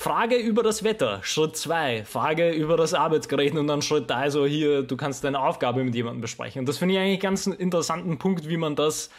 Frage 0.00 0.36
über 0.36 0.62
das 0.62 0.82
Wetter, 0.82 1.20
Schritt 1.22 1.56
2. 1.56 2.04
Frage 2.04 2.50
über 2.50 2.76
das 2.76 2.94
Arbeitsgerät 2.94 3.54
und 3.54 3.66
dann 3.66 3.82
Schritt 3.82 4.08
3, 4.08 4.30
so 4.30 4.46
hier, 4.46 4.82
du 4.82 4.96
kannst 4.96 5.24
deine 5.24 5.40
Aufgabe 5.40 5.84
mit 5.84 5.94
jemandem 5.94 6.22
besprechen. 6.22 6.60
Und 6.60 6.68
das 6.68 6.78
finde 6.78 6.94
ich 6.94 7.00
eigentlich 7.00 7.20
ganz 7.20 7.46
einen 7.46 7.56
interessanten 7.56 8.18
Punkt, 8.18 8.48
wie 8.48 8.56
man 8.56 8.76
das, 8.76 9.10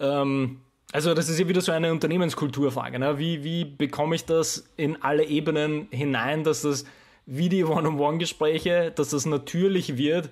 ähm, 0.00 0.62
also 0.90 1.14
das 1.14 1.28
ist 1.28 1.38
ja 1.38 1.48
wieder 1.48 1.60
so 1.60 1.70
eine 1.70 1.92
Unternehmenskulturfrage. 1.92 2.98
Ne? 2.98 3.18
Wie, 3.18 3.44
wie 3.44 3.64
bekomme 3.64 4.14
ich 4.14 4.24
das 4.24 4.64
in 4.76 5.02
alle 5.02 5.24
Ebenen 5.24 5.86
hinein, 5.90 6.44
dass 6.44 6.62
das 6.62 6.84
wie 7.26 7.48
die 7.48 7.64
One-on-One-Gespräche, 7.64 8.90
dass 8.94 9.10
das 9.10 9.26
natürlich 9.26 9.96
wird, 9.96 10.30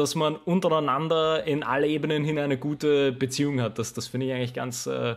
dass 0.00 0.14
man 0.14 0.36
untereinander 0.36 1.44
in 1.46 1.62
alle 1.62 1.86
Ebenen 1.86 2.24
hin 2.24 2.38
eine 2.38 2.56
gute 2.56 3.12
Beziehung 3.12 3.60
hat. 3.60 3.78
Das, 3.78 3.92
das 3.92 4.08
finde 4.08 4.26
ich 4.26 4.32
eigentlich 4.32 4.54
ganz 4.54 4.86
äh, 4.86 5.16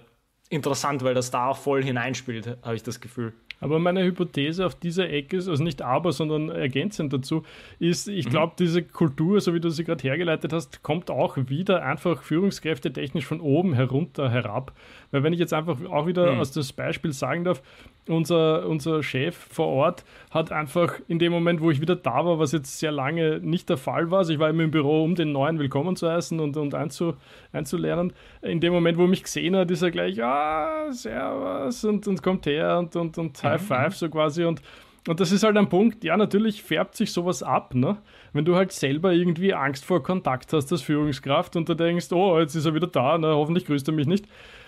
interessant, 0.49 1.03
weil 1.03 1.13
das 1.13 1.31
da 1.31 1.47
auch 1.47 1.57
voll 1.57 1.83
hineinspielt, 1.83 2.57
habe 2.61 2.75
ich 2.75 2.83
das 2.83 3.01
Gefühl. 3.01 3.33
Aber 3.63 3.79
meine 3.79 4.03
Hypothese 4.03 4.65
auf 4.65 4.75
dieser 4.75 5.09
Ecke 5.09 5.37
ist, 5.37 5.47
also 5.47 5.63
nicht 5.63 5.81
aber, 5.81 6.11
sondern 6.11 6.49
ergänzend 6.49 7.13
dazu, 7.13 7.43
ist, 7.79 8.09
ich 8.09 8.25
mhm. 8.25 8.29
glaube, 8.31 8.53
diese 8.59 8.83
Kultur, 8.83 9.39
so 9.39 9.53
wie 9.53 9.61
du 9.61 9.69
sie 9.69 9.85
gerade 9.85 10.03
hergeleitet 10.03 10.51
hast, 10.51 10.83
kommt 10.83 11.09
auch 11.09 11.37
wieder 11.37 11.81
einfach 11.81 12.23
Führungskräfte 12.23 12.91
technisch 12.91 13.25
von 13.25 13.39
oben 13.39 13.73
herunter 13.73 14.29
herab. 14.29 14.73
Weil 15.11 15.23
wenn 15.23 15.31
ich 15.31 15.39
jetzt 15.39 15.53
einfach 15.53 15.77
auch 15.85 16.07
wieder 16.07 16.33
mhm. 16.33 16.39
aus 16.41 16.51
das 16.51 16.73
Beispiel 16.73 17.13
sagen 17.13 17.45
darf, 17.45 17.63
unser, 18.07 18.67
unser 18.67 19.01
Chef 19.03 19.35
vor 19.35 19.67
Ort 19.67 20.03
hat 20.31 20.51
einfach 20.51 20.99
in 21.07 21.19
dem 21.19 21.31
Moment, 21.31 21.61
wo 21.61 21.71
ich 21.71 21.79
wieder 21.79 21.95
da 21.95 22.25
war, 22.25 22.39
was 22.39 22.51
jetzt 22.51 22.79
sehr 22.79 22.91
lange 22.91 23.39
nicht 23.39 23.69
der 23.69 23.77
Fall 23.77 24.11
war, 24.11 24.19
also 24.19 24.33
ich 24.33 24.39
war 24.39 24.49
immer 24.49 24.63
im 24.63 24.71
Büro, 24.71 25.03
um 25.03 25.15
den 25.15 25.31
neuen 25.31 25.59
willkommen 25.59 25.95
zu 25.95 26.09
heißen 26.09 26.39
und, 26.39 26.57
und 26.57 26.75
einzu, 26.75 27.13
einzulernen, 27.51 28.13
in 28.41 28.59
dem 28.59 28.73
Moment, 28.73 28.97
wo 28.97 29.03
er 29.03 29.07
mich 29.07 29.23
gesehen 29.23 29.55
hat, 29.55 29.71
ist 29.71 29.81
er 29.81 29.91
gleich, 29.91 30.21
ah, 30.23 30.91
servus 30.91 31.83
und, 31.85 32.07
und 32.07 32.21
kommt 32.21 32.45
her 32.45 32.79
und, 32.79 32.95
und, 32.95 33.17
und 33.17 33.43
High 33.43 33.61
mhm. 33.61 33.65
Five 33.65 33.95
so 33.95 34.09
quasi 34.09 34.43
und 34.43 34.61
und 35.07 35.19
das 35.19 35.31
ist 35.31 35.43
halt 35.43 35.57
ein 35.57 35.67
Punkt, 35.67 36.03
ja, 36.03 36.15
natürlich 36.15 36.63
färbt 36.63 36.95
sich 36.95 37.11
sowas 37.11 37.43
ab, 37.43 37.75
ne? 37.75 37.97
Wenn 38.31 38.45
du 38.45 38.55
halt 38.55 38.71
selber 38.71 39.11
irgendwie 39.13 39.53
Angst 39.53 39.83
vor 39.83 40.01
Kontakt 40.01 40.53
hast 40.53 40.71
als 40.71 40.81
Führungskraft 40.81 41.55
und 41.55 41.67
du 41.67 41.75
denkst, 41.75 42.11
oh, 42.13 42.39
jetzt 42.39 42.55
ist 42.55 42.65
er 42.65 42.73
wieder 42.73 42.87
da, 42.87 43.17
na, 43.17 43.33
hoffentlich 43.33 43.65
grüßt 43.65 43.87
er 43.89 43.93
mich 43.93 44.07
nicht. 44.07 44.25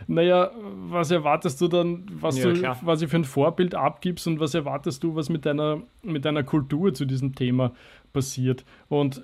Naja, 0.08 0.52
was 0.90 1.10
erwartest 1.10 1.62
du 1.62 1.68
dann, 1.70 2.06
was 2.20 2.38
ja, 2.38 2.52
du 2.52 2.62
quasi 2.62 3.08
für 3.08 3.16
ein 3.16 3.24
Vorbild 3.24 3.76
abgibst 3.76 4.28
und 4.28 4.40
was 4.42 4.54
erwartest 4.54 5.04
du, 5.04 5.16
was 5.16 5.30
mit 5.30 5.46
deiner, 5.46 5.82
mit 6.04 6.26
deiner 6.26 6.44
Kultur 6.44 6.94
zu 6.94 7.06
diesem 7.06 7.34
Thema 7.34 7.72
passiert? 8.16 8.66
Und 8.90 9.22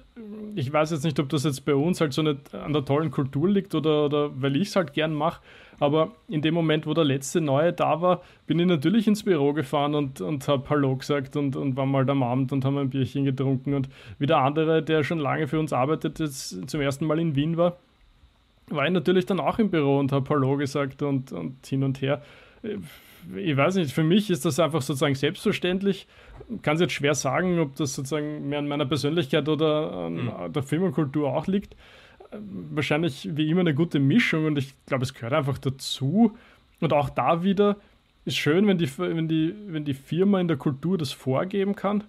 ich 0.53 0.71
weiß 0.71 0.91
jetzt 0.91 1.03
nicht, 1.03 1.19
ob 1.19 1.29
das 1.29 1.43
jetzt 1.45 1.65
bei 1.65 1.73
uns 1.73 1.99
halt 1.99 2.13
so 2.13 2.21
nicht 2.21 2.53
an 2.53 2.73
der 2.73 2.85
tollen 2.85 3.09
Kultur 3.09 3.49
liegt 3.49 3.73
oder, 3.73 4.05
oder 4.05 4.29
weil 4.39 4.55
ich 4.57 4.67
es 4.67 4.75
halt 4.75 4.93
gern 4.93 5.13
mache, 5.13 5.41
aber 5.79 6.11
in 6.27 6.43
dem 6.43 6.53
Moment, 6.53 6.85
wo 6.85 6.93
der 6.93 7.05
letzte 7.05 7.41
Neue 7.41 7.73
da 7.73 8.01
war, 8.01 8.21
bin 8.45 8.59
ich 8.59 8.67
natürlich 8.67 9.07
ins 9.07 9.23
Büro 9.23 9.53
gefahren 9.53 9.95
und, 9.95 10.21
und 10.21 10.47
habe 10.47 10.69
Hallo 10.69 10.95
gesagt 10.95 11.35
und, 11.35 11.55
und 11.55 11.75
war 11.75 11.87
mal 11.87 12.07
am 12.07 12.21
Abend 12.21 12.51
und 12.51 12.63
haben 12.65 12.77
ein 12.77 12.91
Bierchen 12.91 13.25
getrunken. 13.25 13.73
Und 13.73 13.89
wie 14.19 14.27
der 14.27 14.37
andere, 14.37 14.83
der 14.83 15.03
schon 15.03 15.17
lange 15.17 15.47
für 15.47 15.59
uns 15.59 15.73
arbeitet, 15.73 16.19
jetzt 16.19 16.69
zum 16.69 16.81
ersten 16.81 17.07
Mal 17.07 17.19
in 17.19 17.35
Wien 17.35 17.57
war, 17.57 17.77
war 18.69 18.85
ich 18.85 18.91
natürlich 18.91 19.25
dann 19.25 19.39
auch 19.39 19.57
im 19.57 19.71
Büro 19.71 19.97
und 19.97 20.11
habe 20.11 20.29
Hallo 20.29 20.55
gesagt 20.57 21.01
und, 21.01 21.31
und 21.31 21.65
hin 21.65 21.83
und 21.83 21.99
her. 22.01 22.21
Ich 23.35 23.55
weiß 23.55 23.75
nicht, 23.75 23.91
für 23.91 24.03
mich 24.03 24.29
ist 24.29 24.45
das 24.45 24.59
einfach 24.59 24.81
sozusagen 24.81 25.15
selbstverständlich. 25.15 26.07
Kann 26.61 26.75
es 26.75 26.81
jetzt 26.81 26.93
schwer 26.93 27.15
sagen, 27.15 27.59
ob 27.59 27.75
das 27.75 27.93
sozusagen 27.93 28.49
mehr 28.49 28.59
an 28.59 28.67
meiner 28.67 28.85
Persönlichkeit 28.85 29.47
oder 29.47 29.91
an 29.91 30.13
mhm. 30.13 30.53
der 30.53 30.63
Firmenkultur 30.63 31.29
auch 31.35 31.47
liegt 31.47 31.75
wahrscheinlich 32.31 33.29
wie 33.35 33.49
immer 33.49 33.61
eine 33.61 33.73
gute 33.73 33.99
Mischung 33.99 34.45
und 34.45 34.57
ich 34.57 34.73
glaube, 34.85 35.03
es 35.03 35.13
gehört 35.13 35.33
einfach 35.33 35.57
dazu. 35.57 36.37
Und 36.79 36.93
auch 36.93 37.09
da 37.09 37.43
wieder 37.43 37.77
ist 38.25 38.37
schön, 38.37 38.67
wenn 38.67 38.77
die, 38.77 38.89
wenn, 38.97 39.27
die, 39.27 39.53
wenn 39.67 39.85
die 39.85 39.93
Firma 39.93 40.39
in 40.39 40.47
der 40.47 40.57
Kultur 40.57 40.97
das 40.97 41.11
vorgeben 41.11 41.75
kann. 41.75 42.03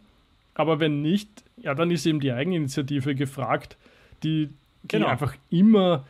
Aber 0.55 0.81
wenn 0.81 1.03
nicht, 1.03 1.29
ja, 1.57 1.75
dann 1.75 1.91
ist 1.91 2.07
eben 2.07 2.21
die 2.21 2.33
Eigeninitiative 2.33 3.15
gefragt, 3.15 3.77
die, 4.23 4.49
die 4.83 4.89
genau. 4.89 5.09
einfach 5.09 5.35
immer 5.51 6.07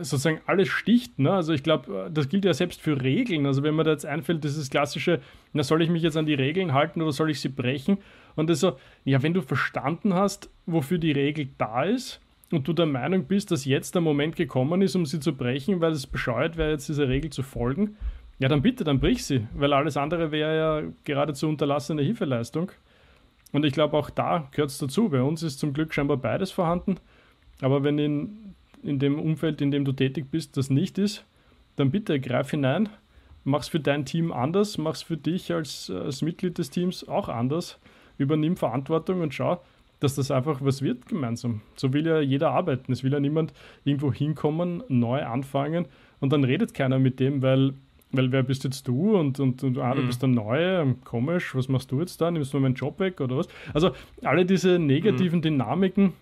sozusagen 0.00 0.40
alles 0.46 0.68
sticht. 0.68 1.18
Ne? 1.18 1.32
Also 1.32 1.52
ich 1.52 1.62
glaube, 1.62 2.06
äh, 2.06 2.10
das 2.10 2.28
gilt 2.28 2.44
ja 2.44 2.54
selbst 2.54 2.80
für 2.80 3.00
Regeln. 3.00 3.46
Also 3.46 3.62
wenn 3.62 3.74
man 3.74 3.84
da 3.84 3.92
jetzt 3.92 4.06
einfällt, 4.06 4.44
dieses 4.44 4.70
klassische, 4.70 5.20
na 5.52 5.62
soll 5.62 5.82
ich 5.82 5.90
mich 5.90 6.02
jetzt 6.02 6.16
an 6.16 6.26
die 6.26 6.34
Regeln 6.34 6.74
halten 6.74 7.02
oder 7.02 7.12
soll 7.12 7.30
ich 7.30 7.40
sie 7.40 7.48
brechen? 7.48 7.98
Und 8.36 8.50
das 8.50 8.60
so, 8.60 8.76
ja, 9.04 9.22
wenn 9.22 9.34
du 9.34 9.42
verstanden 9.42 10.14
hast, 10.14 10.50
wofür 10.66 10.98
die 10.98 11.12
Regel 11.12 11.48
da 11.58 11.84
ist, 11.84 12.20
und 12.52 12.66
du 12.66 12.72
der 12.72 12.86
Meinung 12.86 13.26
bist, 13.26 13.50
dass 13.50 13.64
jetzt 13.64 13.94
der 13.94 14.02
Moment 14.02 14.36
gekommen 14.36 14.82
ist, 14.82 14.96
um 14.96 15.06
sie 15.06 15.20
zu 15.20 15.32
brechen, 15.34 15.80
weil 15.80 15.92
es 15.92 16.06
bescheuert 16.06 16.56
wäre, 16.56 16.72
jetzt 16.72 16.88
dieser 16.88 17.08
Regel 17.08 17.30
zu 17.30 17.44
folgen, 17.44 17.96
ja, 18.40 18.48
dann 18.48 18.62
bitte, 18.62 18.84
dann 18.84 19.00
brich 19.00 19.24
sie, 19.24 19.46
weil 19.54 19.72
alles 19.72 19.96
andere 19.96 20.32
wäre 20.32 20.56
ja 20.56 20.90
geradezu 21.04 21.46
unterlassene 21.46 22.02
Hilfeleistung. 22.02 22.72
Und 23.52 23.64
ich 23.64 23.72
glaube, 23.72 23.96
auch 23.96 24.10
da 24.10 24.48
gehört 24.50 24.70
es 24.70 24.78
dazu. 24.78 25.10
Bei 25.10 25.22
uns 25.22 25.42
ist 25.42 25.58
zum 25.58 25.72
Glück 25.72 25.92
scheinbar 25.92 26.16
beides 26.16 26.50
vorhanden. 26.50 26.96
Aber 27.60 27.84
wenn 27.84 27.98
in, 27.98 28.54
in 28.82 28.98
dem 28.98 29.18
Umfeld, 29.18 29.60
in 29.60 29.70
dem 29.70 29.84
du 29.84 29.92
tätig 29.92 30.26
bist, 30.30 30.56
das 30.56 30.70
nicht 30.70 30.98
ist, 30.98 31.24
dann 31.76 31.90
bitte 31.90 32.20
greif 32.20 32.50
hinein, 32.50 32.88
mach's 33.44 33.68
für 33.68 33.80
dein 33.80 34.04
Team 34.04 34.32
anders, 34.32 34.78
mach's 34.78 35.02
für 35.02 35.16
dich 35.16 35.52
als, 35.52 35.90
als 35.90 36.22
Mitglied 36.22 36.58
des 36.58 36.70
Teams 36.70 37.06
auch 37.08 37.28
anders, 37.28 37.78
übernimm 38.18 38.56
Verantwortung 38.56 39.22
und 39.22 39.34
schau, 39.34 39.62
dass 40.00 40.14
das 40.14 40.30
einfach 40.30 40.60
was 40.62 40.82
wird 40.82 41.06
gemeinsam. 41.06 41.60
So 41.76 41.92
will 41.92 42.06
ja 42.06 42.20
jeder 42.20 42.50
arbeiten. 42.50 42.90
Es 42.90 43.04
will 43.04 43.12
ja 43.12 43.20
niemand 43.20 43.52
irgendwo 43.84 44.12
hinkommen, 44.12 44.82
neu 44.88 45.22
anfangen 45.24 45.86
und 46.20 46.32
dann 46.32 46.42
redet 46.44 46.74
keiner 46.74 46.98
mit 46.98 47.20
dem, 47.20 47.42
weil, 47.42 47.74
weil 48.12 48.32
wer 48.32 48.42
bist 48.42 48.64
jetzt 48.64 48.88
du 48.88 49.16
und, 49.16 49.38
und, 49.38 49.62
und 49.62 49.78
ah, 49.78 49.94
du 49.94 50.02
mhm. 50.02 50.06
bist 50.06 50.22
der 50.22 50.30
Neue, 50.30 50.96
komisch, 51.04 51.54
was 51.54 51.68
machst 51.68 51.92
du 51.92 52.00
jetzt 52.00 52.20
da? 52.20 52.30
Nimmst 52.30 52.52
du 52.52 52.58
meinen 52.58 52.74
Job 52.74 52.98
weg 52.98 53.20
oder 53.20 53.36
was? 53.36 53.48
Also 53.74 53.92
alle 54.22 54.46
diese 54.46 54.78
negativen 54.78 55.38
mhm. 55.38 55.42
Dynamiken, 55.42 56.12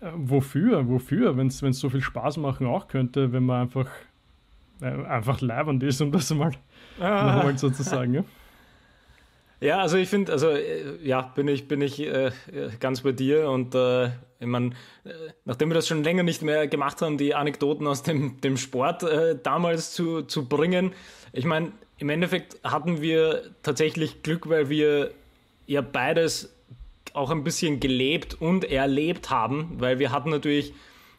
wofür, 0.00 0.88
wofür, 0.88 1.36
wenn 1.36 1.48
es 1.48 1.58
so 1.58 1.90
viel 1.90 2.02
Spaß 2.02 2.36
machen 2.38 2.66
auch 2.66 2.88
könnte, 2.88 3.32
wenn 3.32 3.44
man 3.44 3.62
einfach, 3.62 3.88
äh, 4.80 4.86
einfach 4.86 5.40
leibend 5.40 5.82
ist, 5.82 6.00
um 6.00 6.12
das 6.12 6.32
mal, 6.32 6.52
ah. 7.00 7.42
mal 7.42 7.58
so 7.58 7.70
zu 7.70 7.82
sagen. 7.82 8.14
Ja? 8.14 8.24
Ja, 9.60 9.80
also 9.80 9.96
ich 9.96 10.08
finde, 10.08 10.30
also 10.30 10.50
äh, 10.50 11.04
ja, 11.04 11.22
bin 11.22 11.48
ich, 11.48 11.66
bin 11.66 11.80
ich 11.80 12.00
äh, 12.00 12.30
ganz 12.78 13.00
bei 13.00 13.10
dir 13.10 13.50
und 13.50 13.74
äh, 13.74 14.06
ich 14.38 14.46
meine, 14.46 14.70
äh, 15.04 15.10
nachdem 15.44 15.68
wir 15.70 15.74
das 15.74 15.88
schon 15.88 16.04
länger 16.04 16.22
nicht 16.22 16.42
mehr 16.42 16.68
gemacht 16.68 17.02
haben, 17.02 17.18
die 17.18 17.34
Anekdoten 17.34 17.86
aus 17.88 18.04
dem, 18.04 18.40
dem 18.40 18.56
Sport 18.56 19.02
äh, 19.02 19.36
damals 19.42 19.92
zu, 19.92 20.22
zu 20.22 20.48
bringen, 20.48 20.92
ich 21.32 21.44
meine, 21.44 21.72
im 21.98 22.08
Endeffekt 22.08 22.60
hatten 22.62 23.02
wir 23.02 23.50
tatsächlich 23.62 24.22
Glück, 24.22 24.48
weil 24.48 24.68
wir 24.68 25.10
ja 25.66 25.80
beides 25.80 26.54
auch 27.14 27.30
ein 27.30 27.44
bisschen 27.44 27.80
gelebt 27.80 28.36
und 28.40 28.64
erlebt 28.64 29.30
haben, 29.30 29.76
weil 29.78 29.98
wir 29.98 30.12
hatten 30.12 30.30
natürlich 30.30 30.72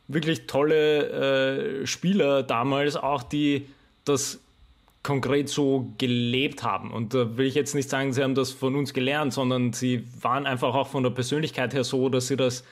wirklich 0.08 0.48
tolle 0.48 1.82
äh, 1.82 1.88
Spieler 1.88 2.44
damals 2.44 2.96
auch, 2.96 3.24
die 3.24 3.68
das 4.06 4.40
konkret 5.04 5.50
so 5.50 5.94
gelebt 5.98 6.64
haben. 6.64 6.92
Und 6.92 7.14
da 7.14 7.38
will 7.38 7.46
ich 7.46 7.56
jetzt 7.56 7.74
nicht 7.74 7.90
sagen, 7.90 8.12
sie 8.12 8.24
haben 8.24 8.36
das 8.36 8.52
von 8.52 8.76
uns 8.76 8.94
gelernt, 8.94 9.34
sondern 9.34 9.72
sie 9.72 10.06
waren 10.22 10.46
einfach 10.46 10.76
auch 10.76 10.88
von 10.88 11.04
der 11.04 11.12
Persönlichkeit 11.12 11.74
her 11.74 11.84
so, 11.84 12.10
dass 12.10 12.28
sie 12.28 12.36
das 12.36 12.64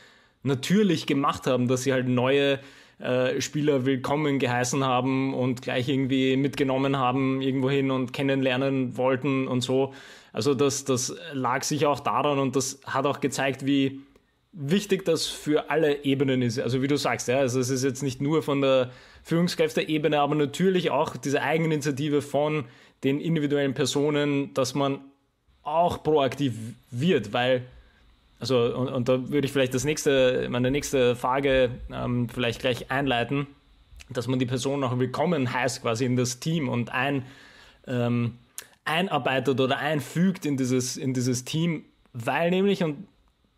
natürlich 0.43 1.05
gemacht 1.05 1.47
haben, 1.47 1.67
dass 1.67 1.83
sie 1.83 1.93
halt 1.93 2.07
neue 2.07 2.59
äh, 2.99 3.39
Spieler 3.41 3.85
willkommen 3.85 4.39
geheißen 4.39 4.83
haben 4.83 5.33
und 5.33 5.61
gleich 5.61 5.87
irgendwie 5.87 6.35
mitgenommen 6.35 6.97
haben 6.97 7.41
irgendwohin 7.41 7.91
und 7.91 8.11
kennenlernen 8.11 8.97
wollten 8.97 9.47
und 9.47 9.61
so. 9.61 9.93
Also 10.37 10.53
das, 10.53 10.85
das 10.85 11.15
lag 11.33 11.63
sich 11.63 11.87
auch 11.87 11.99
daran 11.99 12.37
und 12.37 12.55
das 12.55 12.79
hat 12.85 13.07
auch 13.07 13.21
gezeigt, 13.21 13.65
wie 13.65 14.01
wichtig 14.51 15.03
das 15.03 15.25
für 15.25 15.71
alle 15.71 16.03
Ebenen 16.03 16.43
ist. 16.43 16.59
Also 16.59 16.83
wie 16.83 16.87
du 16.87 16.95
sagst, 16.95 17.27
ja, 17.27 17.39
also 17.39 17.59
es 17.59 17.71
ist 17.71 17.83
jetzt 17.83 18.03
nicht 18.03 18.21
nur 18.21 18.43
von 18.43 18.61
der 18.61 18.91
Führungskräfteebene, 19.23 20.19
aber 20.19 20.35
natürlich 20.35 20.91
auch 20.91 21.17
diese 21.17 21.41
Eigeninitiative 21.41 22.21
von 22.21 22.65
den 23.03 23.19
individuellen 23.19 23.73
Personen, 23.73 24.53
dass 24.53 24.75
man 24.75 24.99
auch 25.63 26.03
proaktiv 26.03 26.53
wird, 26.91 27.33
weil, 27.33 27.63
also, 28.39 28.59
und, 28.77 28.89
und 28.89 29.09
da 29.09 29.31
würde 29.31 29.47
ich 29.47 29.51
vielleicht 29.51 29.73
das 29.73 29.85
nächste, 29.85 30.49
meine 30.51 30.69
nächste 30.69 31.15
Frage 31.15 31.71
ähm, 31.91 32.29
vielleicht 32.29 32.59
gleich 32.59 32.91
einleiten, 32.91 33.47
dass 34.11 34.27
man 34.27 34.37
die 34.37 34.45
Person 34.45 34.83
auch 34.83 34.99
willkommen 34.99 35.51
heißt 35.51 35.81
quasi 35.81 36.05
in 36.05 36.15
das 36.15 36.39
Team 36.39 36.69
und 36.69 36.93
ein, 36.93 37.25
ähm, 37.87 38.35
einarbeitet 38.87 39.59
oder 39.59 39.77
einfügt 39.77 40.45
in 40.45 40.57
dieses, 40.57 40.97
in 40.97 41.13
dieses 41.13 41.45
Team, 41.45 41.85
weil 42.13 42.49
nämlich, 42.49 42.83
und 42.83 43.07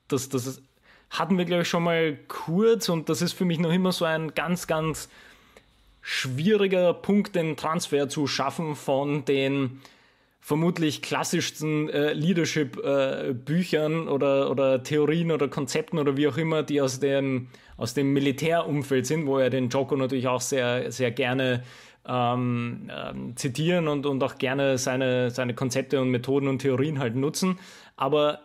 das, 0.08 0.30
das 0.30 0.62
hatten 1.10 1.38
wir, 1.38 1.46
glaube 1.46 1.64
ich, 1.64 1.70
schon 1.70 1.84
mal 1.84 2.18
kurz 2.28 2.90
und 2.90 3.10
das 3.10 3.22
ist 3.22 3.34
für 3.34 3.46
mich 3.46 3.60
noch 3.60 3.72
immer 3.72 3.92
so 3.92 4.06
ein 4.06 4.34
ganz, 4.34 4.68
ganz 4.68 5.10
schwieriger 6.02 6.94
Punkt, 6.94 7.36
den 7.36 7.58
Transfer 7.58 8.10
zu 8.10 8.28
schaffen 8.28 8.76
von 8.76 9.26
den 9.26 9.82
vermutlich 10.40 11.02
klassischsten 11.02 11.90
äh, 11.90 12.14
Leadership-Büchern 12.14 14.08
äh, 14.08 14.10
oder, 14.10 14.50
oder 14.50 14.82
Theorien 14.82 15.32
oder 15.32 15.48
Konzepten 15.48 16.00
oder 16.00 16.18
wie 16.18 16.28
auch 16.28 16.38
immer, 16.38 16.64
die 16.64 16.82
aus 16.82 17.00
dem, 17.00 17.50
aus 17.78 17.94
dem 17.94 18.14
Militärumfeld 18.14 19.06
sind, 19.06 19.28
wo 19.28 19.38
er 19.38 19.50
den 19.50 19.70
Joko 19.70 19.96
natürlich 19.96 20.28
auch 20.28 20.42
sehr, 20.42 20.92
sehr 20.92 21.12
gerne 21.12 21.64
ähm, 22.08 22.90
ähm, 22.92 23.36
zitieren 23.36 23.88
und, 23.88 24.06
und 24.06 24.24
auch 24.24 24.38
gerne 24.38 24.78
seine, 24.78 25.32
seine 25.32 25.54
Konzepte 25.54 26.02
und 26.02 26.10
Methoden 26.10 26.48
und 26.48 26.60
Theorien 26.60 27.00
halt 27.00 27.16
nutzen. 27.16 27.60
Aber 27.96 28.40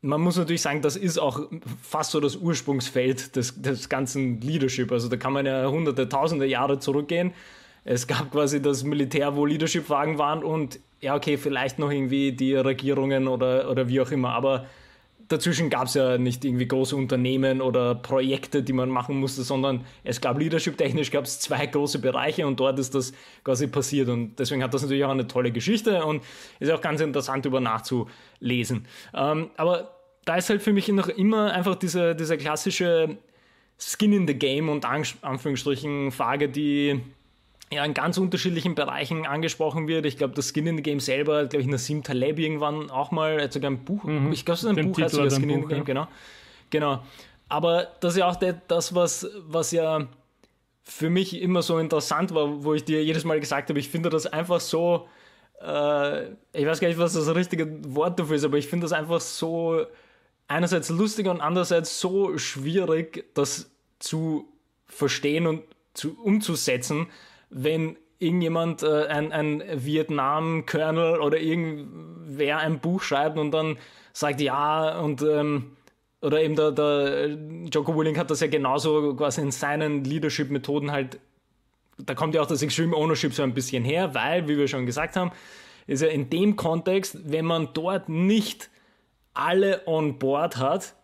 man 0.00 0.20
muss 0.20 0.36
natürlich 0.36 0.62
sagen, 0.62 0.82
das 0.82 0.96
ist 0.96 1.18
auch 1.18 1.48
fast 1.82 2.12
so 2.12 2.20
das 2.20 2.36
Ursprungsfeld 2.36 3.36
des, 3.36 3.60
des 3.60 3.88
ganzen 3.88 4.40
Leadership. 4.40 4.92
Also 4.92 5.08
da 5.08 5.16
kann 5.16 5.32
man 5.32 5.46
ja 5.46 5.68
hunderte, 5.68 6.08
tausende 6.08 6.46
Jahre 6.46 6.78
zurückgehen. 6.78 7.32
Es 7.84 8.06
gab 8.06 8.30
quasi 8.30 8.60
das 8.62 8.84
Militär, 8.84 9.34
wo 9.34 9.46
Leadership-Fragen 9.46 10.18
waren 10.18 10.44
und 10.44 10.78
ja, 11.00 11.14
okay, 11.14 11.36
vielleicht 11.36 11.78
noch 11.78 11.90
irgendwie 11.90 12.32
die 12.32 12.54
Regierungen 12.54 13.28
oder, 13.28 13.70
oder 13.70 13.88
wie 13.88 14.00
auch 14.00 14.10
immer. 14.10 14.30
Aber 14.30 14.66
dazwischen 15.28 15.70
gab 15.70 15.86
es 15.86 15.94
ja 15.94 16.18
nicht 16.18 16.44
irgendwie 16.44 16.66
große 16.66 16.96
Unternehmen 16.96 17.60
oder 17.60 17.94
Projekte, 17.94 18.62
die 18.62 18.72
man 18.72 18.88
machen 18.88 19.20
musste, 19.20 19.42
sondern 19.42 19.84
es 20.04 20.20
gab 20.20 20.38
leadership-technisch 20.38 21.10
gab 21.10 21.24
es 21.24 21.38
zwei 21.40 21.66
große 21.66 22.00
Bereiche 22.00 22.46
und 22.46 22.58
dort 22.58 22.78
ist 22.78 22.94
das 22.94 23.12
quasi 23.44 23.66
passiert. 23.66 24.08
Und 24.08 24.38
deswegen 24.38 24.62
hat 24.62 24.74
das 24.74 24.82
natürlich 24.82 25.04
auch 25.04 25.10
eine 25.10 25.26
tolle 25.26 25.52
Geschichte 25.52 26.04
und 26.04 26.22
ist 26.60 26.70
auch 26.70 26.80
ganz 26.80 27.00
interessant, 27.00 27.46
über 27.46 27.60
nachzulesen. 27.60 28.86
Ähm, 29.14 29.50
aber 29.56 29.94
da 30.24 30.36
ist 30.36 30.50
halt 30.50 30.62
für 30.62 30.72
mich 30.72 30.88
noch 30.88 31.08
immer 31.08 31.52
einfach 31.52 31.76
diese, 31.76 32.14
diese 32.14 32.36
klassische 32.36 33.18
Skin 33.78 34.12
in 34.12 34.26
the 34.26 34.34
Game 34.34 34.68
und 34.68 34.84
Anführungsstrichen 34.84 36.10
Frage, 36.10 36.48
die 36.48 37.00
ja, 37.72 37.84
in 37.84 37.94
ganz 37.94 38.18
unterschiedlichen 38.18 38.74
Bereichen 38.74 39.26
angesprochen 39.26 39.88
wird. 39.88 40.06
Ich 40.06 40.16
glaube, 40.16 40.34
das 40.34 40.52
Skin 40.52 40.66
in 40.66 40.76
the 40.76 40.82
Game 40.82 41.00
selber, 41.00 41.46
glaube 41.46 41.62
ich, 41.62 41.68
Nassim 41.68 42.02
Taleb 42.02 42.38
irgendwann 42.38 42.90
auch 42.90 43.10
mal, 43.10 43.42
hat 43.42 43.52
sogar 43.52 43.70
ein 43.70 43.84
Buch, 43.84 44.04
mhm. 44.04 44.32
ich 44.32 44.44
glaube, 44.44 44.56
es 44.56 44.62
ist 44.62 44.68
ein 44.68 44.76
Dem 44.76 44.92
Buch, 44.92 45.00
heißt 45.00 45.14
sogar 45.14 45.30
Skin 45.30 45.48
Buch, 45.48 45.54
in 45.54 45.62
the 45.62 45.68
Game, 45.68 45.78
ja. 45.78 45.84
genau. 45.84 46.08
Genau. 46.70 47.02
Aber 47.48 47.88
das 48.00 48.14
ist 48.14 48.18
ja 48.18 48.28
auch 48.28 48.36
das, 48.68 48.94
was, 48.94 49.26
was 49.46 49.72
ja 49.72 50.06
für 50.84 51.10
mich 51.10 51.40
immer 51.40 51.62
so 51.62 51.78
interessant 51.78 52.34
war, 52.34 52.64
wo 52.64 52.74
ich 52.74 52.84
dir 52.84 53.04
jedes 53.04 53.24
Mal 53.24 53.40
gesagt 53.40 53.68
habe, 53.68 53.78
ich 53.78 53.88
finde 53.88 54.08
das 54.08 54.26
einfach 54.26 54.60
so, 54.60 55.06
äh, 55.62 56.30
ich 56.52 56.66
weiß 56.66 56.80
gar 56.80 56.88
nicht, 56.88 56.98
was 56.98 57.12
das 57.12 57.34
richtige 57.34 57.94
Wort 57.94 58.18
dafür 58.18 58.36
ist, 58.36 58.44
aber 58.44 58.58
ich 58.58 58.68
finde 58.68 58.84
das 58.84 58.92
einfach 58.92 59.20
so 59.20 59.84
einerseits 60.46 60.88
lustig 60.88 61.26
und 61.26 61.40
andererseits 61.40 62.00
so 62.00 62.38
schwierig, 62.38 63.26
das 63.34 63.70
zu 63.98 64.48
verstehen 64.86 65.46
und 65.46 65.62
zu, 65.92 66.18
umzusetzen, 66.22 67.08
wenn 67.50 67.96
irgendjemand, 68.18 68.82
äh, 68.82 69.06
ein, 69.06 69.32
ein 69.32 69.62
Vietnam-Colonel 69.74 71.20
oder 71.20 71.38
irgendwer 71.38 72.58
ein 72.58 72.80
Buch 72.80 73.02
schreibt 73.02 73.38
und 73.38 73.52
dann 73.52 73.78
sagt, 74.12 74.40
ja, 74.40 74.98
und 74.98 75.22
ähm, 75.22 75.76
oder 76.20 76.42
eben 76.42 76.56
der, 76.56 76.72
der 76.72 77.38
Joko 77.72 77.96
Willing 77.96 78.18
hat 78.18 78.30
das 78.30 78.40
ja 78.40 78.48
genauso 78.48 79.14
quasi 79.14 79.40
in 79.40 79.52
seinen 79.52 80.02
Leadership-Methoden 80.02 80.90
halt, 80.90 81.20
da 81.98 82.14
kommt 82.14 82.34
ja 82.34 82.42
auch 82.42 82.46
das 82.46 82.62
Extreme 82.62 82.96
Ownership 82.96 83.32
so 83.34 83.42
ein 83.42 83.54
bisschen 83.54 83.84
her, 83.84 84.14
weil, 84.14 84.48
wie 84.48 84.58
wir 84.58 84.66
schon 84.66 84.86
gesagt 84.86 85.16
haben, 85.16 85.30
ist 85.86 86.02
ja 86.02 86.08
in 86.08 86.28
dem 86.28 86.56
Kontext, 86.56 87.18
wenn 87.30 87.44
man 87.44 87.68
dort 87.72 88.08
nicht 88.08 88.68
alle 89.32 89.82
on 89.86 90.18
board 90.18 90.56
hat, 90.56 90.96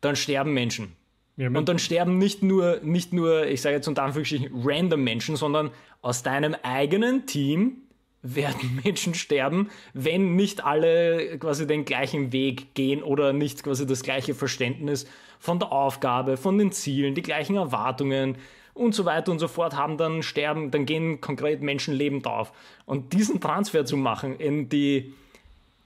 dann 0.00 0.16
sterben 0.16 0.52
Menschen. 0.52 0.96
Ja, 1.36 1.48
und 1.48 1.68
dann 1.68 1.78
sterben 1.78 2.18
nicht 2.18 2.42
nur, 2.42 2.80
nicht 2.82 3.12
nur, 3.12 3.46
ich 3.46 3.62
sage 3.62 3.76
jetzt 3.76 3.88
unter 3.88 4.02
Anführungsstrichen, 4.02 4.50
random 4.64 5.02
Menschen, 5.02 5.36
sondern 5.36 5.70
aus 6.02 6.22
deinem 6.22 6.54
eigenen 6.62 7.26
Team 7.26 7.78
werden 8.22 8.80
Menschen 8.84 9.14
sterben, 9.14 9.70
wenn 9.94 10.36
nicht 10.36 10.64
alle 10.64 11.38
quasi 11.38 11.66
den 11.66 11.84
gleichen 11.84 12.32
Weg 12.32 12.74
gehen 12.74 13.02
oder 13.02 13.32
nicht 13.32 13.62
quasi 13.62 13.86
das 13.86 14.02
gleiche 14.02 14.34
Verständnis 14.34 15.06
von 15.38 15.58
der 15.58 15.72
Aufgabe, 15.72 16.36
von 16.36 16.58
den 16.58 16.70
Zielen, 16.70 17.14
die 17.14 17.22
gleichen 17.22 17.56
Erwartungen 17.56 18.36
und 18.74 18.94
so 18.94 19.04
weiter 19.04 19.32
und 19.32 19.38
so 19.38 19.48
fort 19.48 19.76
haben, 19.76 19.98
dann 19.98 20.22
sterben, 20.22 20.70
dann 20.70 20.86
gehen 20.86 21.20
konkret 21.20 21.62
Menschenleben 21.62 22.22
drauf. 22.22 22.52
Und 22.86 23.12
diesen 23.12 23.40
Transfer 23.40 23.84
zu 23.84 23.96
machen 23.96 24.36
in 24.36 24.68
die, 24.68 25.12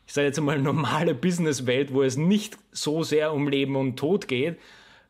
ich 0.06 0.12
sage 0.12 0.26
jetzt 0.26 0.38
einmal, 0.38 0.60
normale 0.60 1.14
Businesswelt, 1.14 1.92
wo 1.92 2.02
es 2.02 2.16
nicht 2.16 2.58
so 2.70 3.02
sehr 3.02 3.32
um 3.32 3.48
Leben 3.48 3.76
und 3.76 3.96
Tod 3.96 4.28
geht, 4.28 4.58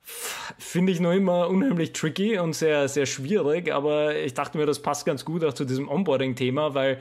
finde 0.06 0.92
ich 0.92 1.00
noch 1.00 1.12
immer 1.12 1.48
unheimlich 1.48 1.92
tricky 1.92 2.38
und 2.38 2.54
sehr, 2.54 2.88
sehr 2.88 3.06
schwierig, 3.06 3.72
aber 3.72 4.14
ich 4.14 4.34
dachte 4.34 4.56
mir, 4.56 4.64
das 4.64 4.80
passt 4.80 5.04
ganz 5.04 5.24
gut 5.24 5.44
auch 5.44 5.52
zu 5.52 5.64
diesem 5.64 5.88
Onboarding-Thema, 5.88 6.74
weil 6.74 6.98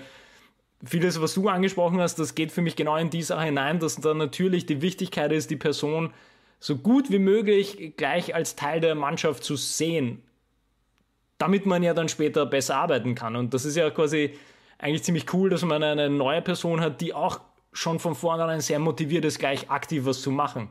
vieles, 0.83 1.21
was 1.21 1.35
du 1.35 1.47
angesprochen 1.47 2.01
hast, 2.01 2.17
das 2.17 2.33
geht 2.33 2.51
für 2.51 2.63
mich 2.63 2.75
genau 2.75 2.97
in 2.97 3.11
die 3.11 3.21
Sache 3.21 3.45
hinein, 3.45 3.79
dass 3.79 3.97
dann 3.97 4.17
natürlich 4.17 4.65
die 4.65 4.81
Wichtigkeit 4.81 5.31
ist, 5.31 5.51
die 5.51 5.55
Person 5.55 6.13
so 6.59 6.77
gut 6.77 7.11
wie 7.11 7.19
möglich 7.19 7.93
gleich 7.95 8.33
als 8.33 8.55
Teil 8.55 8.81
der 8.81 8.95
Mannschaft 8.95 9.43
zu 9.43 9.55
sehen, 9.55 10.23
damit 11.37 11.67
man 11.67 11.83
ja 11.83 11.93
dann 11.93 12.09
später 12.09 12.47
besser 12.47 12.77
arbeiten 12.77 13.13
kann. 13.13 13.35
Und 13.35 13.53
das 13.53 13.65
ist 13.65 13.75
ja 13.75 13.91
quasi 13.91 14.33
eigentlich 14.79 15.03
ziemlich 15.03 15.31
cool, 15.31 15.51
dass 15.51 15.63
man 15.63 15.83
eine 15.83 16.09
neue 16.09 16.41
Person 16.41 16.81
hat, 16.81 17.01
die 17.01 17.13
auch 17.13 17.39
schon 17.71 17.99
von 17.99 18.15
vornherein 18.15 18.61
sehr 18.61 18.79
motiviert 18.79 19.25
ist, 19.25 19.37
gleich 19.37 19.69
aktiv 19.69 20.05
was 20.05 20.21
zu 20.21 20.31
machen. 20.31 20.69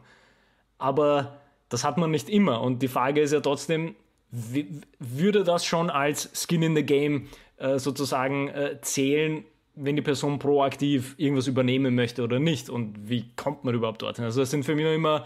Aber 0.78 1.40
das 1.68 1.84
hat 1.84 1.98
man 1.98 2.10
nicht 2.10 2.28
immer. 2.28 2.60
Und 2.60 2.82
die 2.82 2.88
Frage 2.88 3.20
ist 3.20 3.32
ja 3.32 3.40
trotzdem, 3.40 3.94
würde 4.30 5.44
das 5.44 5.64
schon 5.64 5.90
als 5.90 6.30
Skin 6.34 6.62
in 6.62 6.74
the 6.74 6.82
Game 6.82 7.28
äh, 7.56 7.78
sozusagen 7.78 8.48
äh, 8.48 8.78
zählen, 8.80 9.44
wenn 9.76 9.96
die 9.96 10.02
Person 10.02 10.38
proaktiv 10.38 11.14
irgendwas 11.18 11.46
übernehmen 11.46 11.94
möchte 11.94 12.22
oder 12.22 12.38
nicht? 12.38 12.68
Und 12.68 13.08
wie 13.08 13.30
kommt 13.36 13.64
man 13.64 13.74
überhaupt 13.74 14.02
dorthin? 14.02 14.24
Also 14.24 14.40
das 14.40 14.50
sind 14.50 14.64
für 14.64 14.74
mich 14.74 14.84
noch 14.84 14.92
immer 14.92 15.24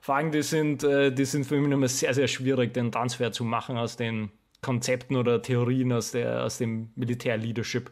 Fragen, 0.00 0.30
die 0.30 0.42
sind, 0.42 0.84
äh, 0.84 1.12
die 1.12 1.24
sind 1.24 1.44
für 1.44 1.58
mich 1.58 1.68
noch 1.68 1.76
immer 1.76 1.88
sehr, 1.88 2.14
sehr 2.14 2.28
schwierig, 2.28 2.72
den 2.74 2.92
Transfer 2.92 3.32
zu 3.32 3.44
machen 3.44 3.76
aus 3.76 3.96
den 3.96 4.30
Konzepten 4.62 5.16
oder 5.16 5.42
Theorien 5.42 5.92
aus, 5.92 6.12
der, 6.12 6.44
aus 6.44 6.58
dem 6.58 6.90
Militär-Leadership. 6.94 7.90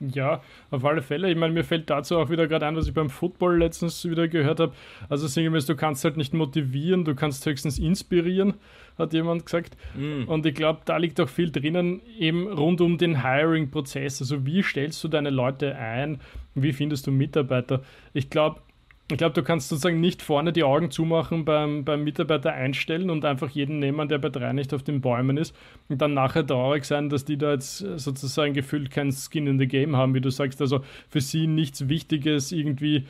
Ja, 0.00 0.42
auf 0.70 0.82
alle 0.84 1.02
Fälle. 1.02 1.30
Ich 1.30 1.36
meine, 1.36 1.52
mir 1.52 1.62
fällt 1.62 1.90
dazu 1.90 2.16
auch 2.16 2.30
wieder 2.30 2.48
gerade 2.48 2.66
ein, 2.66 2.74
was 2.74 2.88
ich 2.88 2.94
beim 2.94 3.10
Football 3.10 3.58
letztens 3.58 4.08
wieder 4.08 4.28
gehört 4.28 4.58
habe. 4.58 4.72
Also 5.10 5.26
sinngemäß, 5.26 5.66
du 5.66 5.76
kannst 5.76 6.04
halt 6.04 6.16
nicht 6.16 6.32
motivieren, 6.32 7.04
du 7.04 7.14
kannst 7.14 7.44
höchstens 7.44 7.78
inspirieren, 7.78 8.54
hat 8.96 9.12
jemand 9.12 9.44
gesagt. 9.44 9.76
Mm. 9.94 10.24
Und 10.26 10.46
ich 10.46 10.54
glaube, 10.54 10.80
da 10.86 10.96
liegt 10.96 11.20
auch 11.20 11.28
viel 11.28 11.50
drinnen, 11.50 12.00
eben 12.18 12.48
rund 12.48 12.80
um 12.80 12.96
den 12.96 13.22
Hiring-Prozess. 13.22 14.22
Also 14.22 14.46
wie 14.46 14.62
stellst 14.62 15.04
du 15.04 15.08
deine 15.08 15.28
Leute 15.28 15.76
ein? 15.76 16.20
Wie 16.54 16.72
findest 16.72 17.06
du 17.06 17.10
Mitarbeiter? 17.10 17.82
Ich 18.14 18.30
glaube, 18.30 18.62
ich 19.10 19.18
glaube, 19.18 19.34
du 19.34 19.42
kannst 19.42 19.68
sozusagen 19.68 20.00
nicht 20.00 20.22
vorne 20.22 20.52
die 20.52 20.62
Augen 20.62 20.90
zumachen 20.90 21.44
beim, 21.44 21.84
beim 21.84 22.04
Mitarbeiter 22.04 22.52
einstellen 22.52 23.10
und 23.10 23.24
einfach 23.24 23.48
jeden 23.50 23.78
nehmen, 23.78 24.08
der 24.08 24.18
bei 24.18 24.28
drei 24.28 24.52
nicht 24.52 24.72
auf 24.74 24.82
den 24.82 25.00
Bäumen 25.00 25.36
ist 25.36 25.54
und 25.88 26.00
dann 26.00 26.14
nachher 26.14 26.46
traurig 26.46 26.84
sein, 26.84 27.08
dass 27.08 27.24
die 27.24 27.38
da 27.38 27.52
jetzt 27.52 27.78
sozusagen 27.78 28.54
gefühlt 28.54 28.90
kein 28.90 29.12
Skin 29.12 29.46
in 29.46 29.58
the 29.58 29.66
Game 29.66 29.96
haben, 29.96 30.14
wie 30.14 30.20
du 30.20 30.30
sagst. 30.30 30.60
Also 30.60 30.82
für 31.08 31.20
sie 31.20 31.46
nichts 31.46 31.88
Wichtiges 31.88 32.52
irgendwie 32.52 33.06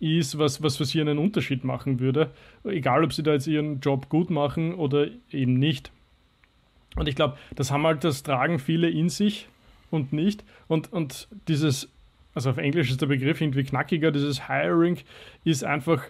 ist, 0.00 0.38
was, 0.38 0.62
was 0.62 0.76
für 0.76 0.84
sie 0.84 1.00
einen 1.00 1.18
Unterschied 1.18 1.64
machen 1.64 2.00
würde. 2.00 2.30
Egal, 2.64 3.04
ob 3.04 3.12
sie 3.12 3.22
da 3.22 3.32
jetzt 3.32 3.46
ihren 3.46 3.80
Job 3.80 4.08
gut 4.08 4.30
machen 4.30 4.74
oder 4.74 5.06
eben 5.30 5.54
nicht. 5.54 5.92
Und 6.96 7.08
ich 7.08 7.14
glaube, 7.14 7.36
das 7.54 7.70
haben 7.70 7.86
halt, 7.86 8.04
das 8.04 8.22
tragen 8.22 8.58
viele 8.58 8.90
in 8.90 9.08
sich 9.08 9.48
und 9.90 10.12
nicht. 10.12 10.44
Und, 10.66 10.92
und 10.92 11.28
dieses 11.48 11.88
also 12.34 12.50
auf 12.50 12.58
Englisch 12.58 12.90
ist 12.90 13.00
der 13.00 13.06
Begriff 13.06 13.40
irgendwie 13.40 13.64
knackiger, 13.64 14.10
dieses 14.10 14.48
Hiring 14.48 14.98
ist 15.44 15.64
einfach 15.64 16.04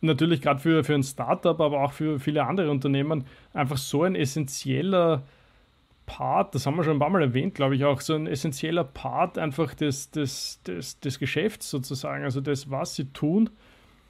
natürlich 0.00 0.42
gerade 0.42 0.60
für, 0.60 0.84
für 0.84 0.94
ein 0.94 1.02
Startup, 1.02 1.60
aber 1.60 1.82
auch 1.82 1.92
für 1.92 2.18
viele 2.18 2.44
andere 2.44 2.70
Unternehmen 2.70 3.24
einfach 3.52 3.76
so 3.76 4.02
ein 4.02 4.14
essentieller 4.14 5.22
Part, 6.06 6.54
das 6.54 6.66
haben 6.66 6.76
wir 6.76 6.84
schon 6.84 6.96
ein 6.96 6.98
paar 6.98 7.10
Mal 7.10 7.22
erwähnt, 7.22 7.54
glaube 7.54 7.76
ich 7.76 7.84
auch, 7.84 8.00
so 8.00 8.14
ein 8.14 8.26
essentieller 8.26 8.84
Part 8.84 9.38
einfach 9.38 9.72
des, 9.74 10.10
des, 10.10 10.60
des, 10.64 10.98
des 10.98 11.18
Geschäfts 11.18 11.70
sozusagen, 11.70 12.24
also 12.24 12.40
das, 12.40 12.70
was 12.70 12.96
sie 12.96 13.04
tun. 13.12 13.50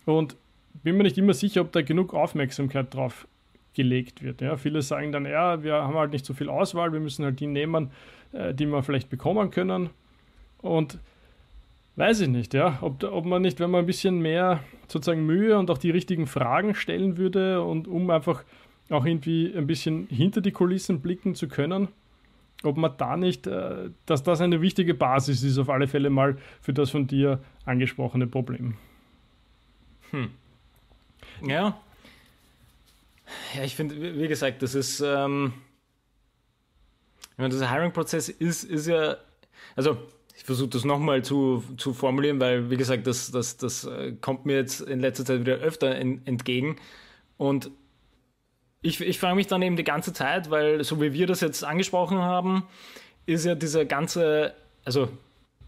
Und 0.07 0.37
bin 0.83 0.97
mir 0.97 1.03
nicht 1.03 1.19
immer 1.19 1.35
sicher, 1.35 1.61
ob 1.61 1.73
da 1.73 1.83
genug 1.83 2.15
Aufmerksamkeit 2.15 2.95
drauf 2.95 3.29
gelegt 3.75 4.23
wird. 4.23 4.41
Ja, 4.41 4.57
viele 4.57 4.83
sagen 4.83 5.13
dann, 5.13 5.27
ja, 5.27 5.63
wir 5.63 5.75
haben 5.75 5.95
halt 5.95 6.13
nicht 6.13 6.25
so 6.25 6.35
viel 6.35 6.49
Auswahl, 6.49 6.93
wir 6.93 7.01
müssen 7.01 7.25
halt 7.25 7.41
die 7.41 7.47
nehmen, 7.47 7.91
äh, 8.33 8.55
die 8.55 8.67
wir 8.67 8.83
vielleicht 8.83 9.09
bekommen 9.09 9.51
können. 9.51 9.91
Und 10.59 10.99
Weiß 11.97 12.21
ich 12.21 12.29
nicht, 12.29 12.55
ja. 12.55 12.79
Ob, 12.81 13.03
ob 13.05 13.25
man 13.25 13.43
nicht, 13.43 13.61
wenn 13.61 13.71
man 13.71 13.81
ein 13.81 13.87
bisschen 13.87 14.21
mehr 14.21 14.63
sozusagen 14.89 15.27
Mühe 15.27 15.59
und 15.59 15.71
auch 15.71 15.79
die 15.79 15.91
richtigen 15.91 16.27
Fragen 16.27 16.75
stellen 16.75 17.17
würde 17.17 17.63
und 17.63 17.87
um 17.87 18.11
einfach 18.11 18.45
auch 18.91 19.05
irgendwie 19.05 19.53
ein 19.57 19.67
bisschen 19.67 20.07
hinter 20.09 20.41
die 20.41 20.53
Kulissen 20.53 21.01
blicken 21.01 21.35
zu 21.35 21.49
können, 21.49 21.89
ob 22.63 22.77
man 22.77 22.97
da 22.97 23.17
nicht, 23.17 23.47
äh, 23.47 23.91
dass 24.07 24.23
das 24.23 24.41
eine 24.41 24.61
wichtige 24.61 24.95
Basis 24.95 25.43
ist, 25.43 25.59
auf 25.59 25.69
alle 25.69 25.89
Fälle 25.89 26.11
mal 26.11 26.39
für 26.61 26.73
das 26.73 26.91
von 26.91 27.07
dir 27.07 27.41
angesprochene 27.65 28.27
Problem. 28.27 28.77
Hm. 30.11 30.31
Ja. 31.47 31.81
Ja, 33.55 33.65
ich 33.65 33.75
finde, 33.75 34.19
wie 34.19 34.29
gesagt, 34.29 34.63
das 34.63 34.75
ist, 34.75 35.01
ähm, 35.01 35.55
ich 37.33 37.39
meine, 37.39 37.51
dieser 37.51 37.71
Hiring-Prozess 37.71 38.29
ist, 38.29 38.65
ist 38.65 38.87
ja, 38.87 39.17
also 39.75 39.97
ich 40.35 40.45
versuche 40.45 40.71
das 40.71 40.85
nochmal 40.85 41.23
zu, 41.23 41.63
zu 41.77 41.93
formulieren, 41.93 42.41
weil, 42.41 42.71
wie 42.71 42.77
gesagt, 42.77 43.07
das, 43.07 43.31
das, 43.31 43.57
das 43.57 43.85
äh, 43.85 44.13
kommt 44.21 44.47
mir 44.47 44.57
jetzt 44.57 44.81
in 44.81 45.01
letzter 45.01 45.25
Zeit 45.25 45.41
wieder 45.41 45.57
öfter 45.57 45.97
in, 45.97 46.27
entgegen. 46.27 46.77
Und 47.37 47.71
ich, 48.81 49.01
ich 49.01 49.19
frage 49.19 49.37
mich 49.37 49.47
dann 49.47 49.63
eben 49.63 49.77
die 49.77 49.85
ganze 49.85 50.13
Zeit, 50.13 50.51
weil 50.51 50.83
so 50.85 51.01
wie 51.01 51.13
wir 51.13 51.27
das 51.27 51.41
jetzt 51.41 51.65
angesprochen 51.65 52.19
haben, 52.19 52.65
ist 53.27 53.45
ja 53.45 53.55
dieser 53.55 53.85
ganze, 53.85 54.55
also 54.85 55.09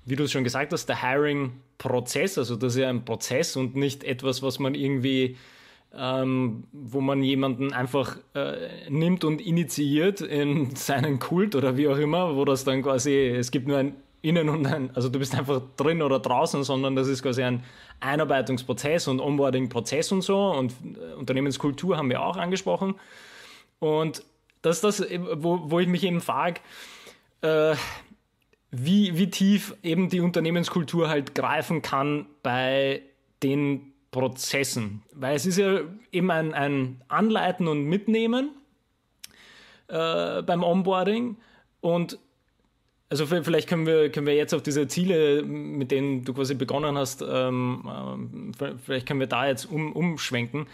wie 0.05 0.17
du 0.17 0.25
es 0.25 0.33
schon 0.33 0.45
gesagt 0.45 0.73
hast, 0.73 0.87
der 0.87 1.03
Hiring-Prozess, 1.03 2.39
also 2.39 2.57
das 2.57 2.75
ist 2.75 2.81
ja 2.81 2.89
ein 2.89 3.05
Prozess 3.05 3.57
und 3.57 3.77
nicht 3.77 4.03
etwas, 4.03 4.43
was 4.43 4.59
man 4.59 4.75
irgendwie, 4.75 5.37
ähm, 5.97 6.65
wo 6.73 7.01
man 7.01 7.23
jemanden 7.23 7.73
einfach 7.73 8.17
äh, 8.35 8.91
nimmt 8.91 9.25
und 9.25 9.41
initiiert 9.41 10.21
in 10.21 10.75
seinen 10.75 11.21
Kult 11.21 11.55
oder 11.55 11.77
wie 11.77 11.89
auch 11.89 11.99
immer, 11.99 12.35
wo 12.35 12.45
das 12.45 12.65
dann 12.65 12.83
quasi, 12.83 13.15
es 13.15 13.51
gibt 13.51 13.69
nur 13.69 13.79
ein 13.79 13.95
Innen 14.25 14.49
und 14.49 14.67
ein, 14.67 14.91
also 14.95 15.11
du 15.11 15.19
bist 15.19 15.35
einfach 15.35 15.61
drin 15.77 16.01
oder 16.01 16.19
draußen, 16.19 16.65
sondern 16.65 16.97
das 16.97 17.09
ist 17.09 17.23
quasi 17.23 17.43
ein 17.43 17.63
Einarbeitungsprozess 18.01 19.07
und 19.07 19.21
Onboarding-Prozess 19.21 20.13
und 20.13 20.23
so 20.23 20.51
und 20.51 20.73
äh, 20.73 21.15
Unternehmenskultur 21.15 21.99
haben 21.99 22.09
wir 22.09 22.23
auch 22.23 22.39
angesprochen. 22.39 22.95
Und 23.81 24.25
das 24.63 24.83
ist 24.83 24.85
das, 24.85 25.11
wo, 25.35 25.71
wo 25.71 25.79
ich 25.79 25.89
mich 25.89 26.05
eben 26.05 26.23
frage, 26.23 26.61
äh, 27.43 27.77
wie, 28.71 29.19
wie 29.19 29.29
tief 29.29 29.77
eben 29.83 30.09
die 30.09 30.21
Unternehmenskultur 30.21 31.11
halt 31.11 31.35
greifen 31.35 31.83
kann 31.83 32.27
bei 32.43 33.03
den 33.43 33.93
Prozessen. 34.11 35.03
Weil 35.13 35.37
es 35.37 35.45
ist 35.45 35.59
ja 35.59 35.81
eben 36.13 36.31
ein, 36.31 36.55
ein 36.55 37.03
Anleiten 37.09 37.69
und 37.69 37.85
Mitnehmen 37.85 38.53
äh, 39.89 40.41
beim 40.43 40.63
Onboarding 40.63 41.37
und 41.83 42.19
also 43.11 43.27
vielleicht 43.27 43.69
können 43.69 43.87
wir, 43.87 44.11
können 44.11 44.27
wir 44.27 44.35
jetzt 44.35 44.55
auf 44.55 44.63
diese 44.63 44.89
Ziele, 44.89 45.43
mit 45.43 45.91
denen 45.91 46.25
du 46.25 46.33
quasi 46.33 46.55
begonnen 46.55 46.97
hast, 46.97 47.23
ähm, 47.23 48.53
äh, 48.61 48.73
vielleicht 48.83 49.07
können 49.07 49.21
wir 49.21 49.27
da 49.27 49.47
jetzt 49.47 49.67
um, 49.67 49.93
umschwenken. 49.93 50.67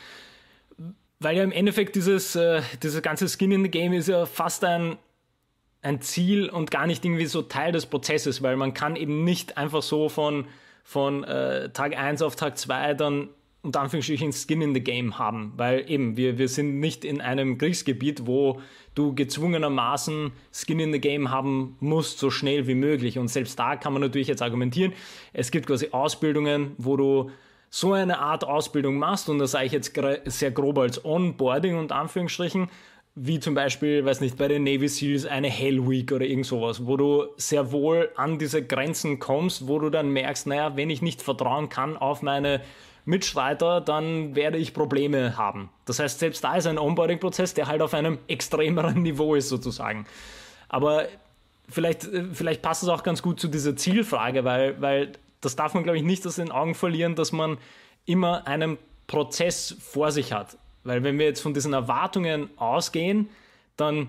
Weil 1.18 1.36
ja 1.36 1.42
im 1.42 1.52
Endeffekt 1.52 1.96
dieses, 1.96 2.34
äh, 2.36 2.62
dieses 2.82 3.02
ganze 3.02 3.28
Skin 3.28 3.52
in 3.52 3.62
the 3.62 3.70
Game 3.70 3.92
ist 3.92 4.08
ja 4.08 4.24
fast 4.26 4.64
ein, 4.64 4.96
ein 5.82 6.00
Ziel 6.00 6.48
und 6.48 6.70
gar 6.70 6.86
nicht 6.86 7.04
irgendwie 7.04 7.26
so 7.26 7.42
Teil 7.42 7.72
des 7.72 7.86
Prozesses, 7.86 8.42
weil 8.42 8.56
man 8.56 8.74
kann 8.74 8.96
eben 8.96 9.24
nicht 9.24 9.58
einfach 9.58 9.82
so 9.82 10.08
von, 10.08 10.46
von 10.84 11.24
äh, 11.24 11.70
Tag 11.70 11.96
1 11.96 12.22
auf 12.22 12.36
Tag 12.36 12.56
2 12.56 12.94
dann 12.94 13.28
unter 13.62 13.80
Anführungsstrichen 13.80 14.32
Skin 14.32 14.62
in 14.62 14.74
the 14.74 14.80
Game 14.80 15.18
haben, 15.18 15.52
weil 15.56 15.90
eben 15.90 16.16
wir, 16.16 16.38
wir 16.38 16.48
sind 16.48 16.80
nicht 16.80 17.04
in 17.04 17.20
einem 17.20 17.58
Kriegsgebiet, 17.58 18.26
wo 18.26 18.60
du 18.94 19.14
gezwungenermaßen 19.14 20.32
Skin 20.52 20.80
in 20.80 20.92
the 20.92 21.00
Game 21.00 21.30
haben 21.30 21.76
musst, 21.80 22.18
so 22.18 22.30
schnell 22.30 22.66
wie 22.66 22.74
möglich. 22.74 23.18
Und 23.18 23.28
selbst 23.28 23.58
da 23.58 23.76
kann 23.76 23.92
man 23.92 24.02
natürlich 24.02 24.28
jetzt 24.28 24.42
argumentieren, 24.42 24.92
es 25.32 25.50
gibt 25.50 25.66
quasi 25.66 25.88
Ausbildungen, 25.92 26.72
wo 26.78 26.96
du 26.96 27.30
so 27.68 27.92
eine 27.92 28.18
Art 28.18 28.44
Ausbildung 28.44 28.96
machst, 28.98 29.28
und 29.28 29.38
das 29.38 29.52
sage 29.52 29.66
ich 29.66 29.72
jetzt 29.72 29.98
sehr 30.24 30.50
grob 30.50 30.78
als 30.78 31.04
Onboarding 31.04 31.76
und 31.76 31.92
Anführungsstrichen, 31.92 32.68
wie 33.14 33.40
zum 33.40 33.54
Beispiel, 33.54 34.04
weiß 34.04 34.20
nicht, 34.20 34.38
bei 34.38 34.48
den 34.48 34.64
Navy 34.64 34.88
Seals 34.88 35.26
eine 35.26 35.48
Hell 35.48 35.88
Week 35.88 36.10
oder 36.10 36.24
irgend 36.24 36.46
sowas, 36.46 36.86
wo 36.86 36.96
du 36.96 37.26
sehr 37.36 37.70
wohl 37.70 38.10
an 38.16 38.38
diese 38.38 38.64
Grenzen 38.64 39.18
kommst, 39.18 39.68
wo 39.68 39.78
du 39.78 39.90
dann 39.90 40.10
merkst, 40.10 40.46
naja, 40.46 40.76
wenn 40.76 40.90
ich 40.90 41.02
nicht 41.02 41.20
vertrauen 41.20 41.68
kann 41.68 41.96
auf 41.96 42.22
meine 42.22 42.60
Mitstreiter, 43.10 43.80
dann 43.80 44.34
werde 44.34 44.56
ich 44.56 44.72
Probleme 44.72 45.36
haben. 45.36 45.68
Das 45.84 45.98
heißt, 45.98 46.18
selbst 46.18 46.42
da 46.42 46.56
ist 46.56 46.66
ein 46.66 46.78
Onboarding-Prozess, 46.78 47.54
der 47.54 47.66
halt 47.66 47.82
auf 47.82 47.92
einem 47.92 48.18
extremeren 48.26 49.02
Niveau 49.02 49.34
ist 49.34 49.48
sozusagen. 49.48 50.06
Aber 50.68 51.06
vielleicht, 51.68 52.04
äh, 52.04 52.24
vielleicht 52.32 52.62
passt 52.62 52.82
es 52.82 52.88
auch 52.88 53.02
ganz 53.02 53.22
gut 53.22 53.38
zu 53.38 53.48
dieser 53.48 53.76
Zielfrage, 53.76 54.44
weil, 54.44 54.80
weil 54.80 55.12
das 55.40 55.56
darf 55.56 55.74
man, 55.74 55.82
glaube 55.82 55.98
ich, 55.98 56.04
nicht 56.04 56.26
aus 56.26 56.36
den 56.36 56.50
Augen 56.50 56.74
verlieren, 56.74 57.14
dass 57.14 57.32
man 57.32 57.58
immer 58.06 58.46
einen 58.46 58.78
Prozess 59.06 59.76
vor 59.80 60.12
sich 60.12 60.32
hat. 60.32 60.56
Weil 60.84 61.02
wenn 61.02 61.18
wir 61.18 61.26
jetzt 61.26 61.40
von 61.40 61.52
diesen 61.52 61.72
Erwartungen 61.72 62.48
ausgehen, 62.56 63.28
dann 63.76 64.08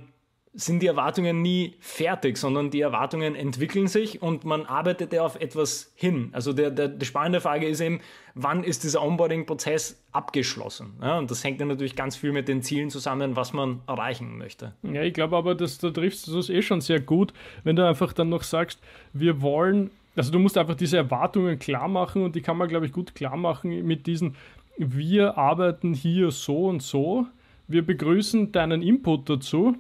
sind 0.54 0.82
die 0.82 0.88
Erwartungen 0.88 1.42
nie 1.42 1.76
fertig, 1.80 2.38
sondern 2.38 2.72
die 2.72 2.82
Erwartungen 2.82 3.36
entwickeln 3.36 3.88
sich 3.88 4.22
und 4.22 4.44
man 4.44 4.66
arbeitet 4.66 5.14
ja 5.14 5.24
auf 5.24 5.40
etwas 5.40 5.94
hin. 5.96 6.30
Also 6.34 6.52
der, 6.52 6.72
der, 6.72 6.90
die 6.90 7.06
spannende 7.06 7.40
Frage 7.40 7.68
ist 7.68 7.80
eben, 7.80 8.02
wann 8.36 8.66
ist 8.66 8.84
dieser 8.84 9.02
Onboarding-Prozess 9.02 10.04
abgeschlossen? 10.12 10.94
Ja, 11.02 11.18
und 11.20 11.32
das 11.32 11.46
hängt 11.46 11.62
dann 11.62 11.70
natürlich 11.70 11.96
ganz 11.96 12.18
viel 12.18 12.34
mit 12.34 12.50
den 12.50 12.64
Zielen 12.64 12.90
zusammen, 12.90 13.38
was 13.38 13.54
man 13.54 13.80
erreichen 13.88 14.38
möchte. 14.38 14.74
Ja, 14.84 15.04
ich 15.04 15.14
glaube 15.14 15.38
aber, 15.38 15.56
dass, 15.56 15.78
da 15.78 15.90
triffst 15.90 16.28
du 16.28 16.36
das 16.36 16.50
eh 16.50 16.62
schon 16.62 16.82
sehr 16.82 17.00
gut, 17.00 17.32
wenn 17.64 17.78
du 17.78 17.88
einfach 17.88 18.12
dann 18.12 18.28
noch 18.28 18.44
sagst, 18.44 18.82
wir 19.14 19.42
wollen, 19.42 19.90
also 20.18 20.34
du 20.34 20.40
musst 20.40 20.58
einfach 20.58 20.76
diese 20.76 20.98
Erwartungen 20.98 21.60
klar 21.60 21.88
machen 21.88 22.24
und 22.24 22.36
die 22.36 22.42
kann 22.42 22.58
man, 22.58 22.68
glaube 22.68 22.86
ich, 22.86 22.92
gut 22.92 23.16
klar 23.16 23.38
machen 23.38 23.86
mit 23.86 24.06
diesen, 24.06 24.36
wir 24.78 25.38
arbeiten 25.38 25.94
hier 25.94 26.30
so 26.32 26.66
und 26.66 26.84
so, 26.84 27.26
wir 27.70 27.86
begrüßen 27.86 28.52
deinen 28.52 28.82
Input 28.82 29.30
dazu 29.30 29.78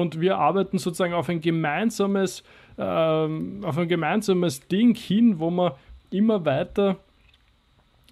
und 0.00 0.20
wir 0.20 0.38
arbeiten 0.38 0.78
sozusagen 0.78 1.14
auf 1.14 1.28
ein 1.28 1.40
gemeinsames, 1.40 2.42
ähm, 2.78 3.64
auf 3.64 3.76
ein 3.78 3.88
gemeinsames 3.88 4.66
Ding 4.68 4.94
hin, 4.94 5.38
wo 5.38 5.50
man 5.50 5.72
immer 6.10 6.44
weiter 6.44 6.96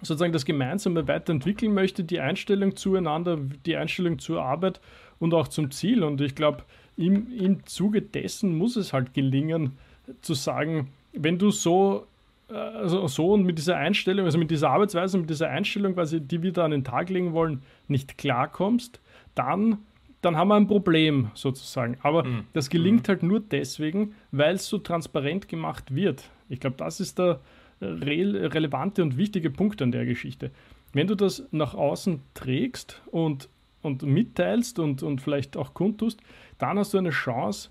sozusagen 0.01 0.33
das 0.33 0.45
Gemeinsame 0.45 1.07
weiterentwickeln 1.07 1.73
möchte, 1.73 2.03
die 2.03 2.19
Einstellung 2.19 2.75
zueinander, 2.75 3.39
die 3.65 3.75
Einstellung 3.75 4.19
zur 4.19 4.43
Arbeit 4.43 4.79
und 5.19 5.33
auch 5.33 5.47
zum 5.47 5.71
Ziel. 5.71 6.03
Und 6.03 6.21
ich 6.21 6.35
glaube, 6.35 6.63
im, 6.97 7.31
im 7.31 7.65
Zuge 7.65 8.01
dessen 8.01 8.57
muss 8.57 8.75
es 8.75 8.93
halt 8.93 9.13
gelingen, 9.13 9.77
zu 10.21 10.35
sagen, 10.35 10.89
wenn 11.13 11.39
du 11.39 11.49
so, 11.49 12.05
also 12.47 13.07
so 13.07 13.33
und 13.33 13.43
mit 13.43 13.57
dieser 13.57 13.77
Einstellung, 13.77 14.25
also 14.25 14.37
mit 14.37 14.51
dieser 14.51 14.69
Arbeitsweise, 14.69 15.17
mit 15.17 15.29
dieser 15.29 15.49
Einstellung 15.49 15.95
quasi, 15.95 16.21
die 16.21 16.43
wir 16.43 16.53
da 16.53 16.65
an 16.65 16.71
den 16.71 16.83
Tag 16.83 17.09
legen 17.09 17.33
wollen, 17.33 17.63
nicht 17.87 18.17
klarkommst, 18.17 19.01
dann 19.35 19.79
dann 20.21 20.35
haben 20.35 20.47
wir 20.49 20.55
ein 20.55 20.67
Problem 20.67 21.31
sozusagen. 21.33 21.97
Aber 22.01 22.23
mhm. 22.23 22.43
das 22.53 22.69
gelingt 22.69 23.07
mhm. 23.07 23.09
halt 23.09 23.23
nur 23.23 23.39
deswegen, 23.39 24.15
weil 24.31 24.55
es 24.55 24.67
so 24.67 24.77
transparent 24.77 25.47
gemacht 25.47 25.93
wird. 25.93 26.23
Ich 26.49 26.59
glaube, 26.59 26.77
das 26.77 26.99
ist 26.99 27.19
der 27.19 27.39
re 27.81 28.53
relevante 28.53 29.03
und 29.03 29.17
wichtige 29.17 29.49
Punkt 29.49 29.81
an 29.81 29.91
der 29.91 30.05
Geschichte. 30.05 30.51
Wenn 30.93 31.07
du 31.07 31.15
das 31.15 31.43
nach 31.51 31.75
außen 31.75 32.21
trägst 32.33 33.01
und, 33.11 33.49
und 33.81 34.03
mitteilst 34.03 34.79
und, 34.79 35.03
und 35.03 35.21
vielleicht 35.21 35.57
auch 35.57 35.73
kundtust, 35.73 36.19
dann 36.57 36.79
hast 36.79 36.93
du 36.93 36.97
eine 36.97 37.11
Chance, 37.11 37.69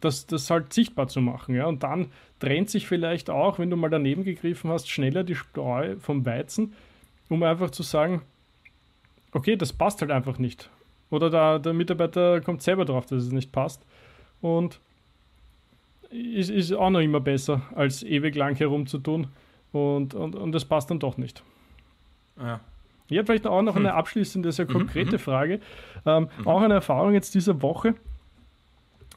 das, 0.00 0.26
das 0.26 0.50
halt 0.50 0.72
sichtbar 0.72 1.08
zu 1.08 1.20
machen. 1.20 1.54
Ja? 1.54 1.66
Und 1.66 1.82
dann 1.82 2.08
trennt 2.38 2.70
sich 2.70 2.86
vielleicht 2.86 3.30
auch, 3.30 3.58
wenn 3.58 3.70
du 3.70 3.76
mal 3.76 3.90
daneben 3.90 4.24
gegriffen 4.24 4.70
hast, 4.70 4.88
schneller 4.88 5.24
die 5.24 5.34
Spreu 5.34 5.96
vom 5.98 6.26
Weizen, 6.26 6.74
um 7.28 7.42
einfach 7.42 7.70
zu 7.70 7.82
sagen, 7.82 8.22
okay, 9.32 9.56
das 9.56 9.72
passt 9.72 10.00
halt 10.00 10.10
einfach 10.10 10.38
nicht. 10.38 10.70
Oder 11.10 11.30
der, 11.30 11.58
der 11.58 11.72
Mitarbeiter 11.72 12.40
kommt 12.40 12.62
selber 12.62 12.84
drauf, 12.84 13.06
dass 13.06 13.22
es 13.22 13.32
nicht 13.32 13.52
passt. 13.52 13.84
Und 14.40 14.80
ist, 16.10 16.50
ist 16.50 16.72
auch 16.72 16.90
noch 16.90 17.00
immer 17.00 17.20
besser, 17.20 17.62
als 17.74 18.02
ewig 18.02 18.34
lang 18.34 18.56
herumzutun. 18.56 19.28
Und, 19.72 20.14
und, 20.14 20.34
und 20.34 20.52
das 20.52 20.64
passt 20.64 20.90
dann 20.90 20.98
doch 20.98 21.16
nicht. 21.16 21.42
Ja. 22.38 22.60
Ich 23.10 23.16
habe 23.16 23.26
vielleicht 23.26 23.46
auch 23.46 23.62
noch 23.62 23.74
hm. 23.74 23.86
eine 23.86 23.94
abschließende, 23.94 24.52
sehr 24.52 24.66
mhm, 24.66 24.72
konkrete 24.72 25.16
mhm. 25.16 25.20
Frage. 25.20 25.60
Ähm, 26.04 26.28
mhm. 26.38 26.46
Auch 26.46 26.60
eine 26.60 26.74
Erfahrung 26.74 27.14
jetzt 27.14 27.34
dieser 27.34 27.62
Woche. 27.62 27.94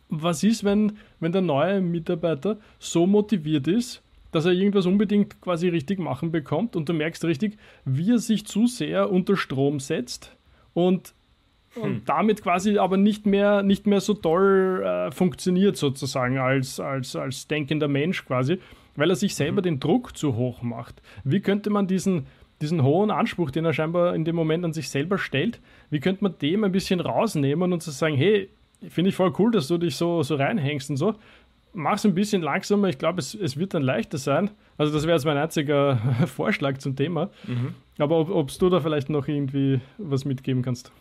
Was 0.09 0.43
ist, 0.43 0.63
wenn, 0.63 0.97
wenn 1.19 1.31
der 1.31 1.41
neue 1.41 1.81
Mitarbeiter 1.81 2.57
so 2.79 3.05
motiviert 3.07 3.67
ist, 3.67 4.01
dass 4.31 4.45
er 4.45 4.53
irgendwas 4.53 4.85
unbedingt 4.85 5.41
quasi 5.41 5.67
richtig 5.69 5.99
machen 5.99 6.31
bekommt 6.31 6.75
und 6.75 6.87
du 6.87 6.93
merkst 6.93 7.23
richtig, 7.25 7.57
wie 7.85 8.11
er 8.11 8.19
sich 8.19 8.45
zu 8.45 8.67
sehr 8.67 9.09
unter 9.11 9.35
Strom 9.35 9.79
setzt 9.79 10.35
und 10.73 11.13
und 11.75 11.83
hm. 11.83 12.01
damit 12.05 12.43
quasi 12.43 12.77
aber 12.77 12.97
nicht 12.97 13.25
mehr, 13.25 13.63
nicht 13.63 13.87
mehr 13.87 14.01
so 14.01 14.13
toll 14.13 14.83
äh, 14.85 15.11
funktioniert 15.11 15.77
sozusagen 15.77 16.37
als, 16.37 16.79
als, 16.79 17.15
als 17.15 17.47
denkender 17.47 17.87
Mensch 17.87 18.25
quasi, 18.25 18.59
weil 18.95 19.09
er 19.09 19.15
sich 19.15 19.35
selber 19.35 19.61
mhm. 19.61 19.65
den 19.65 19.79
Druck 19.79 20.17
zu 20.17 20.35
hoch 20.35 20.61
macht. 20.61 21.01
Wie 21.23 21.39
könnte 21.39 21.69
man 21.69 21.87
diesen, 21.87 22.27
diesen 22.61 22.83
hohen 22.83 23.09
Anspruch, 23.09 23.51
den 23.51 23.63
er 23.65 23.73
scheinbar 23.73 24.15
in 24.15 24.25
dem 24.25 24.35
Moment 24.35 24.65
an 24.65 24.73
sich 24.73 24.89
selber 24.89 25.17
stellt, 25.17 25.61
wie 25.89 25.99
könnte 25.99 26.23
man 26.23 26.37
dem 26.41 26.63
ein 26.63 26.71
bisschen 26.73 26.99
rausnehmen 26.99 27.71
und 27.71 27.81
zu 27.81 27.91
sagen, 27.91 28.15
hey, 28.15 28.49
finde 28.89 29.09
ich 29.09 29.15
voll 29.15 29.33
cool, 29.39 29.51
dass 29.51 29.67
du 29.67 29.77
dich 29.77 29.95
so, 29.95 30.23
so 30.23 30.35
reinhängst 30.35 30.89
und 30.89 30.97
so. 30.97 31.15
Mach 31.73 31.93
es 31.93 32.05
ein 32.05 32.13
bisschen 32.13 32.41
langsamer, 32.41 32.89
ich 32.89 32.97
glaube, 32.97 33.19
es, 33.19 33.33
es 33.33 33.55
wird 33.55 33.73
dann 33.73 33.81
leichter 33.81 34.17
sein. 34.17 34.51
Also 34.77 34.91
das 34.91 35.03
wäre 35.03 35.15
jetzt 35.15 35.25
mein 35.25 35.37
einziger 35.37 35.97
Vorschlag 36.27 36.79
zum 36.79 36.97
Thema. 36.97 37.29
Mhm. 37.47 37.75
Aber 37.97 38.19
ob, 38.19 38.29
ob 38.29 38.59
du 38.59 38.69
da 38.69 38.81
vielleicht 38.81 39.09
noch 39.09 39.27
irgendwie 39.29 39.79
was 39.97 40.25
mitgeben 40.25 40.63
kannst. 40.63 40.91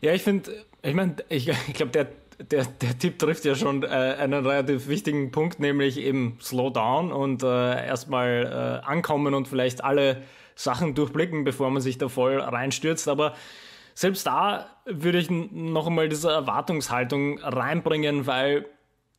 Ja, 0.00 0.12
ich 0.12 0.22
finde, 0.22 0.64
ich 0.82 0.94
meine, 0.94 1.16
ich, 1.28 1.48
ich 1.68 1.74
glaube, 1.74 1.92
der, 1.92 2.08
der, 2.50 2.64
der 2.64 2.98
Tipp 2.98 3.18
trifft 3.18 3.44
ja 3.44 3.54
schon 3.54 3.82
äh, 3.82 3.86
einen 3.86 4.46
relativ 4.46 4.88
wichtigen 4.88 5.30
Punkt, 5.30 5.60
nämlich 5.60 5.98
eben 5.98 6.38
Slow 6.40 6.70
down 6.72 7.12
und 7.12 7.42
äh, 7.42 7.86
erstmal 7.86 8.82
äh, 8.84 8.86
ankommen 8.86 9.34
und 9.34 9.48
vielleicht 9.48 9.82
alle 9.82 10.22
Sachen 10.54 10.94
durchblicken, 10.94 11.44
bevor 11.44 11.70
man 11.70 11.82
sich 11.82 11.98
da 11.98 12.08
voll 12.08 12.40
reinstürzt. 12.40 13.08
Aber 13.08 13.34
selbst 13.94 14.26
da 14.26 14.66
würde 14.86 15.18
ich 15.18 15.30
noch 15.30 15.86
einmal 15.86 16.08
diese 16.08 16.30
Erwartungshaltung 16.30 17.38
reinbringen, 17.38 18.26
weil 18.26 18.66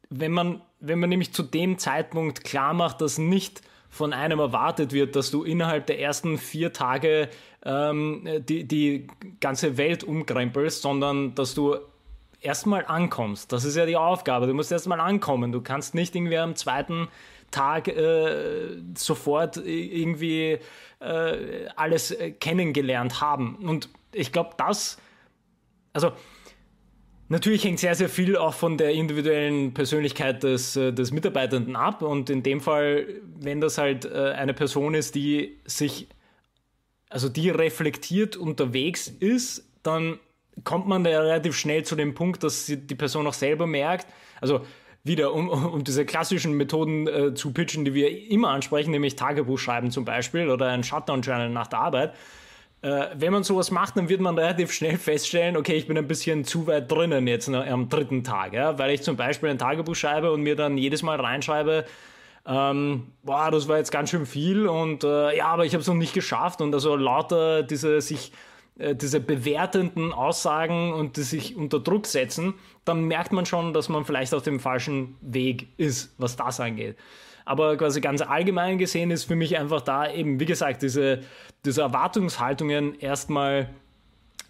wenn 0.09 0.31
man, 0.31 0.61
wenn 0.79 0.99
man 0.99 1.09
nämlich 1.09 1.33
zu 1.33 1.43
dem 1.43 1.77
Zeitpunkt 1.77 2.43
klar 2.43 2.73
macht, 2.73 3.01
dass 3.01 3.17
nicht 3.17 3.61
von 3.89 4.13
einem 4.13 4.39
erwartet 4.39 4.93
wird, 4.93 5.15
dass 5.15 5.31
du 5.31 5.43
innerhalb 5.43 5.87
der 5.87 5.99
ersten 5.99 6.37
vier 6.37 6.71
Tage 6.73 7.29
ähm, 7.65 8.27
die, 8.47 8.65
die 8.67 9.07
ganze 9.39 9.77
Welt 9.77 10.03
umkrempelst, 10.03 10.81
sondern 10.81 11.35
dass 11.35 11.55
du 11.55 11.75
erstmal 12.41 12.85
ankommst. 12.85 13.51
Das 13.51 13.65
ist 13.65 13.75
ja 13.75 13.85
die 13.85 13.97
Aufgabe. 13.97 14.47
Du 14.47 14.53
musst 14.53 14.71
erstmal 14.71 14.99
ankommen. 14.99 15.51
Du 15.51 15.61
kannst 15.61 15.95
nicht 15.95 16.15
irgendwie 16.15 16.37
am 16.37 16.55
zweiten 16.55 17.07
Tag 17.51 17.87
äh, 17.87 18.77
sofort 18.95 19.57
irgendwie 19.57 20.59
äh, 20.99 21.67
alles 21.75 22.11
äh, 22.11 22.31
kennengelernt 22.31 23.21
haben. 23.21 23.55
Und 23.55 23.89
ich 24.13 24.31
glaube, 24.31 24.51
das, 24.57 24.97
also 25.93 26.11
natürlich 27.29 27.63
hängt 27.63 27.79
sehr, 27.79 27.95
sehr 27.95 28.09
viel 28.09 28.35
auch 28.35 28.53
von 28.53 28.77
der 28.77 28.91
individuellen 28.91 29.73
Persönlichkeit 29.73 30.43
des, 30.43 30.75
äh, 30.75 30.91
des 30.91 31.11
Mitarbeitenden 31.11 31.75
ab. 31.75 32.01
Und 32.01 32.29
in 32.29 32.43
dem 32.43 32.59
Fall, 32.59 33.07
wenn 33.39 33.61
das 33.61 33.77
halt 33.77 34.05
äh, 34.05 34.31
eine 34.31 34.53
Person 34.53 34.93
ist, 34.93 35.15
die 35.15 35.57
sich, 35.65 36.07
also 37.09 37.29
die 37.29 37.49
reflektiert 37.49 38.35
unterwegs 38.35 39.07
ist, 39.07 39.65
dann 39.83 40.19
kommt 40.63 40.87
man 40.87 41.03
da 41.03 41.11
relativ 41.21 41.55
schnell 41.55 41.83
zu 41.83 41.95
dem 41.95 42.13
Punkt, 42.13 42.43
dass 42.43 42.65
die 42.65 42.95
Person 42.95 43.25
auch 43.27 43.33
selber 43.33 43.65
merkt, 43.65 44.07
also 44.41 44.61
wieder, 45.03 45.33
um, 45.33 45.47
um 45.49 45.83
diese 45.83 46.05
klassischen 46.05 46.53
Methoden 46.53 47.07
äh, 47.07 47.33
zu 47.33 47.53
pitchen, 47.53 47.85
die 47.85 47.93
wir 47.93 48.29
immer 48.29 48.49
ansprechen, 48.49 48.91
nämlich 48.91 49.15
Tagebuch 49.15 49.57
schreiben 49.57 49.91
zum 49.91 50.03
Beispiel 50.03 50.49
oder 50.49 50.67
ein 50.67 50.83
Shutdown-Journal 50.83 51.49
nach 51.49 51.67
der 51.67 51.79
Arbeit. 51.79 52.13
Äh, 52.81 53.07
wenn 53.15 53.33
man 53.33 53.43
sowas 53.43 53.71
macht, 53.71 53.97
dann 53.97 54.07
wird 54.07 54.21
man 54.21 54.37
relativ 54.37 54.71
schnell 54.71 54.97
feststellen, 54.97 55.57
okay, 55.57 55.73
ich 55.73 55.87
bin 55.87 55.97
ein 55.97 56.07
bisschen 56.07 56.45
zu 56.45 56.65
weit 56.67 56.89
drinnen 56.89 57.27
jetzt 57.27 57.49
am 57.49 57.89
dritten 57.89 58.23
Tag, 58.23 58.53
ja? 58.53 58.77
weil 58.79 58.91
ich 58.91 59.01
zum 59.01 59.17
Beispiel 59.17 59.49
ein 59.49 59.57
Tagebuch 59.57 59.95
schreibe 59.95 60.31
und 60.31 60.43
mir 60.43 60.55
dann 60.55 60.77
jedes 60.77 61.03
Mal 61.03 61.19
reinschreibe, 61.19 61.85
ähm, 62.45 63.07
boah, 63.23 63.51
das 63.51 63.67
war 63.67 63.77
jetzt 63.77 63.91
ganz 63.91 64.11
schön 64.11 64.25
viel 64.25 64.67
und 64.67 65.03
äh, 65.03 65.35
ja, 65.35 65.47
aber 65.47 65.65
ich 65.65 65.73
habe 65.73 65.81
es 65.81 65.87
noch 65.87 65.95
nicht 65.95 66.13
geschafft 66.13 66.61
und 66.61 66.73
also 66.73 66.95
lauter 66.95 67.63
diese 67.63 67.99
sich 67.99 68.31
äh, 68.79 68.95
diese 68.95 69.19
bewertenden 69.19 70.13
Aussagen 70.13 70.93
und 70.93 71.17
die 71.17 71.23
sich 71.23 71.57
unter 71.57 71.81
Druck 71.81 72.07
setzen, 72.07 72.53
dann 72.85 73.03
merkt 73.03 73.33
man 73.33 73.45
schon, 73.45 73.73
dass 73.73 73.89
man 73.89 74.05
vielleicht 74.05 74.33
auf 74.33 74.41
dem 74.41 74.59
falschen 74.59 75.17
Weg 75.21 75.67
ist, 75.77 76.15
was 76.17 76.37
das 76.37 76.61
angeht. 76.61 76.95
Aber 77.49 77.77
quasi 77.77 77.99
ganz 77.99 78.21
allgemein 78.21 78.77
gesehen 78.77 79.09
ist 79.09 79.23
für 79.23 79.35
mich 79.35 79.57
einfach 79.57 79.81
da 79.81 80.07
eben, 80.07 80.39
wie 80.39 80.45
gesagt, 80.45 80.83
diese, 80.83 81.23
diese 81.65 81.81
Erwartungshaltungen 81.81 82.99
erstmal 82.99 83.71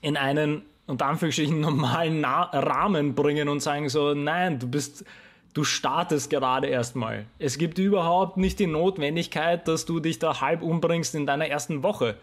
in 0.02 0.18
einen 0.18 0.64
unter 0.86 1.06
Anführungsstrichen 1.06 1.62
normalen 1.62 2.20
Na 2.20 2.42
Rahmen 2.52 3.16
bringen 3.16 3.48
und 3.48 3.62
sagen 3.62 3.88
so, 3.88 4.14
nein, 4.14 4.60
du 4.60 4.68
bist, 4.68 5.06
du 5.54 5.64
startest 5.64 6.30
gerade 6.30 6.68
erstmal. 6.68 7.26
Es 7.38 7.58
gibt 7.58 7.78
überhaupt 7.78 8.36
nicht 8.36 8.60
die 8.60 8.68
Notwendigkeit, 8.68 9.66
dass 9.70 9.86
du 9.86 10.02
dich 10.02 10.20
da 10.20 10.42
halb 10.42 10.62
umbringst 10.62 11.16
in 11.16 11.26
deiner 11.26 11.48
ersten 11.48 11.84
Woche. 11.84 12.18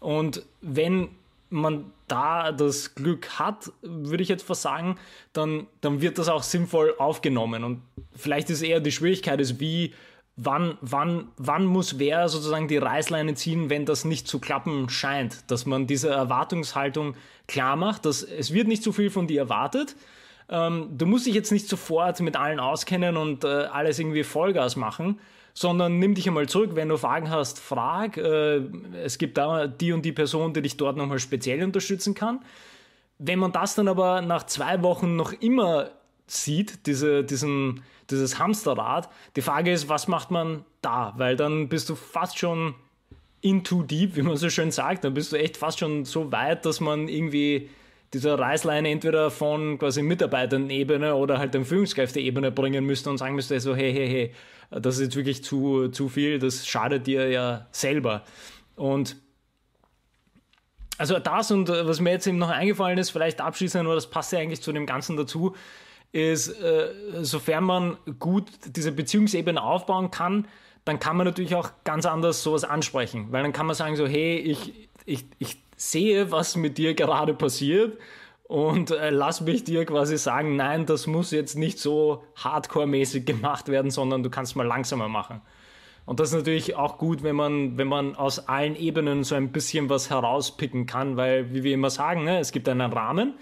Und 0.00 0.46
wenn 0.62 1.10
man 1.50 1.92
da 2.08 2.52
das 2.52 2.94
Glück 2.94 3.38
hat, 3.38 3.70
würde 3.82 4.22
ich 4.22 4.30
jetzt 4.30 4.44
fast 4.44 4.62
sagen, 4.62 4.96
dann, 5.34 5.66
dann 5.82 6.00
wird 6.00 6.16
das 6.16 6.30
auch 6.30 6.42
sinnvoll 6.42 6.94
aufgenommen. 6.96 7.64
Und 7.64 7.82
vielleicht 8.16 8.48
ist 8.48 8.62
eher 8.62 8.80
die 8.80 8.92
Schwierigkeit, 8.92 9.38
ist 9.38 9.60
wie, 9.60 9.92
wann, 10.36 10.78
wann, 10.80 11.28
wann 11.36 11.66
muss 11.66 11.98
wer 11.98 12.28
sozusagen 12.28 12.68
die 12.68 12.78
Reißleine 12.78 13.34
ziehen, 13.34 13.70
wenn 13.70 13.84
das 13.84 14.04
nicht 14.04 14.26
zu 14.26 14.38
klappen 14.40 14.88
scheint. 14.88 15.50
Dass 15.50 15.66
man 15.66 15.86
diese 15.86 16.10
Erwartungshaltung 16.10 17.14
klar 17.46 17.76
macht, 17.76 18.06
dass 18.06 18.22
es 18.22 18.52
wird 18.52 18.68
nicht 18.68 18.82
zu 18.82 18.92
viel 18.92 19.10
von 19.10 19.26
dir 19.26 19.42
erwartet. 19.42 19.96
Ähm, 20.48 20.88
du 20.96 21.06
musst 21.06 21.26
dich 21.26 21.34
jetzt 21.34 21.52
nicht 21.52 21.68
sofort 21.68 22.20
mit 22.20 22.36
allen 22.36 22.60
auskennen 22.60 23.16
und 23.16 23.44
äh, 23.44 23.46
alles 23.46 23.98
irgendwie 23.98 24.24
Vollgas 24.24 24.76
machen, 24.76 25.18
sondern 25.54 25.98
nimm 25.98 26.14
dich 26.14 26.26
einmal 26.26 26.48
zurück. 26.48 26.70
Wenn 26.74 26.88
du 26.88 26.96
Fragen 26.96 27.30
hast, 27.30 27.58
frag. 27.58 28.16
Äh, 28.16 28.62
es 29.02 29.18
gibt 29.18 29.38
da 29.38 29.66
die 29.66 29.92
und 29.92 30.02
die 30.04 30.12
Person, 30.12 30.54
die 30.54 30.62
dich 30.62 30.76
dort 30.76 30.96
nochmal 30.96 31.18
speziell 31.18 31.62
unterstützen 31.62 32.14
kann. 32.14 32.40
Wenn 33.18 33.38
man 33.38 33.52
das 33.52 33.74
dann 33.74 33.88
aber 33.88 34.22
nach 34.22 34.46
zwei 34.46 34.82
Wochen 34.82 35.14
noch 35.14 35.32
immer 35.32 35.90
sieht, 36.26 36.86
diese, 36.86 37.22
diesen, 37.22 37.82
dieses 38.10 38.38
Hamsterrad, 38.38 39.08
die 39.36 39.42
Frage 39.42 39.72
ist, 39.72 39.88
was 39.88 40.08
macht 40.08 40.30
man 40.30 40.64
da? 40.80 41.14
Weil 41.16 41.36
dann 41.36 41.68
bist 41.68 41.88
du 41.88 41.94
fast 41.94 42.38
schon 42.38 42.74
in 43.40 43.64
too 43.64 43.82
deep, 43.82 44.16
wie 44.16 44.22
man 44.22 44.36
so 44.36 44.48
schön 44.50 44.70
sagt. 44.70 45.04
Dann 45.04 45.14
bist 45.14 45.32
du 45.32 45.36
echt 45.36 45.56
fast 45.56 45.80
schon 45.80 46.04
so 46.04 46.30
weit, 46.32 46.64
dass 46.64 46.80
man 46.80 47.08
irgendwie 47.08 47.70
dieser 48.14 48.38
Reißleine 48.38 48.88
entweder 48.88 49.30
von 49.30 49.78
quasi 49.78 50.02
Mitarbeiterenebene 50.02 51.14
oder 51.14 51.38
halt 51.38 51.54
der 51.54 51.64
Führungskräfteebene 51.64 52.52
bringen 52.52 52.84
müsste 52.84 53.10
und 53.10 53.18
sagen 53.18 53.34
müsste, 53.34 53.58
so 53.58 53.74
hey, 53.74 53.92
hey, 53.92 54.08
hey, 54.08 54.80
das 54.80 54.96
ist 54.96 55.02
jetzt 55.02 55.16
wirklich 55.16 55.42
zu, 55.42 55.88
zu 55.88 56.08
viel, 56.08 56.38
das 56.38 56.66
schadet 56.66 57.06
dir 57.06 57.28
ja 57.30 57.66
selber. 57.72 58.22
Und 58.76 59.16
also 60.98 61.18
das 61.18 61.50
und 61.50 61.68
äh, 61.68 61.86
was 61.86 62.00
mir 62.00 62.10
jetzt 62.10 62.26
eben 62.26 62.38
noch 62.38 62.50
eingefallen 62.50 62.98
ist, 62.98 63.10
vielleicht 63.10 63.40
abschließend, 63.40 63.84
aber 63.84 63.94
das 63.94 64.08
passt 64.08 64.32
ja 64.32 64.38
eigentlich 64.38 64.62
zu 64.62 64.72
dem 64.72 64.86
Ganzen 64.86 65.16
dazu, 65.16 65.56
ist, 66.12 66.48
äh, 66.48 66.90
sofern 67.22 67.64
man 67.64 67.96
gut 68.18 68.44
diese 68.66 68.92
Beziehungsebene 68.92 69.62
aufbauen 69.62 70.10
kann, 70.10 70.46
dann 70.84 70.98
kann 70.98 71.16
man 71.16 71.26
natürlich 71.26 71.54
auch 71.54 71.70
ganz 71.84 72.06
anders 72.06 72.42
sowas 72.42 72.64
ansprechen, 72.64 73.28
weil 73.30 73.42
dann 73.42 73.52
kann 73.52 73.66
man 73.66 73.74
sagen 73.74 73.96
so, 73.96 74.06
hey, 74.06 74.36
ich, 74.38 74.88
ich, 75.06 75.24
ich 75.38 75.58
sehe, 75.76 76.30
was 76.30 76.56
mit 76.56 76.78
dir 76.78 76.94
gerade 76.94 77.34
passiert 77.34 77.98
und 78.44 78.90
äh, 78.90 79.10
lass 79.10 79.40
mich 79.40 79.64
dir 79.64 79.86
quasi 79.86 80.18
sagen, 80.18 80.56
nein, 80.56 80.84
das 80.86 81.06
muss 81.06 81.30
jetzt 81.30 81.56
nicht 81.56 81.78
so 81.78 82.24
hardcore-mäßig 82.36 83.24
gemacht 83.24 83.68
werden, 83.68 83.90
sondern 83.90 84.22
du 84.22 84.30
kannst 84.30 84.56
mal 84.56 84.66
langsamer 84.66 85.08
machen. 85.08 85.40
Und 86.04 86.18
das 86.18 86.30
ist 86.30 86.34
natürlich 86.34 86.74
auch 86.74 86.98
gut, 86.98 87.22
wenn 87.22 87.36
man, 87.36 87.78
wenn 87.78 87.86
man 87.86 88.16
aus 88.16 88.48
allen 88.48 88.74
Ebenen 88.74 89.22
so 89.22 89.36
ein 89.36 89.52
bisschen 89.52 89.88
was 89.88 90.10
herauspicken 90.10 90.86
kann, 90.86 91.16
weil, 91.16 91.54
wie 91.54 91.62
wir 91.62 91.74
immer 91.74 91.90
sagen, 91.90 92.24
ne, 92.24 92.40
es 92.40 92.50
gibt 92.50 92.68
einen 92.68 92.92
Rahmen, 92.92 93.34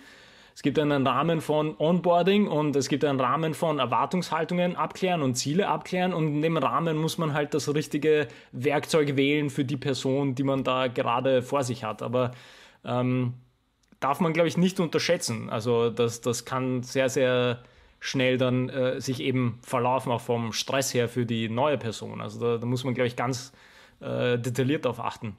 es 0.55 0.62
gibt 0.62 0.78
einen 0.78 1.07
Rahmen 1.07 1.40
von 1.40 1.74
Onboarding 1.78 2.46
und 2.48 2.76
es 2.76 2.88
gibt 2.88 3.05
einen 3.05 3.20
Rahmen 3.20 3.55
von 3.55 3.78
Erwartungshaltungen 3.78 4.76
abklären 4.76 5.22
und 5.22 5.36
Ziele 5.36 5.68
abklären 5.68 6.12
und 6.12 6.28
in 6.28 6.42
dem 6.42 6.57
Rahmen 6.57 6.96
muss 6.96 7.18
man 7.18 7.32
halt 7.32 7.55
das 7.55 7.72
richtige 7.74 8.28
Werkzeug 8.53 9.16
wählen 9.16 9.51
für 9.51 9.64
die 9.64 9.76
Person, 9.76 10.34
die 10.34 10.44
man 10.44 10.64
da 10.64 10.88
gerade 10.88 11.42
vor 11.42 11.64
sich 11.64 11.84
hat. 11.84 12.03
Aber 12.03 12.32
ähm, 12.84 13.34
darf 14.01 14.20
man, 14.20 14.32
glaube 14.32 14.48
ich, 14.48 14.57
nicht 14.57 14.80
unterschätzen. 14.80 15.51
Also 15.51 15.90
das, 15.90 16.20
das 16.20 16.44
kann 16.44 16.82
sehr, 16.82 17.09
sehr 17.09 17.62
schnell 18.01 18.38
dann 18.38 18.70
äh, 18.70 19.01
sich 19.01 19.20
eben 19.20 19.59
verlaufen, 19.62 20.11
auch 20.11 20.22
vom 20.22 20.53
Stress 20.53 20.92
her 20.94 21.09
für 21.09 21.26
die 21.26 21.48
neue 21.48 21.78
Person. 21.78 22.20
Also 22.20 22.40
da, 22.40 22.59
da 22.59 22.66
muss 22.66 22.82
man, 22.84 22.94
glaube 22.94 23.09
ich, 23.09 23.16
ganz 23.16 23.53
äh, 24.01 24.38
detailliert 24.38 24.86
darauf 24.86 25.01
achten. 25.01 25.36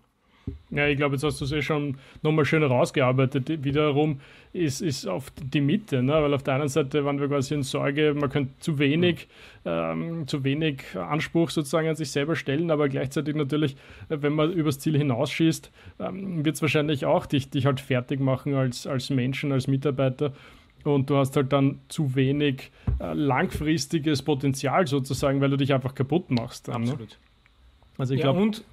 Ja, 0.69 0.87
ich 0.87 0.97
glaube, 0.97 1.15
jetzt 1.15 1.23
hast 1.23 1.41
du 1.41 1.45
es 1.45 1.51
eh 1.51 1.61
schon 1.61 1.97
nochmal 2.21 2.45
schön 2.45 2.61
herausgearbeitet. 2.61 3.63
Wiederum 3.63 4.19
ist, 4.53 4.81
ist 4.81 5.07
auf 5.07 5.31
die 5.41 5.61
Mitte, 5.61 6.03
ne? 6.03 6.13
weil 6.13 6.33
auf 6.33 6.43
der 6.43 6.55
einen 6.55 6.67
Seite 6.67 7.05
waren 7.05 7.19
wir 7.19 7.27
quasi 7.27 7.53
in 7.53 7.63
Sorge, 7.63 8.13
man 8.13 8.29
könnte 8.29 8.51
zu 8.59 8.79
wenig, 8.79 9.27
ähm, 9.65 10.27
zu 10.27 10.43
wenig 10.43 10.83
Anspruch 10.95 11.49
sozusagen 11.49 11.87
an 11.87 11.95
sich 11.95 12.11
selber 12.11 12.35
stellen, 12.35 12.71
aber 12.71 12.89
gleichzeitig 12.89 13.35
natürlich, 13.35 13.75
wenn 14.09 14.33
man 14.33 14.51
übers 14.51 14.79
Ziel 14.79 14.97
hinausschießt, 14.97 15.71
ähm, 15.99 16.43
wird 16.43 16.55
es 16.55 16.61
wahrscheinlich 16.61 17.05
auch 17.05 17.25
dich, 17.25 17.49
dich 17.49 17.65
halt 17.65 17.79
fertig 17.79 18.19
machen 18.19 18.55
als, 18.55 18.87
als 18.87 19.09
Menschen, 19.09 19.51
als 19.51 19.67
Mitarbeiter 19.67 20.33
und 20.83 21.09
du 21.09 21.17
hast 21.17 21.35
halt 21.35 21.53
dann 21.53 21.79
zu 21.87 22.15
wenig 22.15 22.71
äh, 22.99 23.13
langfristiges 23.13 24.21
Potenzial 24.21 24.87
sozusagen, 24.87 25.41
weil 25.41 25.49
du 25.49 25.57
dich 25.57 25.73
einfach 25.73 25.93
kaputt 25.95 26.31
machst. 26.31 26.67
Dann, 26.67 26.83
ne? 26.83 26.91
Absolut. 26.91 27.09
Ne? 27.09 27.15
Also 27.97 28.13
ich 28.13 28.19
ja, 28.19 28.25
glaube. 28.25 28.41
Und 28.41 28.63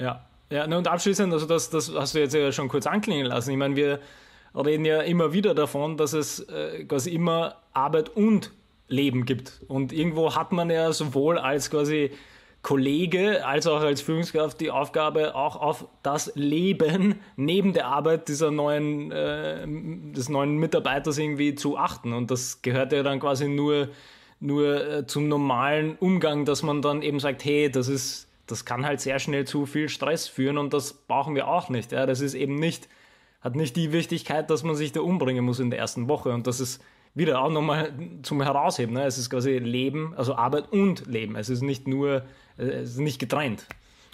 ja, 0.00 0.24
ja, 0.50 0.64
und 0.64 0.88
abschließend, 0.88 1.32
also 1.32 1.46
das, 1.46 1.70
das 1.70 1.92
hast 1.94 2.14
du 2.14 2.20
jetzt 2.20 2.34
ja 2.34 2.52
schon 2.52 2.68
kurz 2.68 2.86
anklingen 2.86 3.26
lassen. 3.26 3.50
Ich 3.50 3.56
meine, 3.56 3.76
wir 3.76 4.00
reden 4.54 4.84
ja 4.84 5.00
immer 5.00 5.32
wieder 5.32 5.54
davon, 5.54 5.96
dass 5.96 6.12
es 6.12 6.40
äh, 6.40 6.84
quasi 6.84 7.10
immer 7.10 7.56
Arbeit 7.72 8.10
und 8.10 8.52
Leben 8.88 9.24
gibt. 9.24 9.62
Und 9.68 9.92
irgendwo 9.92 10.34
hat 10.34 10.52
man 10.52 10.70
ja 10.70 10.92
sowohl 10.92 11.38
als 11.38 11.70
quasi 11.70 12.10
Kollege 12.64 13.46
als 13.46 13.66
auch 13.68 13.82
als 13.82 14.00
Führungskraft 14.00 14.60
die 14.60 14.72
Aufgabe, 14.72 15.36
auch 15.36 15.54
auf 15.54 15.86
das 16.02 16.32
Leben 16.34 17.20
neben 17.36 17.74
der 17.74 17.86
Arbeit 17.86 18.26
dieser 18.26 18.50
neuen, 18.50 19.12
äh, 19.12 19.64
des 20.12 20.28
neuen 20.28 20.56
Mitarbeiters 20.56 21.18
irgendwie 21.18 21.54
zu 21.54 21.76
achten. 21.76 22.12
Und 22.12 22.32
das 22.32 22.62
gehört 22.62 22.92
ja 22.92 23.04
dann 23.04 23.20
quasi 23.20 23.48
nur, 23.48 23.90
nur 24.40 24.86
äh, 24.90 25.06
zum 25.06 25.28
normalen 25.28 25.96
Umgang, 25.96 26.46
dass 26.46 26.62
man 26.62 26.82
dann 26.82 27.02
eben 27.02 27.20
sagt, 27.20 27.44
hey, 27.44 27.70
das 27.70 27.86
ist 27.86 28.28
das 28.46 28.64
kann 28.64 28.84
halt 28.84 29.00
sehr 29.00 29.18
schnell 29.18 29.46
zu 29.46 29.66
viel 29.66 29.88
Stress 29.88 30.28
führen 30.28 30.58
und 30.58 30.72
das 30.74 30.92
brauchen 30.92 31.34
wir 31.34 31.48
auch 31.48 31.68
nicht. 31.68 31.92
Ja. 31.92 32.06
Das 32.06 32.20
ist 32.20 32.34
eben 32.34 32.56
nicht, 32.56 32.88
hat 33.40 33.56
nicht 33.56 33.76
die 33.76 33.92
Wichtigkeit, 33.92 34.50
dass 34.50 34.62
man 34.62 34.74
sich 34.74 34.92
da 34.92 35.00
umbringen 35.00 35.44
muss 35.44 35.60
in 35.60 35.70
der 35.70 35.78
ersten 35.78 36.08
Woche. 36.08 36.30
Und 36.30 36.46
das 36.46 36.60
ist 36.60 36.82
wieder 37.14 37.40
auch 37.40 37.50
nochmal 37.50 37.92
zum 38.22 38.42
Herausheben. 38.42 38.94
Ne. 38.94 39.04
Es 39.04 39.18
ist 39.18 39.30
quasi 39.30 39.58
Leben, 39.58 40.14
also 40.16 40.34
Arbeit 40.34 40.72
und 40.72 41.06
Leben. 41.06 41.36
Es 41.36 41.48
ist 41.48 41.62
nicht 41.62 41.88
nur, 41.88 42.24
äh, 42.58 42.62
es 42.64 42.90
ist 42.90 42.98
nicht 42.98 43.18
getrennt. 43.18 43.66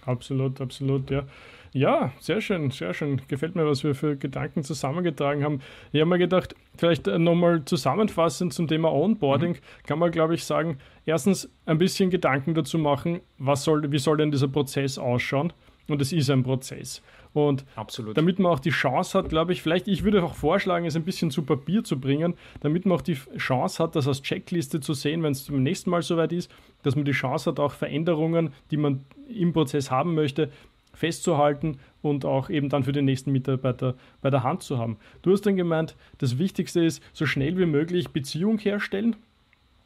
Absolut, 0.07 0.61
absolut, 0.61 1.11
ja. 1.11 1.25
Ja, 1.73 2.13
sehr 2.19 2.41
schön, 2.41 2.73
sehr 2.73 2.95
schön. 2.95 3.23
Gefällt 3.29 3.55
mir, 3.55 3.65
was 3.65 3.85
wir 3.85 3.95
für 3.95 4.17
Gedanken 4.17 4.65
zusammengetragen 4.65 5.45
haben. 5.45 5.61
Ich 5.93 6.01
habe 6.01 6.11
mir 6.11 6.19
gedacht, 6.19 6.57
vielleicht 6.77 7.07
äh, 7.07 7.19
nochmal 7.19 7.65
zusammenfassend 7.65 8.53
zum 8.53 8.67
Thema 8.67 8.93
Onboarding, 8.93 9.53
mhm. 9.53 9.87
kann 9.87 10.01
man, 10.01 10.11
glaube 10.11 10.35
ich, 10.35 10.45
sagen, 10.45 10.79
erstens 11.11 11.49
ein 11.67 11.79
bisschen 11.79 12.11
Gedanken 12.11 12.55
dazu 12.55 12.79
machen, 12.79 13.21
was 13.39 13.65
soll, 13.65 13.91
wie 13.93 13.99
soll 13.99 14.17
denn 14.17 14.31
dieser 14.31 14.49
Prozess 14.49 14.99
ausschauen? 14.99 15.53
Und 15.89 16.01
es 16.01 16.13
ist 16.13 16.31
ein 16.31 16.45
Prozess. 16.45 17.03
Und 17.33 17.65
Absolut. 17.77 18.17
damit 18.17 18.39
man 18.39 18.53
auch 18.53 18.61
die 18.61 18.71
Chance 18.71 19.19
hat, 19.19 19.29
glaube 19.29 19.53
ich, 19.53 19.63
vielleicht, 19.63 19.89
ich 19.89 20.05
würde 20.05 20.23
auch 20.23 20.35
vorschlagen, 20.35 20.87
es 20.87 20.97
ein 20.97 21.05
bisschen 21.05 21.31
zu 21.31 21.43
Papier 21.43 21.85
zu 21.85 21.99
bringen, 21.99 22.35
damit 22.61 22.87
man 22.87 22.97
auch 22.97 23.03
die 23.03 23.19
Chance 23.37 23.83
hat, 23.83 23.95
das 23.95 24.09
als 24.09 24.23
Checkliste 24.23 24.81
zu 24.81 24.95
sehen, 24.95 25.23
wenn 25.23 25.33
es 25.33 25.45
zum 25.45 25.63
nächsten 25.63 25.91
Mal 25.91 26.03
soweit 26.03 26.33
ist, 26.33 26.51
dass 26.83 26.97
man 26.97 27.05
die 27.05 27.13
Chance 27.13 27.51
hat, 27.51 27.61
auch 27.61 27.73
Veränderungen, 27.73 28.53
die 28.71 28.77
man 28.77 29.05
im 29.29 29.53
Prozess 29.53 29.91
haben 29.91 30.15
möchte, 30.15 30.51
festzuhalten 30.93 31.79
und 32.03 32.25
auch 32.25 32.51
eben 32.51 32.69
dann 32.69 32.85
für 32.85 32.93
den 32.93 33.05
nächsten 33.05 33.33
Mitarbeiter 33.33 33.95
bei 34.23 34.31
der 34.31 34.43
Hand 34.43 34.63
zu 34.63 34.79
haben. 34.79 34.97
Du 35.23 35.33
hast 35.33 35.47
dann 35.47 35.57
gemeint, 35.57 35.97
das 36.19 36.39
Wichtigste 36.39 36.85
ist, 36.85 37.03
so 37.13 37.27
schnell 37.27 37.59
wie 37.59 37.67
möglich 37.67 38.11
Beziehung 38.11 38.59
herstellen 38.59 39.17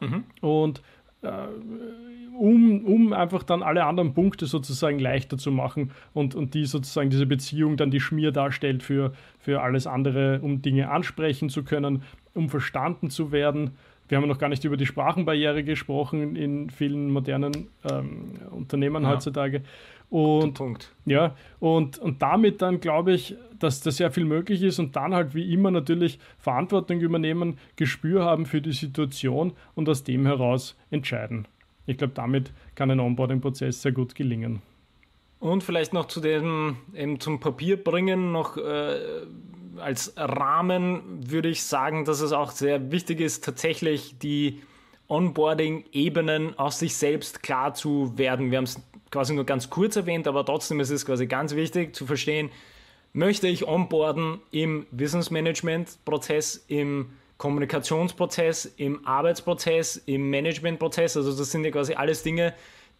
mhm. 0.01 0.25
und 0.41 0.83
um, 2.39 2.85
um 2.85 3.12
einfach 3.12 3.43
dann 3.43 3.62
alle 3.62 3.85
anderen 3.85 4.14
Punkte 4.14 4.47
sozusagen 4.47 4.99
leichter 4.99 5.39
zu 5.39 5.51
machen 5.51 5.93
und, 6.12 6.35
und 6.35 6.55
die 6.55 6.66
sozusagen 6.66 7.11
diese 7.11 7.27
Beziehung 7.27 7.77
dann 7.77 7.91
die 7.91 8.01
Schmier 8.01 8.33
darstellt 8.33 8.83
für, 8.83 9.12
für 9.39 9.62
alles 9.62 9.87
andere, 9.87 10.41
um 10.41 10.62
Dinge 10.62 10.91
ansprechen 10.91 11.49
zu 11.49 11.62
können, 11.62 12.03
um 12.35 12.49
verstanden 12.49 13.11
zu 13.11 13.33
werden. 13.33 13.72
Wir 14.09 14.18
haben 14.18 14.29
noch 14.29 14.39
gar 14.39 14.49
nicht 14.49 14.64
über 14.64 14.77
die 14.77 14.87
Sprachenbarriere 14.87 15.64
gesprochen 15.64 16.37
in 16.37 16.70
vielen 16.70 17.11
modernen 17.11 17.68
ähm, 17.91 18.33
Unternehmen 18.51 19.05
ja. 19.05 19.11
heutzutage. 19.11 19.62
Und. 20.11 20.92
Ja, 21.07 21.34
und, 21.59 21.98
und 21.98 22.22
damit 22.22 22.62
dann 22.62 22.80
glaube 22.80 23.12
ich, 23.12 23.36
dass 23.59 23.80
da 23.80 23.90
sehr 23.90 24.11
viel 24.11 24.24
möglich 24.24 24.62
ist 24.62 24.78
und 24.78 24.94
dann 24.96 25.14
halt 25.14 25.34
wie 25.34 25.52
immer 25.52 25.70
natürlich 25.70 26.18
Verantwortung 26.38 27.00
übernehmen, 27.00 27.59
Gespür 27.76 28.24
haben 28.24 28.46
für 28.46 28.61
die 28.61 28.72
Situation 28.72 29.52
und 29.74 29.88
aus 29.88 30.05
dem 30.05 30.26
heraus 30.26 30.76
entscheiden. 30.90 31.48
Ich 31.86 31.98
glaube, 31.98 32.14
damit 32.14 32.52
kann 32.74 32.90
ein 32.90 33.00
Onboarding-Prozess 33.00 33.82
sehr 33.82 33.92
gut 33.92 34.14
gelingen. 34.14 34.62
Und 35.40 35.62
vielleicht 35.62 35.92
noch 35.92 36.07
zu 36.07 36.20
dem, 36.20 36.76
eben 36.94 37.20
zum 37.20 37.40
Papier 37.40 37.82
bringen, 37.82 38.32
noch 38.32 38.57
äh, 38.57 38.98
als 39.78 40.14
Rahmen 40.16 41.30
würde 41.30 41.48
ich 41.48 41.64
sagen, 41.64 42.05
dass 42.05 42.20
es 42.20 42.32
auch 42.32 42.50
sehr 42.50 42.90
wichtig 42.90 43.20
ist, 43.20 43.44
tatsächlich 43.44 44.18
die 44.18 44.62
Onboarding-Ebenen 45.09 46.59
aus 46.59 46.78
sich 46.78 46.96
selbst 46.96 47.42
klar 47.42 47.74
zu 47.74 48.16
werden. 48.16 48.50
Wir 48.50 48.59
haben 48.59 48.64
es 48.64 48.80
quasi 49.15 49.33
nur 49.33 49.45
ganz 49.45 49.71
kurz 49.71 49.95
erwähnt, 49.95 50.27
aber 50.27 50.45
trotzdem 50.45 50.81
ist 50.81 50.91
es 50.91 51.07
quasi 51.07 51.29
ganz 51.29 51.55
wichtig 51.55 51.95
zu 51.95 52.05
verstehen, 52.05 52.51
möchte 53.12 53.47
ich 53.47 53.67
onboarden 53.67 54.41
im 54.51 54.87
Wissensmanagement-Prozess, 54.91 56.65
im 56.67 57.11
Kommunikationsprozess, 57.39 58.67
im 58.77 59.07
Arbeitsprozess, 59.07 59.97
im 60.07 60.31
Managementprozess. 60.31 61.17
Also 61.17 61.33
das 61.37 61.53
sind 61.53 61.65
ja 61.65 61.71
quasi 61.71 61.95
alles 61.95 62.25
Dinge, 62.25 62.55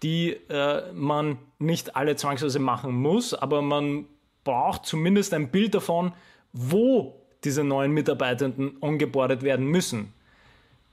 die 0.05 0.37
äh, 0.49 0.93
man 0.93 1.39
nicht 1.59 1.97
alle 1.97 2.15
zwangsweise 2.15 2.61
machen 2.61 2.95
muss, 2.95 3.35
aber 3.35 3.61
man 3.61 4.07
braucht 4.45 4.87
zumindest 4.87 5.35
ein 5.35 5.51
Bild 5.51 5.75
davon, 5.75 6.13
wo 6.53 7.21
diese 7.43 7.65
neuen 7.65 7.91
Mitarbeitenden 7.91 8.77
ongeboardet 8.81 9.43
werden 9.43 9.67
müssen. 9.67 10.13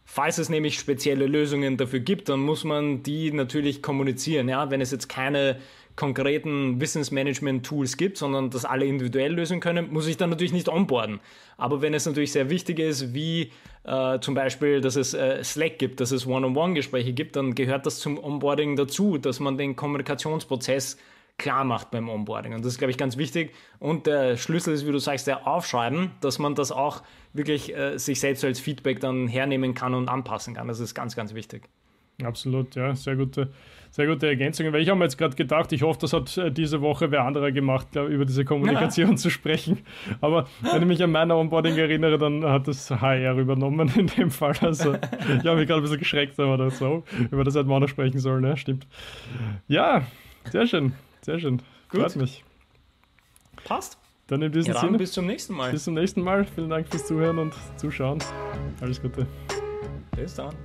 Falls 0.03 0.37
es 0.37 0.49
nämlich 0.49 0.77
spezielle 0.77 1.25
Lösungen 1.25 1.77
dafür 1.77 1.99
gibt, 1.99 2.29
dann 2.29 2.41
muss 2.41 2.63
man 2.63 3.03
die 3.03 3.31
natürlich 3.31 3.81
kommunizieren. 3.81 4.49
Ja? 4.49 4.69
Wenn 4.69 4.81
es 4.81 4.91
jetzt 4.91 5.07
keine 5.07 5.57
konkreten 5.95 6.79
Wissensmanagement-Tools 6.81 7.97
gibt, 7.97 8.17
sondern 8.17 8.49
das 8.49 8.65
alle 8.65 8.85
individuell 8.85 9.33
lösen 9.33 9.59
können, 9.59 9.91
muss 9.91 10.07
ich 10.07 10.17
dann 10.17 10.29
natürlich 10.29 10.53
nicht 10.53 10.69
onboarden. 10.69 11.19
Aber 11.57 11.81
wenn 11.81 11.93
es 11.93 12.05
natürlich 12.05 12.31
sehr 12.31 12.49
wichtig 12.49 12.79
ist, 12.79 13.13
wie 13.13 13.51
äh, 13.83 14.19
zum 14.19 14.33
Beispiel, 14.33 14.81
dass 14.81 14.95
es 14.95 15.13
äh, 15.13 15.43
Slack 15.43 15.79
gibt, 15.79 15.99
dass 15.99 16.11
es 16.11 16.25
One-on-One-Gespräche 16.25 17.13
gibt, 17.13 17.35
dann 17.35 17.55
gehört 17.55 17.85
das 17.85 17.99
zum 17.99 18.17
Onboarding 18.17 18.75
dazu, 18.75 19.17
dass 19.17 19.39
man 19.39 19.57
den 19.57 19.75
Kommunikationsprozess 19.75 20.97
klar 21.37 21.63
macht 21.63 21.91
beim 21.91 22.09
Onboarding. 22.09 22.53
Und 22.53 22.63
das 22.63 22.73
ist, 22.73 22.77
glaube 22.77 22.91
ich, 22.91 22.97
ganz 22.97 23.17
wichtig. 23.17 23.53
Und 23.79 24.07
der 24.07 24.37
Schlüssel 24.37 24.73
ist, 24.73 24.85
wie 24.87 24.91
du 24.91 24.99
sagst, 24.99 25.27
der 25.27 25.47
Aufschreiben, 25.47 26.11
dass 26.21 26.39
man 26.39 26.55
das 26.55 26.71
auch 26.71 27.01
wirklich 27.33 27.75
äh, 27.75 27.97
sich 27.97 28.19
selbst 28.19 28.43
als 28.43 28.59
Feedback 28.59 28.99
dann 28.99 29.27
hernehmen 29.27 29.73
kann 29.73 29.93
und 29.93 30.09
anpassen 30.09 30.53
kann. 30.53 30.67
Das 30.67 30.79
ist 30.79 30.93
ganz, 30.93 31.15
ganz 31.15 31.33
wichdig. 31.33 31.63
Absolut, 32.23 32.75
ja, 32.75 32.95
sehr 32.95 33.15
gute, 33.15 33.51
sehr 33.89 34.07
gute 34.07 34.27
Ergänzungen. 34.27 34.71
Weil 34.73 34.81
ich 34.81 34.89
habe 34.89 34.99
mir 34.99 35.05
jetzt 35.05 35.17
gerade 35.17 35.35
gedacht, 35.35 35.71
ich 35.71 35.81
hoffe, 35.81 35.99
das 36.01 36.13
hat 36.13 36.37
äh, 36.37 36.51
diese 36.51 36.81
Woche 36.81 37.11
wer 37.11 37.23
anderer 37.23 37.51
gemacht, 37.51 37.87
glaub, 37.91 38.09
über 38.09 38.25
diese 38.25 38.45
Kommunikation 38.45 39.11
ja. 39.11 39.15
zu 39.15 39.29
sprechen. 39.29 39.79
Aber 40.21 40.47
wenn 40.61 40.81
ich 40.83 40.87
mich 40.87 41.03
an 41.03 41.11
meine 41.11 41.35
Onboarding 41.35 41.77
erinnere, 41.77 42.17
dann 42.17 42.43
hat 42.45 42.67
das 42.67 42.89
HR 42.91 43.37
übernommen 43.37 43.91
in 43.95 44.07
dem 44.07 44.31
Fall. 44.31 44.55
Also 44.61 44.93
ich 44.93 45.45
habe 45.45 45.55
mich 45.55 45.67
gerade 45.67 45.81
ein 45.81 45.83
bisschen 45.83 45.99
geschreckt, 45.99 46.39
aber 46.39 46.69
so, 46.69 47.03
über 47.31 47.43
das 47.43 47.55
hätten 47.55 47.69
wir 47.69 47.75
auch 47.75 47.79
noch 47.79 47.89
sprechen 47.89 48.19
sollen, 48.19 48.41
ne? 48.41 48.57
Stimmt. 48.57 48.87
Ja, 49.67 50.03
sehr 50.51 50.67
schön. 50.67 50.93
Sehr 51.21 51.39
schön. 51.39 51.61
Gut. 51.89 52.01
Freut 52.01 52.15
mich. 52.15 52.43
Passt. 53.63 53.97
Dann 54.27 54.41
in 54.41 54.51
diesem 54.51 54.73
ja, 54.73 54.79
Sinne. 54.79 54.97
Bis 54.97 55.11
zum 55.11 55.25
nächsten 55.25 55.53
Mal. 55.53 55.71
Bis 55.71 55.83
zum 55.83 55.93
nächsten 55.93 56.21
Mal. 56.21 56.45
Vielen 56.45 56.69
Dank 56.69 56.87
fürs 56.87 57.05
Zuhören 57.05 57.37
und 57.37 57.53
Zuschauen. 57.77 58.19
Alles 58.79 59.01
Gute. 59.01 59.27
Bis 60.15 60.35
dann. 60.35 60.55